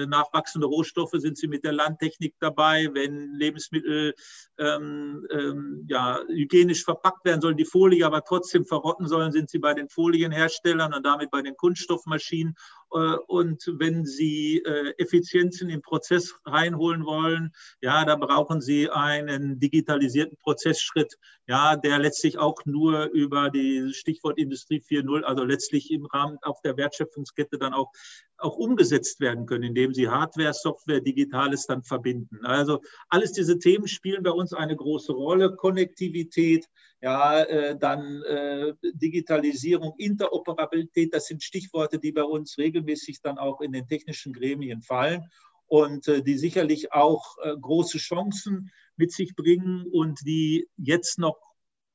äh, 0.03 0.07
nachwachsende 0.07 0.67
Rohstoffe 0.67 1.15
sind 1.15 1.39
Sie 1.39 1.49
mit 1.49 1.65
der 1.65 1.73
Landtechnik 1.73 2.35
dabei. 2.41 2.89
Wenn 2.93 3.33
Lebensmittel 3.35 4.15
ähm, 4.59 5.27
ähm, 5.31 5.87
ja, 5.89 6.21
hygienisch 6.29 6.85
verpackt 6.85 7.25
werden 7.25 7.41
sollen, 7.41 7.57
die 7.57 7.65
Folie 7.65 8.05
aber 8.05 8.23
trotzdem 8.23 8.65
verrotten 8.65 9.07
sollen, 9.07 9.33
sind 9.33 9.51
Sie 9.51 9.59
bei 9.59 9.75
den 9.75 9.89
Folienherstellern 9.89 10.93
und 10.95 11.05
damit 11.05 11.31
bei 11.31 11.43
den 11.43 11.57
Kunststoffmaschinen. 11.57 12.55
Äh, 12.93 13.17
und 13.27 13.63
wenn 13.79 14.05
Sie 14.05 14.63
äh, 14.65 14.95
Effizienzen 14.99 15.71
im 15.71 15.83
Prozess 15.83 16.35
reinholen 16.45 17.05
wollen, 17.05 17.53
ja, 17.81 18.05
da 18.05 18.17
brauchen 18.17 18.61
Sie 18.61 18.91
einen 18.91 19.59
digitalisierten 19.59 20.37
Prozessschritt, 20.39 21.17
ja, 21.47 21.77
der 21.77 21.99
letztlich 21.99 22.39
auch 22.39 22.65
nur 22.65 23.07
über 23.07 23.51
die 23.51 23.93
Stichwort 23.93 24.39
Industrie 24.39 24.81
4.0, 24.81 25.23
also 25.23 25.45
letztlich 25.45 25.91
im 25.91 26.07
Rahmen 26.07 26.39
auf 26.43 26.61
der 26.63 26.77
Wertschöpfungskette 26.77 27.59
dann 27.59 27.75
auch, 27.75 27.93
auch 28.39 28.57
umgesetzt 28.57 29.21
werden 29.21 29.47
können, 29.47 29.65
indem 29.65 29.95
Sie 29.95 30.09
Hardware, 30.09 30.53
Software, 30.53 31.01
Digitales 31.01 31.67
dann 31.67 31.83
verbinden. 31.83 32.45
Also 32.45 32.81
alles 33.09 33.33
diese 33.33 33.59
Themen 33.59 33.89
spielen 33.89 34.23
bei 34.23 34.31
uns 34.31 34.53
eine 34.53 34.77
große 34.77 35.13
Rolle. 35.13 35.57
Konnektivität, 35.57 36.67
ja, 37.01 37.43
äh, 37.43 37.77
dann 37.79 38.23
äh, 38.23 38.73
Digitalisierung, 38.95 39.95
Interoperabilität, 39.99 41.15
das 41.15 41.27
sind 41.27 41.43
Stichworte, 41.43 41.99
die 41.99 42.13
bei 42.13 42.25
uns 42.25 42.59
regelmäßig 42.59 43.21
dann 43.23 43.39
auch 43.39 43.61
in 43.61 43.73
den 43.73 43.87
technischen 43.87 44.33
Gremien 44.33 44.83
fallen 44.83 45.23
und 45.67 46.09
äh, 46.09 46.23
die 46.23 46.39
sicherlich 46.39 46.93
auch 46.93 47.37
äh, 47.43 47.55
große 47.61 47.99
Chancen 47.99 48.71
mit 48.97 49.13
sich 49.13 49.35
bringen 49.35 49.87
und 49.91 50.21
die 50.27 50.69
jetzt 50.77 51.19
noch 51.19 51.37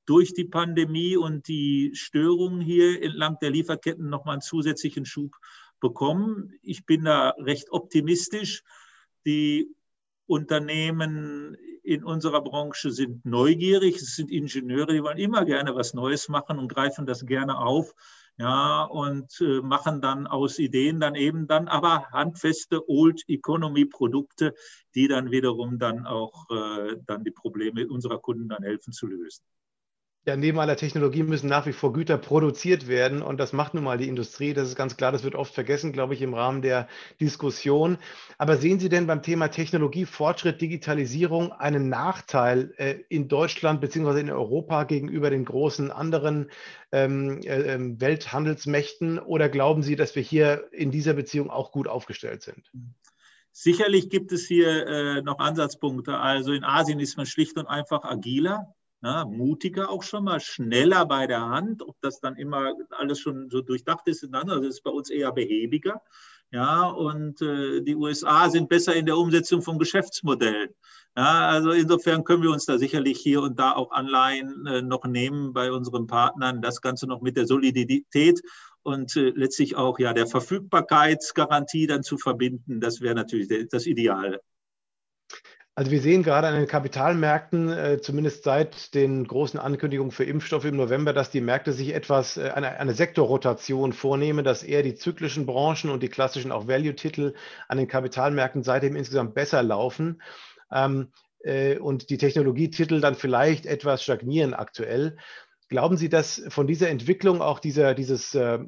durch 0.05 0.33
die 0.33 0.45
Pandemie 0.45 1.15
und 1.15 1.47
die 1.47 1.91
Störungen 1.93 2.61
hier 2.61 3.01
entlang 3.01 3.37
der 3.41 3.51
Lieferketten 3.51 4.09
nochmal 4.09 4.33
einen 4.33 4.41
zusätzlichen 4.41 5.05
Schub 5.05 5.35
bekommen. 5.81 6.53
Ich 6.61 6.85
bin 6.85 7.03
da 7.03 7.31
recht 7.31 7.71
optimistisch. 7.71 8.63
Die 9.25 9.75
Unternehmen 10.25 11.57
in 11.83 12.03
unserer 12.03 12.41
Branche 12.41 12.91
sind 12.91 13.25
neugierig, 13.25 13.97
es 13.97 14.15
sind 14.15 14.31
Ingenieure, 14.31 14.93
die 14.93 15.03
wollen 15.03 15.17
immer 15.17 15.45
gerne 15.45 15.75
was 15.75 15.93
Neues 15.93 16.29
machen 16.29 16.59
und 16.59 16.73
greifen 16.73 17.05
das 17.05 17.25
gerne 17.25 17.57
auf. 17.57 17.93
Ja, 18.37 18.83
und 18.83 19.39
äh, 19.41 19.61
machen 19.61 20.01
dann 20.01 20.25
aus 20.25 20.57
Ideen 20.57 20.99
dann 20.99 21.15
eben 21.15 21.47
dann 21.47 21.67
aber 21.67 22.07
handfeste 22.11 22.89
Old 22.89 23.23
Economy 23.27 23.85
Produkte, 23.85 24.55
die 24.95 25.07
dann 25.07 25.31
wiederum 25.31 25.77
dann 25.77 26.07
auch 26.07 26.49
äh, 26.49 26.95
dann 27.05 27.23
die 27.23 27.31
Probleme 27.31 27.87
unserer 27.87 28.19
Kunden 28.19 28.47
dann 28.47 28.63
helfen 28.63 28.93
zu 28.93 29.05
lösen. 29.05 29.43
Ja, 30.23 30.35
neben 30.35 30.59
aller 30.59 30.75
Technologie 30.75 31.23
müssen 31.23 31.49
nach 31.49 31.65
wie 31.65 31.73
vor 31.73 31.93
Güter 31.93 32.15
produziert 32.15 32.87
werden 32.87 33.23
und 33.23 33.39
das 33.39 33.53
macht 33.53 33.73
nun 33.73 33.83
mal 33.83 33.97
die 33.97 34.07
Industrie. 34.07 34.53
Das 34.53 34.67
ist 34.67 34.75
ganz 34.75 34.95
klar, 34.95 35.11
das 35.11 35.23
wird 35.23 35.33
oft 35.33 35.51
vergessen, 35.51 35.93
glaube 35.93 36.13
ich, 36.13 36.21
im 36.21 36.35
Rahmen 36.35 36.61
der 36.61 36.87
Diskussion. 37.19 37.97
Aber 38.37 38.57
sehen 38.57 38.79
Sie 38.79 38.87
denn 38.87 39.07
beim 39.07 39.23
Thema 39.23 39.47
Technologie, 39.47 40.05
Fortschritt, 40.05 40.61
Digitalisierung 40.61 41.51
einen 41.51 41.89
Nachteil 41.89 42.71
äh, 42.77 42.99
in 43.09 43.29
Deutschland 43.29 43.81
bzw. 43.81 44.19
in 44.19 44.29
Europa 44.29 44.83
gegenüber 44.83 45.31
den 45.31 45.43
großen 45.43 45.89
anderen 45.89 46.51
ähm, 46.91 47.39
äh, 47.43 47.73
ähm, 47.73 47.99
Welthandelsmächten 47.99 49.17
oder 49.17 49.49
glauben 49.49 49.81
Sie, 49.81 49.95
dass 49.95 50.15
wir 50.15 50.21
hier 50.21 50.67
in 50.71 50.91
dieser 50.91 51.13
Beziehung 51.13 51.49
auch 51.49 51.71
gut 51.71 51.87
aufgestellt 51.87 52.43
sind? 52.43 52.69
Sicherlich 53.53 54.11
gibt 54.11 54.31
es 54.33 54.45
hier 54.45 54.85
äh, 54.85 55.21
noch 55.23 55.39
Ansatzpunkte. 55.39 56.19
Also 56.19 56.51
in 56.53 56.63
Asien 56.63 56.99
ist 56.99 57.17
man 57.17 57.25
schlicht 57.25 57.57
und 57.57 57.65
einfach 57.65 58.03
agiler 58.03 58.75
ja, 59.03 59.25
mutiger 59.25 59.89
auch 59.89 60.03
schon 60.03 60.25
mal, 60.25 60.39
schneller 60.39 61.05
bei 61.05 61.27
der 61.27 61.41
Hand. 61.41 61.81
Ob 61.81 61.99
das 62.01 62.19
dann 62.19 62.35
immer 62.35 62.73
alles 62.91 63.19
schon 63.19 63.49
so 63.49 63.61
durchdacht 63.61 64.07
ist, 64.07 64.27
das 64.31 64.65
ist 64.65 64.83
bei 64.83 64.91
uns 64.91 65.09
eher 65.09 65.31
behäbiger. 65.31 66.01
Ja, 66.51 66.89
und 66.89 67.41
äh, 67.41 67.81
die 67.81 67.95
USA 67.95 68.49
sind 68.49 68.67
besser 68.67 68.93
in 68.93 69.05
der 69.05 69.17
Umsetzung 69.17 69.61
von 69.61 69.79
Geschäftsmodellen. 69.79 70.69
Ja, 71.15 71.47
also 71.47 71.71
insofern 71.71 72.25
können 72.25 72.43
wir 72.43 72.51
uns 72.51 72.65
da 72.65 72.77
sicherlich 72.77 73.19
hier 73.19 73.41
und 73.41 73.57
da 73.57 73.73
auch 73.73 73.91
Anleihen 73.91 74.65
äh, 74.65 74.81
noch 74.81 75.05
nehmen 75.05 75.53
bei 75.53 75.71
unseren 75.71 76.07
Partnern. 76.07 76.61
Das 76.61 76.81
Ganze 76.81 77.07
noch 77.07 77.21
mit 77.21 77.37
der 77.37 77.47
Solidität 77.47 78.41
und 78.83 79.15
äh, 79.15 79.31
letztlich 79.33 79.77
auch 79.77 79.97
ja 79.97 80.13
der 80.13 80.27
Verfügbarkeitsgarantie 80.27 81.87
dann 81.87 82.03
zu 82.03 82.17
verbinden. 82.17 82.81
Das 82.81 83.01
wäre 83.01 83.15
natürlich 83.15 83.69
das 83.69 83.85
Ideale. 83.85 84.41
Also 85.73 85.89
wir 85.89 86.01
sehen 86.01 86.21
gerade 86.21 86.47
an 86.47 86.55
den 86.55 86.67
Kapitalmärkten, 86.67 87.69
äh, 87.71 88.01
zumindest 88.01 88.43
seit 88.43 88.93
den 88.93 89.25
großen 89.25 89.57
Ankündigungen 89.57 90.11
für 90.11 90.25
Impfstoffe 90.25 90.65
im 90.65 90.75
November, 90.75 91.13
dass 91.13 91.31
die 91.31 91.39
Märkte 91.39 91.71
sich 91.71 91.93
etwas, 91.93 92.35
äh, 92.35 92.51
eine, 92.53 92.77
eine 92.77 92.93
Sektorrotation 92.93 93.93
vornehmen, 93.93 94.43
dass 94.43 94.63
eher 94.63 94.83
die 94.83 94.95
zyklischen 94.95 95.45
Branchen 95.45 95.89
und 95.89 96.03
die 96.03 96.09
klassischen 96.09 96.51
auch 96.51 96.67
Value-Titel 96.67 97.33
an 97.69 97.77
den 97.77 97.87
Kapitalmärkten 97.87 98.63
seitdem 98.63 98.97
insgesamt 98.97 99.33
besser 99.33 99.63
laufen. 99.63 100.21
Ähm, 100.73 101.13
äh, 101.43 101.77
und 101.77 102.09
die 102.09 102.17
Technologietitel 102.17 102.99
dann 102.99 103.15
vielleicht 103.15 103.65
etwas 103.65 104.03
stagnieren 104.03 104.53
aktuell. 104.53 105.17
Glauben 105.69 105.95
Sie, 105.95 106.09
dass 106.09 106.43
von 106.49 106.67
dieser 106.67 106.89
Entwicklung 106.89 107.41
auch 107.41 107.59
dieser, 107.59 107.93
dieses 107.93 108.35
äh, 108.35 108.59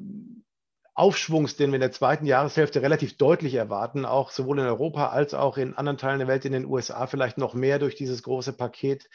Aufschwungs, 0.94 1.56
den 1.56 1.70
wir 1.70 1.76
in 1.76 1.80
der 1.80 1.92
zweiten 1.92 2.24
Jahreshälfte 2.24 2.80
relativ 2.80 3.16
deutlich 3.16 3.54
erwarten, 3.54 4.04
auch 4.04 4.30
sowohl 4.30 4.60
in 4.60 4.66
Europa 4.66 5.08
als 5.08 5.34
auch 5.34 5.56
in 5.56 5.74
anderen 5.74 5.98
Teilen 5.98 6.20
der 6.20 6.28
Welt, 6.28 6.44
in 6.44 6.52
den 6.52 6.66
USA 6.66 7.06
vielleicht 7.08 7.36
noch 7.36 7.54
mehr 7.54 7.80
durch 7.80 7.96
dieses 7.96 8.22
große 8.22 8.52
Paket 8.52 9.08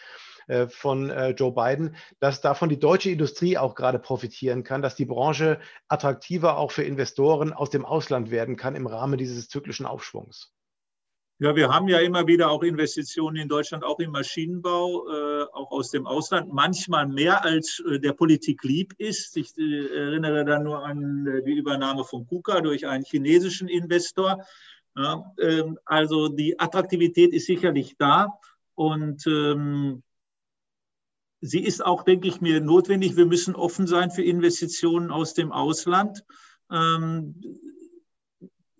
äh, 0.47 0.67
von 0.67 1.09
äh, 1.09 1.29
Joe 1.29 1.53
Biden, 1.53 1.95
dass 2.19 2.41
davon 2.41 2.67
die 2.67 2.79
deutsche 2.79 3.11
Industrie 3.11 3.57
auch 3.57 3.75
gerade 3.75 3.99
profitieren 3.99 4.63
kann, 4.63 4.81
dass 4.81 4.95
die 4.95 5.05
Branche 5.05 5.59
attraktiver 5.87 6.57
auch 6.57 6.71
für 6.71 6.83
Investoren 6.83 7.53
aus 7.53 7.69
dem 7.69 7.85
Ausland 7.85 8.29
werden 8.29 8.57
kann 8.57 8.75
im 8.75 8.87
Rahmen 8.87 9.17
dieses 9.17 9.47
zyklischen 9.47 9.85
Aufschwungs. 9.85 10.51
Ja, 11.41 11.55
wir 11.55 11.69
haben 11.69 11.87
ja 11.87 11.99
immer 11.99 12.27
wieder 12.27 12.51
auch 12.51 12.63
Investitionen 12.63 13.37
in 13.37 13.47
Deutschland, 13.47 13.85
auch 13.85 13.99
im 13.99 14.11
Maschinenbau, 14.11 15.07
äh, 15.07 15.43
auch 15.53 15.71
aus 15.71 15.89
dem 15.89 16.05
Ausland, 16.05 16.51
manchmal 16.51 17.07
mehr 17.07 17.45
als 17.45 17.81
äh, 17.89 17.97
der 17.97 18.11
Politik 18.11 18.61
lieb 18.65 18.93
ist. 18.97 19.37
Ich 19.37 19.57
äh, 19.57 19.87
erinnere 19.87 20.43
da 20.43 20.59
nur 20.59 20.85
an 20.85 21.25
äh, 21.25 21.41
die 21.41 21.53
Übernahme 21.53 22.03
von 22.03 22.27
KUKA 22.27 22.59
durch 22.59 22.85
einen 22.85 23.05
chinesischen 23.05 23.69
Investor. 23.69 24.43
Ja, 24.97 25.33
ähm, 25.39 25.79
also 25.85 26.27
die 26.27 26.59
Attraktivität 26.59 27.31
ist 27.31 27.45
sicherlich 27.45 27.95
da 27.97 28.37
und 28.75 29.25
ähm, 29.25 30.03
sie 31.39 31.63
ist 31.63 31.85
auch, 31.85 32.03
denke 32.03 32.27
ich 32.27 32.41
mir, 32.41 32.59
notwendig. 32.59 33.15
Wir 33.15 33.25
müssen 33.25 33.55
offen 33.55 33.87
sein 33.87 34.11
für 34.11 34.23
Investitionen 34.23 35.09
aus 35.09 35.35
dem 35.35 35.53
Ausland. 35.53 36.25
Ähm, 36.69 37.41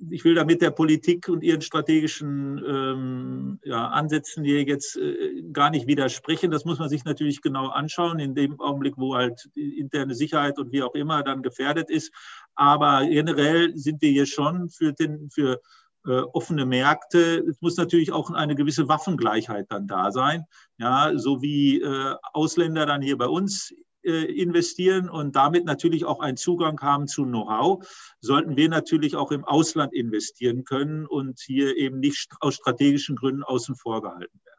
ich 0.10 0.24
will 0.24 0.36
damit 0.36 0.62
der 0.62 0.72
Politik 0.72 1.28
und 1.28 1.44
ihren 1.44 1.62
strategischen 1.62 2.64
ähm, 2.66 3.60
ja, 3.64 3.88
Ansätzen 3.90 4.44
hier 4.44 4.64
jetzt 4.64 4.96
äh, 4.96 5.44
gar 5.52 5.70
nicht 5.70 5.88
widersprechen. 5.88 6.52
Das 6.52 6.66
muss 6.66 6.80
man 6.80 6.90
sich 6.90 7.04
natürlich 7.04 7.42
genau 7.42 7.68
anschauen, 7.68 8.20
in 8.20 8.36
dem 8.36 8.60
Augenblick, 8.60 8.98
wo 8.98 9.16
halt 9.16 9.50
interne 9.56 10.16
Sicherheit 10.16 10.58
und 10.58 10.72
wie 10.72 10.84
auch 10.84 10.96
immer 10.96 11.24
dann 11.24 11.42
gefährdet 11.42 11.90
ist. 11.90 12.14
Aber 12.56 13.06
generell 13.06 13.76
sind 13.78 14.02
wir 14.02 14.10
hier 14.10 14.26
schon 14.26 14.70
für, 14.70 14.94
den, 14.94 15.30
für 15.32 15.60
äh, 16.06 16.22
offene 16.34 16.66
Märkte. 16.66 17.44
Es 17.50 17.62
muss 17.62 17.76
natürlich 17.76 18.12
auch 18.12 18.32
eine 18.32 18.56
gewisse 18.56 18.88
Waffengleichheit 18.88 19.68
dann 19.70 19.88
da 19.88 20.12
sein. 20.12 20.46
Ja, 20.78 21.12
so 21.16 21.42
wie 21.42 21.82
äh, 21.82 22.16
Ausländer 22.34 22.86
dann 22.86 23.02
hier 23.02 23.18
bei 23.18 23.28
uns 23.28 23.74
investieren 24.04 25.10
und 25.10 25.36
damit 25.36 25.66
natürlich 25.66 26.06
auch 26.06 26.20
einen 26.20 26.38
Zugang 26.38 26.80
haben 26.82 27.08
zu 27.08 27.26
Know-how, 27.26 27.86
sollten 28.22 28.56
wir 28.56 28.70
natürlich 28.70 29.16
auch 29.16 29.32
im 29.32 29.44
Ausland 29.44 29.94
investieren 29.94 30.64
können 30.64 31.06
und 31.06 31.40
hier 31.40 31.76
eben 31.76 32.00
nicht 32.00 32.32
aus 32.40 32.56
strategischen 32.56 33.16
Gründen 33.16 33.44
außen 33.44 33.76
vor 33.76 34.02
gehalten 34.02 34.40
werden. 34.46 34.59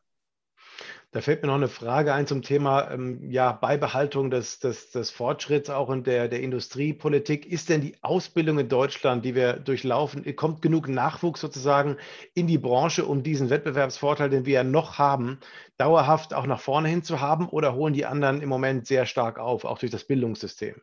Da 1.12 1.20
fällt 1.20 1.42
mir 1.42 1.48
noch 1.48 1.56
eine 1.56 1.66
Frage 1.66 2.14
ein 2.14 2.28
zum 2.28 2.42
Thema 2.42 2.88
ähm, 2.92 3.32
ja, 3.32 3.50
Beibehaltung 3.50 4.30
des, 4.30 4.60
des, 4.60 4.92
des 4.92 5.10
Fortschritts 5.10 5.68
auch 5.68 5.90
in 5.90 6.04
der, 6.04 6.28
der 6.28 6.40
Industriepolitik. 6.40 7.46
Ist 7.46 7.68
denn 7.68 7.80
die 7.80 7.96
Ausbildung 8.02 8.60
in 8.60 8.68
Deutschland, 8.68 9.24
die 9.24 9.34
wir 9.34 9.54
durchlaufen, 9.54 10.24
kommt 10.36 10.62
genug 10.62 10.86
Nachwuchs 10.88 11.40
sozusagen 11.40 11.96
in 12.34 12.46
die 12.46 12.58
Branche, 12.58 13.06
um 13.06 13.24
diesen 13.24 13.50
Wettbewerbsvorteil, 13.50 14.30
den 14.30 14.46
wir 14.46 14.54
ja 14.54 14.64
noch 14.64 14.98
haben, 14.98 15.40
dauerhaft 15.78 16.32
auch 16.32 16.46
nach 16.46 16.60
vorne 16.60 16.88
hin 16.88 17.02
zu 17.02 17.20
haben? 17.20 17.48
Oder 17.48 17.74
holen 17.74 17.92
die 17.92 18.06
anderen 18.06 18.40
im 18.40 18.48
Moment 18.48 18.86
sehr 18.86 19.04
stark 19.04 19.40
auf, 19.40 19.64
auch 19.64 19.80
durch 19.80 19.90
das 19.90 20.04
Bildungssystem? 20.04 20.76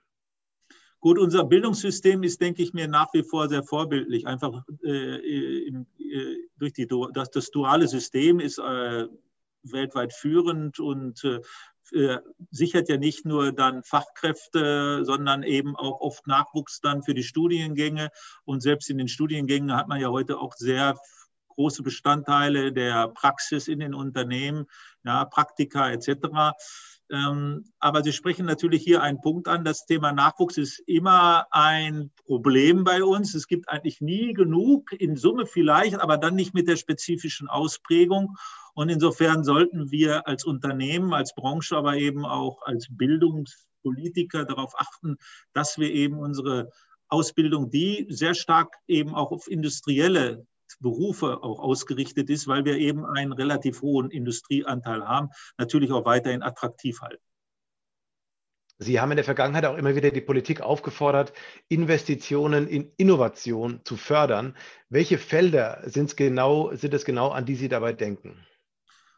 Gut, 0.99 1.19
unser 1.19 1.45
Bildungssystem 1.45 2.23
ist, 2.23 2.41
denke 2.41 2.63
ich 2.63 2.73
mir, 2.73 2.89
nach 2.89 3.13
wie 3.13 3.23
vor 3.23 3.47
sehr 3.47 3.63
vorbildlich. 3.63 4.27
Einfach 4.27 4.63
äh, 4.83 5.67
in, 5.67 5.85
äh, 5.99 6.35
durch 6.57 6.73
die, 6.73 6.85
das, 7.13 7.29
das 7.29 7.49
duale 7.49 7.87
System 7.87 8.41
ist 8.41 8.57
äh, 8.57 9.05
weltweit 9.71 10.13
führend 10.13 10.79
und 10.79 11.23
äh, 11.93 12.17
sichert 12.51 12.89
ja 12.89 12.97
nicht 12.97 13.25
nur 13.25 13.51
dann 13.51 13.83
Fachkräfte, 13.83 15.05
sondern 15.05 15.43
eben 15.43 15.75
auch 15.75 16.01
oft 16.01 16.27
Nachwuchs 16.27 16.81
dann 16.81 17.03
für 17.03 17.13
die 17.13 17.23
Studiengänge. 17.23 18.09
Und 18.43 18.61
selbst 18.61 18.89
in 18.89 18.97
den 18.97 19.07
Studiengängen 19.07 19.75
hat 19.75 19.87
man 19.87 20.01
ja 20.01 20.09
heute 20.09 20.39
auch 20.39 20.53
sehr 20.53 20.97
große 21.49 21.83
Bestandteile 21.83 22.71
der 22.71 23.07
Praxis 23.09 23.67
in 23.67 23.79
den 23.79 23.93
Unternehmen, 23.93 24.65
ja, 25.03 25.25
Praktika 25.25 25.89
etc. 25.89 26.53
Ähm, 27.09 27.63
aber 27.79 28.03
Sie 28.03 28.11
sprechen 28.11 28.45
natürlich 28.45 28.83
hier 28.83 29.01
einen 29.01 29.21
Punkt 29.21 29.47
an. 29.47 29.63
Das 29.63 29.85
Thema 29.85 30.11
Nachwuchs 30.11 30.57
ist 30.57 30.79
immer 30.87 31.47
ein 31.51 32.11
Problem 32.25 32.83
bei 32.83 33.03
uns. 33.03 33.33
Es 33.33 33.47
gibt 33.47 33.69
eigentlich 33.69 34.01
nie 34.01 34.33
genug, 34.33 34.91
in 34.91 35.15
Summe 35.15 35.45
vielleicht, 35.45 35.99
aber 35.99 36.17
dann 36.17 36.35
nicht 36.35 36.53
mit 36.53 36.67
der 36.67 36.75
spezifischen 36.75 37.47
Ausprägung. 37.47 38.35
Und 38.73 38.89
insofern 38.89 39.43
sollten 39.43 39.89
wir 39.91 40.27
als 40.27 40.43
Unternehmen, 40.43 41.13
als 41.13 41.33
Branche, 41.33 41.77
aber 41.77 41.95
eben 41.95 42.25
auch 42.25 42.61
als 42.63 42.87
Bildungspolitiker 42.89 44.45
darauf 44.45 44.73
achten, 44.77 45.17
dass 45.53 45.77
wir 45.77 45.91
eben 45.91 46.19
unsere 46.19 46.69
Ausbildung, 47.07 47.69
die 47.69 48.05
sehr 48.09 48.33
stark 48.33 48.75
eben 48.87 49.15
auch 49.15 49.31
auf 49.31 49.47
industrielle 49.47 50.45
Berufe 50.79 51.43
auch 51.43 51.59
ausgerichtet 51.59 52.29
ist, 52.29 52.47
weil 52.47 52.65
wir 52.65 52.77
eben 52.77 53.05
einen 53.05 53.33
relativ 53.33 53.81
hohen 53.81 54.11
Industrieanteil 54.11 55.07
haben, 55.07 55.29
natürlich 55.57 55.91
auch 55.91 56.05
weiterhin 56.05 56.43
attraktiv 56.43 57.01
halten. 57.01 57.23
Sie 58.79 58.99
haben 58.99 59.11
in 59.11 59.17
der 59.17 59.25
Vergangenheit 59.25 59.65
auch 59.65 59.75
immer 59.75 59.95
wieder 59.95 60.11
die 60.11 60.21
Politik 60.21 60.61
aufgefordert, 60.61 61.33
Investitionen 61.67 62.67
in 62.67 62.91
Innovation 62.97 63.81
zu 63.83 63.97
fördern. 63.97 64.55
Welche 64.89 65.17
Felder 65.17 65.81
sind 65.85 66.09
es 66.09 66.15
genau, 66.15 66.75
sind 66.75 66.93
es 66.93 67.03
genau, 67.03 67.29
an 67.29 67.45
die 67.45 67.55
Sie 67.55 67.69
dabei 67.69 67.93
denken? 67.93 68.45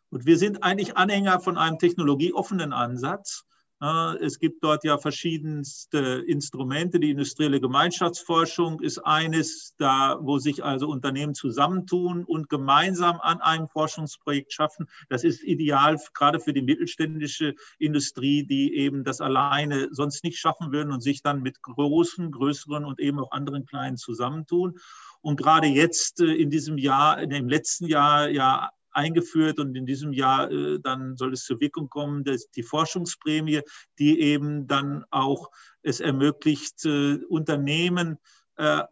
Und 0.10 0.26
wir 0.26 0.38
sind 0.38 0.64
eigentlich 0.64 0.95
Anhänger 0.95 1.41
von 1.41 1.58
einem 1.58 1.78
technologieoffenen 1.78 2.72
Ansatz. 2.72 3.43
Es 3.82 4.40
gibt 4.40 4.62
dort 4.62 4.84
ja 4.84 4.98
verschiedenste 4.98 6.26
Instrumente. 6.28 7.00
Die 7.00 7.12
industrielle 7.12 7.62
Gemeinschaftsforschung 7.62 8.82
ist 8.82 8.98
eines, 9.00 9.74
da 9.78 10.20
wo 10.22 10.38
sich 10.38 10.66
also 10.66 10.90
Unternehmen 10.90 11.34
zusammentun 11.34 12.26
und 12.26 12.50
gemeinsam 12.50 13.22
an 13.22 13.40
einem 13.40 13.70
Forschungsprojekt 13.70 14.52
schaffen. 14.52 14.88
Das 15.08 15.24
ist 15.24 15.44
ideal 15.44 15.98
gerade 16.14 16.42
für 16.42 16.52
die 16.52 16.62
mittelständische 16.62 17.56
Industrie, 17.78 18.46
die 18.46 18.76
eben 18.76 19.06
das 19.06 19.22
alleine 19.22 19.88
sonst 19.92 20.26
nicht 20.26 20.40
schaffen 20.40 20.74
würden 20.74 20.92
und 20.92 21.00
sich 21.02 21.22
dann 21.22 21.42
mit 21.42 21.62
großen, 21.62 22.32
größeren 22.32 22.84
und 22.84 23.00
eben 23.00 23.20
auch 23.20 23.32
anderen 23.32 23.66
kleinen 23.66 23.96
zusammentun. 23.96 24.78
Und 25.22 25.38
gerade 25.38 25.68
jetzt 25.68 26.20
äh, 26.20 26.34
in 26.34 26.50
diesem 26.50 26.78
Jahr, 26.78 27.20
im 27.20 27.48
letzten 27.48 27.88
Jahr 27.88 28.30
ja 28.30 28.72
eingeführt 28.92 29.60
und 29.60 29.76
in 29.76 29.86
diesem 29.86 30.14
Jahr 30.14 30.52
äh, 30.52 30.80
dann 30.80 31.16
soll 31.18 31.34
es 31.34 31.44
zur 31.44 31.60
Wirkung 31.60 31.90
kommen, 31.90 32.24
dass 32.24 32.50
die 32.52 32.64
Forschungsprämie, 32.64 33.62
die 33.98 34.20
eben 34.20 34.68
dann 34.68 35.06
auch 35.10 35.50
es 35.82 36.00
ermöglicht, 36.00 36.86
äh, 36.86 37.20
Unternehmen 37.28 38.18
äh, 38.56 38.84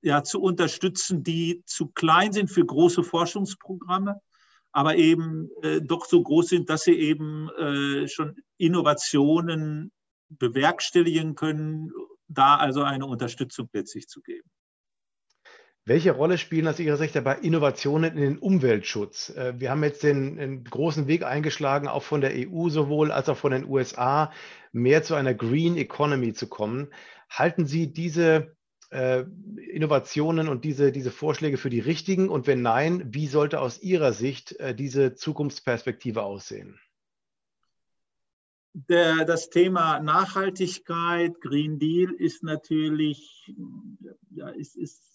ja, 0.00 0.22
zu 0.22 0.40
unterstützen, 0.40 1.22
die 1.22 1.62
zu 1.66 1.88
klein 1.88 2.32
sind 2.32 2.50
für 2.50 2.64
große 2.64 3.02
Forschungsprogramme, 3.02 4.20
aber 4.72 4.96
eben 4.96 5.50
äh, 5.62 5.80
doch 5.80 6.04
so 6.04 6.22
groß 6.22 6.48
sind, 6.48 6.70
dass 6.70 6.84
sie 6.84 6.94
eben 6.94 7.48
äh, 7.50 8.06
schon 8.08 8.36
Innovationen 8.58 9.92
bewerkstelligen 10.28 11.34
können, 11.34 11.90
da 12.28 12.56
also 12.56 12.82
eine 12.82 13.06
Unterstützung 13.06 13.68
letztlich 13.72 14.08
zu 14.08 14.20
geben. 14.20 14.48
Welche 15.88 16.12
Rolle 16.12 16.36
spielen 16.36 16.68
aus 16.68 16.78
Ihrer 16.80 16.98
Sicht 16.98 17.16
dabei 17.16 17.38
Innovationen 17.38 18.14
in 18.14 18.20
den 18.20 18.38
Umweltschutz? 18.38 19.30
Äh, 19.30 19.58
wir 19.58 19.70
haben 19.70 19.82
jetzt 19.82 20.02
den, 20.02 20.36
den, 20.36 20.64
großen 20.64 21.06
Weg 21.06 21.24
eingeschlagen, 21.24 21.88
auch 21.88 22.02
von 22.02 22.20
der 22.20 22.32
EU 22.34 22.68
sowohl 22.68 23.10
als 23.10 23.30
auch 23.30 23.38
von 23.38 23.52
den 23.52 23.64
USA, 23.64 24.30
mehr 24.70 25.02
zu 25.02 25.14
einer 25.14 25.32
Green 25.32 25.78
Economy 25.78 26.34
zu 26.34 26.46
kommen. 26.46 26.88
Halten 27.30 27.64
Sie 27.64 27.90
diese 27.90 28.54
äh, 28.90 29.24
Innovationen 29.72 30.48
und 30.48 30.66
diese, 30.66 30.92
diese 30.92 31.10
Vorschläge 31.10 31.56
für 31.56 31.70
die 31.70 31.80
richtigen? 31.80 32.28
Und 32.28 32.46
wenn 32.46 32.60
nein, 32.60 33.02
wie 33.06 33.26
sollte 33.26 33.58
aus 33.58 33.80
Ihrer 33.82 34.12
Sicht 34.12 34.60
äh, 34.60 34.74
diese 34.74 35.14
Zukunftsperspektive 35.14 36.22
aussehen? 36.22 36.78
Der, 38.74 39.24
das 39.24 39.48
Thema 39.48 40.00
Nachhaltigkeit, 40.00 41.40
Green 41.40 41.78
Deal 41.78 42.12
ist 42.12 42.42
natürlich, 42.42 43.54
ja, 44.28 44.50
ist, 44.50 44.76
ist 44.76 45.07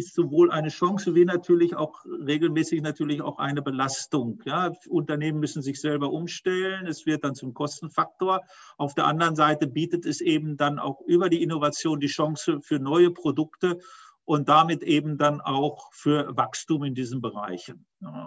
ist 0.00 0.14
sowohl 0.14 0.50
eine 0.50 0.68
Chance 0.68 1.14
wie 1.14 1.24
natürlich 1.24 1.76
auch 1.76 2.04
regelmäßig 2.04 2.80
natürlich 2.80 3.20
auch 3.20 3.38
eine 3.38 3.60
Belastung. 3.60 4.40
Ja, 4.46 4.72
Unternehmen 4.88 5.40
müssen 5.40 5.62
sich 5.62 5.80
selber 5.80 6.10
umstellen. 6.10 6.86
Es 6.86 7.04
wird 7.04 7.22
dann 7.22 7.34
zum 7.34 7.52
Kostenfaktor. 7.52 8.40
Auf 8.78 8.94
der 8.94 9.06
anderen 9.06 9.36
Seite 9.36 9.66
bietet 9.66 10.06
es 10.06 10.20
eben 10.20 10.56
dann 10.56 10.78
auch 10.78 11.02
über 11.06 11.28
die 11.28 11.42
Innovation 11.42 12.00
die 12.00 12.06
Chance 12.06 12.60
für 12.62 12.78
neue 12.78 13.10
Produkte 13.10 13.78
und 14.24 14.48
damit 14.48 14.82
eben 14.82 15.18
dann 15.18 15.40
auch 15.42 15.92
für 15.92 16.34
Wachstum 16.36 16.84
in 16.84 16.94
diesen 16.94 17.20
Bereichen. 17.20 17.84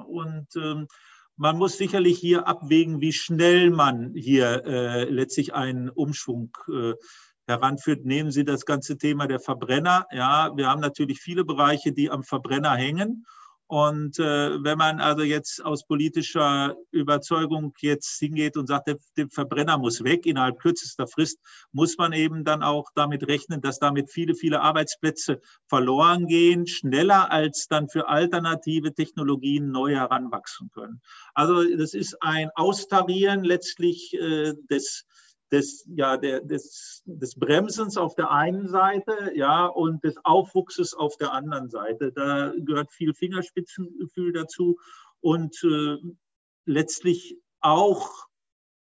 Und 0.07 0.47
ähm, 0.55 0.87
man 1.35 1.57
muss 1.57 1.77
sicherlich 1.77 2.19
hier 2.19 2.47
abwägen, 2.47 3.01
wie 3.01 3.13
schnell 3.13 3.71
man 3.71 4.13
hier 4.13 4.63
äh, 4.65 5.03
letztlich 5.05 5.55
einen 5.55 5.89
Umschwung 5.89 6.55
äh, 6.71 6.93
heranführt. 7.47 8.05
Nehmen 8.05 8.31
Sie 8.31 8.43
das 8.43 8.65
ganze 8.65 8.97
Thema 8.97 9.27
der 9.27 9.39
Verbrenner. 9.39 10.05
Ja, 10.11 10.51
wir 10.55 10.67
haben 10.67 10.81
natürlich 10.81 11.19
viele 11.19 11.43
Bereiche, 11.45 11.91
die 11.91 12.09
am 12.09 12.23
Verbrenner 12.23 12.75
hängen. 12.75 13.25
Und 13.67 14.19
äh, 14.19 14.63
wenn 14.63 14.77
man 14.77 14.99
also 14.99 15.23
jetzt 15.23 15.65
aus 15.65 15.87
politischer 15.87 16.75
Überzeugung 16.91 17.73
jetzt 17.79 18.19
hingeht 18.19 18.55
und 18.55 18.67
sagt, 18.67 18.87
der, 18.87 18.97
der, 19.17 19.29
Verbrenner 19.29 19.79
muss 19.79 20.03
weg 20.03 20.27
innerhalb 20.27 20.59
kürzester 20.59 21.07
Frist, 21.07 21.39
muss 21.71 21.97
man 21.97 22.13
eben 22.13 22.43
dann 22.43 22.61
auch 22.61 22.91
damit 22.93 23.27
rechnen, 23.27 23.61
dass 23.61 23.79
damit 23.79 24.11
viele, 24.11 24.35
viele 24.35 24.61
Arbeitsplätze 24.61 25.41
verloren 25.65 26.27
gehen, 26.27 26.67
schneller 26.67 27.31
als 27.31 27.67
dann 27.67 27.89
für 27.89 28.09
alternative 28.09 28.93
Technologien 28.93 29.71
neu 29.71 29.95
heranwachsen 29.95 30.69
können. 30.71 31.01
Also 31.33 31.63
das 31.75 31.95
ist 31.95 32.21
ein 32.21 32.51
Austarieren 32.55 33.43
letztlich 33.43 34.13
äh, 34.13 34.53
des 34.69 35.05
des, 35.53 35.87
ja, 35.95 36.17
der, 36.17 36.41
des, 36.41 37.03
des 37.05 37.35
Bremsens 37.35 37.95
auf 37.95 38.15
der 38.15 38.31
einen 38.31 38.67
Seite 38.67 39.31
ja, 39.35 39.67
und 39.67 40.03
des 40.03 40.17
Aufwuchses 40.25 40.95
auf 40.95 41.15
der 41.17 41.31
anderen 41.31 41.69
Seite. 41.69 42.11
Da 42.11 42.51
gehört 42.57 42.91
viel 42.91 43.13
Fingerspitzengefühl 43.13 44.33
dazu 44.33 44.79
und 45.21 45.63
äh, 45.63 45.97
letztlich 46.65 47.37
auch 47.61 48.27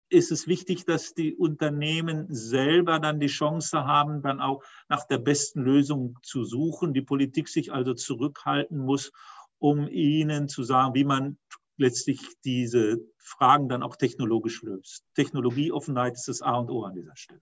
ist 0.09 0.33
es 0.33 0.47
wichtig, 0.47 0.85
dass 0.85 1.15
die 1.15 1.35
Unternehmen 1.35 2.27
selber 2.29 2.99
dann 2.99 3.21
die 3.21 3.29
Chance 3.29 3.85
haben, 3.85 4.23
dann 4.23 4.41
auch 4.41 4.63
nach 4.89 5.07
der 5.07 5.19
besten 5.19 5.63
Lösung 5.63 6.19
zu 6.23 6.45
suchen. 6.45 6.93
Die 6.93 7.03
Politik 7.03 7.49
sich 7.49 7.73
also 7.73 7.95
zurückhalten 7.95 8.79
muss, 8.79 9.13
um 9.59 9.89
ihnen 9.89 10.49
zu 10.49 10.65
sagen, 10.65 10.95
wie 10.95 11.05
man 11.05 11.39
letztlich 11.77 12.21
diese 12.45 12.99
Fragen 13.19 13.69
dann 13.69 13.83
auch 13.83 13.97
technologisch 13.97 14.63
löst. 14.63 15.05
Technologieoffenheit 15.15 16.15
ist 16.15 16.29
das 16.29 16.43
A 16.43 16.57
und 16.57 16.71
O 16.71 16.85
an 16.85 16.95
dieser 16.95 17.17
Stelle. 17.17 17.41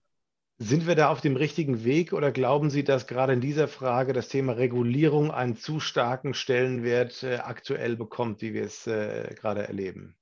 Sind 0.63 0.85
wir 0.85 0.93
da 0.93 1.09
auf 1.09 1.21
dem 1.21 1.35
richtigen 1.35 1.83
Weg 1.83 2.13
oder 2.13 2.31
glauben 2.31 2.69
Sie, 2.69 2.83
dass 2.83 3.07
gerade 3.07 3.33
in 3.33 3.41
dieser 3.41 3.67
Frage 3.67 4.13
das 4.13 4.27
Thema 4.27 4.53
Regulierung 4.53 5.31
einen 5.31 5.55
zu 5.55 5.79
starken 5.79 6.35
Stellenwert 6.35 7.23
äh, 7.23 7.37
aktuell 7.37 7.95
bekommt, 7.95 8.43
wie 8.43 8.53
wir 8.53 8.65
es 8.65 8.85
äh, 8.85 9.33
gerade 9.35 9.67
erleben? 9.67 10.15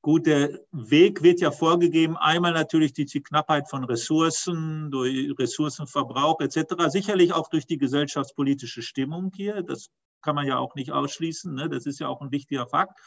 Gut, 0.00 0.24
der 0.26 0.60
Weg 0.72 1.22
wird 1.22 1.40
ja 1.40 1.50
vorgegeben, 1.50 2.16
einmal 2.16 2.52
natürlich 2.52 2.94
durch 2.94 3.10
die 3.10 3.22
Knappheit 3.22 3.68
von 3.68 3.84
Ressourcen, 3.84 4.90
durch 4.90 5.36
Ressourcenverbrauch 5.38 6.40
etc., 6.40 6.74
sicherlich 6.86 7.34
auch 7.34 7.48
durch 7.48 7.66
die 7.66 7.76
gesellschaftspolitische 7.76 8.80
Stimmung 8.80 9.30
hier. 9.34 9.62
Das 9.62 9.90
kann 10.22 10.36
man 10.36 10.46
ja 10.46 10.58
auch 10.58 10.74
nicht 10.74 10.92
ausschließen. 10.92 11.52
Ne? 11.52 11.68
Das 11.68 11.86
ist 11.86 11.98
ja 11.98 12.08
auch 12.08 12.22
ein 12.22 12.30
wichtiger 12.30 12.66
Fakt. 12.66 12.98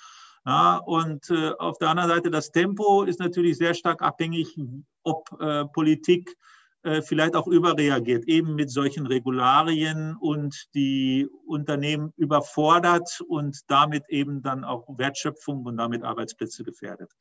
Ja, 0.49 0.77
und 0.77 1.29
äh, 1.29 1.51
auf 1.59 1.77
der 1.77 1.89
anderen 1.89 2.09
Seite, 2.09 2.31
das 2.31 2.51
Tempo 2.51 3.03
ist 3.03 3.19
natürlich 3.19 3.59
sehr 3.59 3.75
stark 3.75 4.01
abhängig, 4.01 4.57
ob 5.03 5.29
äh, 5.39 5.65
Politik 5.65 6.35
äh, 6.81 7.03
vielleicht 7.03 7.35
auch 7.35 7.45
überreagiert, 7.45 8.25
eben 8.25 8.55
mit 8.55 8.71
solchen 8.71 9.05
Regularien 9.05 10.15
und 10.19 10.65
die 10.73 11.29
Unternehmen 11.45 12.13
überfordert 12.17 13.21
und 13.27 13.59
damit 13.67 14.05
eben 14.09 14.41
dann 14.41 14.63
auch 14.63 14.87
Wertschöpfung 14.97 15.65
und 15.67 15.77
damit 15.77 16.01
Arbeitsplätze 16.01 16.63
gefährdet. 16.63 17.11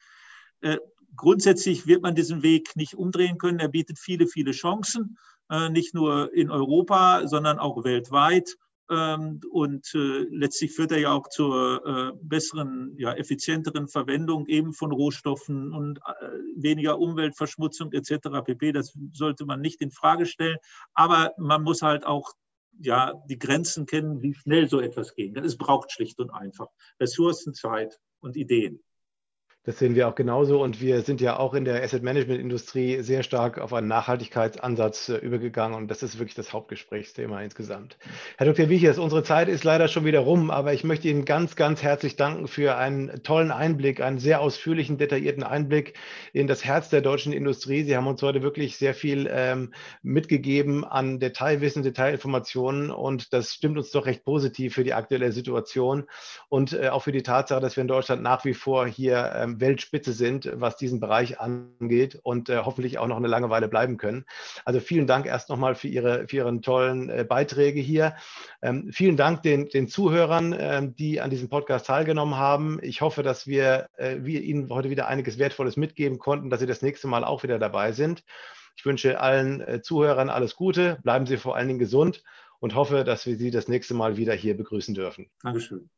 Äh, 0.62 0.78
grundsätzlich 1.14 1.86
wird 1.86 2.00
man 2.00 2.14
diesen 2.14 2.42
Weg 2.42 2.76
nicht 2.76 2.94
umdrehen 2.94 3.36
können. 3.36 3.58
Er 3.58 3.68
bietet 3.68 3.98
viele, 3.98 4.26
viele 4.26 4.52
Chancen, 4.52 5.18
äh, 5.50 5.68
nicht 5.68 5.92
nur 5.92 6.32
in 6.32 6.50
Europa, 6.50 7.28
sondern 7.28 7.58
auch 7.58 7.84
weltweit. 7.84 8.56
Ähm, 8.90 9.40
und 9.50 9.94
äh, 9.94 10.26
letztlich 10.30 10.72
führt 10.72 10.92
er 10.92 10.98
ja 10.98 11.12
auch 11.12 11.28
zur 11.28 11.84
äh, 11.86 12.18
besseren, 12.22 12.94
ja, 12.98 13.12
effizienteren 13.12 13.88
Verwendung 13.88 14.46
eben 14.46 14.72
von 14.72 14.92
Rohstoffen 14.92 15.72
und 15.72 15.98
äh, 15.98 16.28
weniger 16.56 16.98
Umweltverschmutzung 16.98 17.92
etc. 17.92 18.28
pp. 18.44 18.72
Das 18.72 18.96
sollte 19.12 19.44
man 19.44 19.60
nicht 19.60 19.80
in 19.82 19.90
Frage 19.90 20.26
stellen. 20.26 20.58
Aber 20.94 21.32
man 21.38 21.62
muss 21.62 21.82
halt 21.82 22.06
auch 22.06 22.32
ja, 22.80 23.12
die 23.28 23.38
Grenzen 23.38 23.86
kennen, 23.86 24.22
wie 24.22 24.34
schnell 24.34 24.68
so 24.68 24.80
etwas 24.80 25.14
geht. 25.14 25.36
Es 25.36 25.56
braucht 25.56 25.90
schlicht 25.92 26.18
und 26.20 26.30
einfach 26.30 26.68
Ressourcen, 27.00 27.54
Zeit 27.54 27.98
und 28.20 28.36
Ideen. 28.36 28.80
Das 29.68 29.78
sehen 29.78 29.94
wir 29.94 30.08
auch 30.08 30.14
genauso 30.14 30.62
und 30.62 30.80
wir 30.80 31.02
sind 31.02 31.20
ja 31.20 31.38
auch 31.38 31.52
in 31.52 31.66
der 31.66 31.82
Asset 31.82 32.02
Management 32.02 32.40
Industrie 32.40 33.02
sehr 33.02 33.22
stark 33.22 33.58
auf 33.58 33.74
einen 33.74 33.86
Nachhaltigkeitsansatz 33.86 35.10
äh, 35.10 35.16
übergegangen 35.16 35.76
und 35.76 35.90
das 35.90 36.02
ist 36.02 36.18
wirklich 36.18 36.34
das 36.34 36.54
Hauptgesprächsthema 36.54 37.42
insgesamt. 37.42 37.98
Herr 38.38 38.46
Dr. 38.46 38.70
Wiechers, 38.70 38.96
unsere 38.96 39.24
Zeit 39.24 39.46
ist 39.46 39.64
leider 39.64 39.88
schon 39.88 40.06
wieder 40.06 40.20
rum, 40.20 40.50
aber 40.50 40.72
ich 40.72 40.84
möchte 40.84 41.08
Ihnen 41.08 41.26
ganz, 41.26 41.54
ganz 41.54 41.82
herzlich 41.82 42.16
danken 42.16 42.48
für 42.48 42.78
einen 42.78 43.22
tollen 43.22 43.50
Einblick, 43.50 44.00
einen 44.00 44.18
sehr 44.18 44.40
ausführlichen, 44.40 44.96
detaillierten 44.96 45.42
Einblick 45.42 45.92
in 46.32 46.46
das 46.46 46.64
Herz 46.64 46.88
der 46.88 47.02
deutschen 47.02 47.34
Industrie. 47.34 47.82
Sie 47.82 47.94
haben 47.94 48.06
uns 48.06 48.22
heute 48.22 48.40
wirklich 48.40 48.78
sehr 48.78 48.94
viel 48.94 49.28
ähm, 49.30 49.74
mitgegeben 50.00 50.82
an 50.82 51.20
Detailwissen, 51.20 51.82
Detailinformationen 51.82 52.90
und 52.90 53.34
das 53.34 53.52
stimmt 53.52 53.76
uns 53.76 53.90
doch 53.90 54.06
recht 54.06 54.24
positiv 54.24 54.72
für 54.72 54.84
die 54.84 54.94
aktuelle 54.94 55.30
Situation 55.30 56.04
und 56.48 56.72
äh, 56.72 56.88
auch 56.88 57.02
für 57.02 57.12
die 57.12 57.22
Tatsache, 57.22 57.60
dass 57.60 57.76
wir 57.76 57.82
in 57.82 57.88
Deutschland 57.88 58.22
nach 58.22 58.46
wie 58.46 58.54
vor 58.54 58.86
hier 58.86 59.30
ähm, 59.36 59.57
Weltspitze 59.60 60.12
sind, 60.12 60.50
was 60.54 60.76
diesen 60.76 61.00
Bereich 61.00 61.40
angeht 61.40 62.18
und 62.22 62.48
äh, 62.48 62.58
hoffentlich 62.64 62.98
auch 62.98 63.06
noch 63.06 63.16
eine 63.16 63.28
lange 63.28 63.50
Weile 63.50 63.68
bleiben 63.68 63.96
können. 63.96 64.24
Also 64.64 64.80
vielen 64.80 65.06
Dank 65.06 65.26
erst 65.26 65.48
nochmal 65.48 65.74
für, 65.74 65.88
Ihre, 65.88 66.28
für 66.28 66.36
Ihren 66.36 66.62
tollen 66.62 67.10
äh, 67.10 67.24
Beiträge 67.28 67.80
hier. 67.80 68.16
Ähm, 68.62 68.90
vielen 68.92 69.16
Dank 69.16 69.42
den, 69.42 69.68
den 69.68 69.88
Zuhörern, 69.88 70.52
äh, 70.52 70.88
die 70.90 71.20
an 71.20 71.30
diesem 71.30 71.48
Podcast 71.48 71.86
teilgenommen 71.86 72.36
haben. 72.36 72.78
Ich 72.82 73.00
hoffe, 73.00 73.22
dass 73.22 73.46
wir, 73.46 73.88
äh, 73.96 74.16
wir 74.20 74.42
Ihnen 74.42 74.70
heute 74.70 74.90
wieder 74.90 75.08
einiges 75.08 75.38
Wertvolles 75.38 75.76
mitgeben 75.76 76.18
konnten, 76.18 76.50
dass 76.50 76.60
Sie 76.60 76.66
das 76.66 76.82
nächste 76.82 77.08
Mal 77.08 77.24
auch 77.24 77.42
wieder 77.42 77.58
dabei 77.58 77.92
sind. 77.92 78.24
Ich 78.76 78.84
wünsche 78.84 79.20
allen 79.20 79.60
äh, 79.60 79.82
Zuhörern 79.82 80.28
alles 80.28 80.54
Gute, 80.54 80.98
bleiben 81.02 81.26
Sie 81.26 81.36
vor 81.36 81.56
allen 81.56 81.68
Dingen 81.68 81.80
gesund 81.80 82.22
und 82.60 82.74
hoffe, 82.74 83.04
dass 83.04 83.26
wir 83.26 83.36
Sie 83.36 83.50
das 83.50 83.68
nächste 83.68 83.94
Mal 83.94 84.16
wieder 84.16 84.34
hier 84.34 84.56
begrüßen 84.56 84.94
dürfen. 84.94 85.30
Dankeschön. 85.42 85.90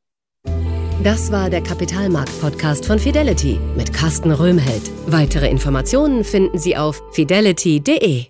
Das 1.02 1.32
war 1.32 1.48
der 1.48 1.62
Kapitalmarkt-Podcast 1.62 2.84
von 2.84 2.98
Fidelity 2.98 3.58
mit 3.74 3.90
Carsten 3.90 4.32
Röhmheld. 4.32 4.82
Weitere 5.06 5.48
Informationen 5.48 6.24
finden 6.24 6.58
Sie 6.58 6.76
auf 6.76 7.02
fidelity.de. 7.12 8.26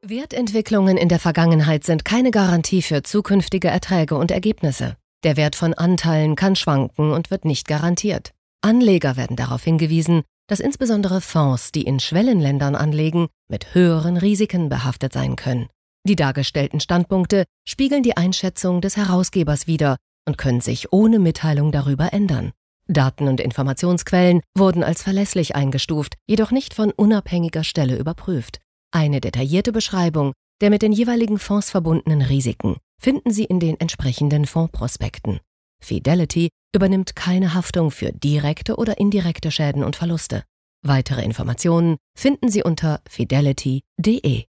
Wertentwicklungen 0.00 0.96
in 0.96 1.10
der 1.10 1.18
Vergangenheit 1.18 1.84
sind 1.84 2.06
keine 2.06 2.30
Garantie 2.30 2.80
für 2.80 3.02
zukünftige 3.02 3.68
Erträge 3.68 4.14
und 4.14 4.30
Ergebnisse. 4.30 4.96
Der 5.24 5.36
Wert 5.36 5.56
von 5.56 5.74
Anteilen 5.74 6.36
kann 6.36 6.56
schwanken 6.56 7.12
und 7.12 7.30
wird 7.30 7.44
nicht 7.44 7.68
garantiert. 7.68 8.32
Anleger 8.62 9.18
werden 9.18 9.36
darauf 9.36 9.62
hingewiesen, 9.62 10.22
dass 10.46 10.60
insbesondere 10.60 11.20
Fonds, 11.20 11.70
die 11.70 11.82
in 11.82 12.00
Schwellenländern 12.00 12.76
anlegen, 12.76 13.28
mit 13.50 13.74
höheren 13.74 14.16
Risiken 14.16 14.70
behaftet 14.70 15.12
sein 15.12 15.36
können. 15.36 15.68
Die 16.04 16.16
dargestellten 16.16 16.80
Standpunkte 16.80 17.44
spiegeln 17.68 18.02
die 18.02 18.16
Einschätzung 18.16 18.80
des 18.80 18.96
Herausgebers 18.96 19.66
wider 19.66 19.96
und 20.26 20.38
können 20.38 20.60
sich 20.60 20.92
ohne 20.92 21.18
Mitteilung 21.18 21.72
darüber 21.72 22.12
ändern. 22.12 22.52
Daten 22.88 23.28
und 23.28 23.40
Informationsquellen 23.40 24.42
wurden 24.56 24.84
als 24.84 25.02
verlässlich 25.02 25.56
eingestuft, 25.56 26.14
jedoch 26.26 26.50
nicht 26.50 26.74
von 26.74 26.92
unabhängiger 26.92 27.64
Stelle 27.64 27.96
überprüft. 27.96 28.60
Eine 28.92 29.20
detaillierte 29.20 29.72
Beschreibung 29.72 30.32
der 30.60 30.70
mit 30.70 30.82
den 30.82 30.92
jeweiligen 30.92 31.38
Fonds 31.38 31.70
verbundenen 31.70 32.22
Risiken 32.22 32.76
finden 32.98 33.30
Sie 33.30 33.44
in 33.44 33.60
den 33.60 33.78
entsprechenden 33.78 34.46
Fondsprospekten. 34.46 35.40
Fidelity 35.82 36.48
übernimmt 36.74 37.14
keine 37.14 37.54
Haftung 37.54 37.90
für 37.90 38.12
direkte 38.12 38.76
oder 38.76 38.98
indirekte 38.98 39.50
Schäden 39.50 39.84
und 39.84 39.96
Verluste. 39.96 40.44
Weitere 40.82 41.22
Informationen 41.22 41.96
finden 42.16 42.48
Sie 42.48 42.62
unter 42.62 43.00
fidelity.de. 43.08 44.44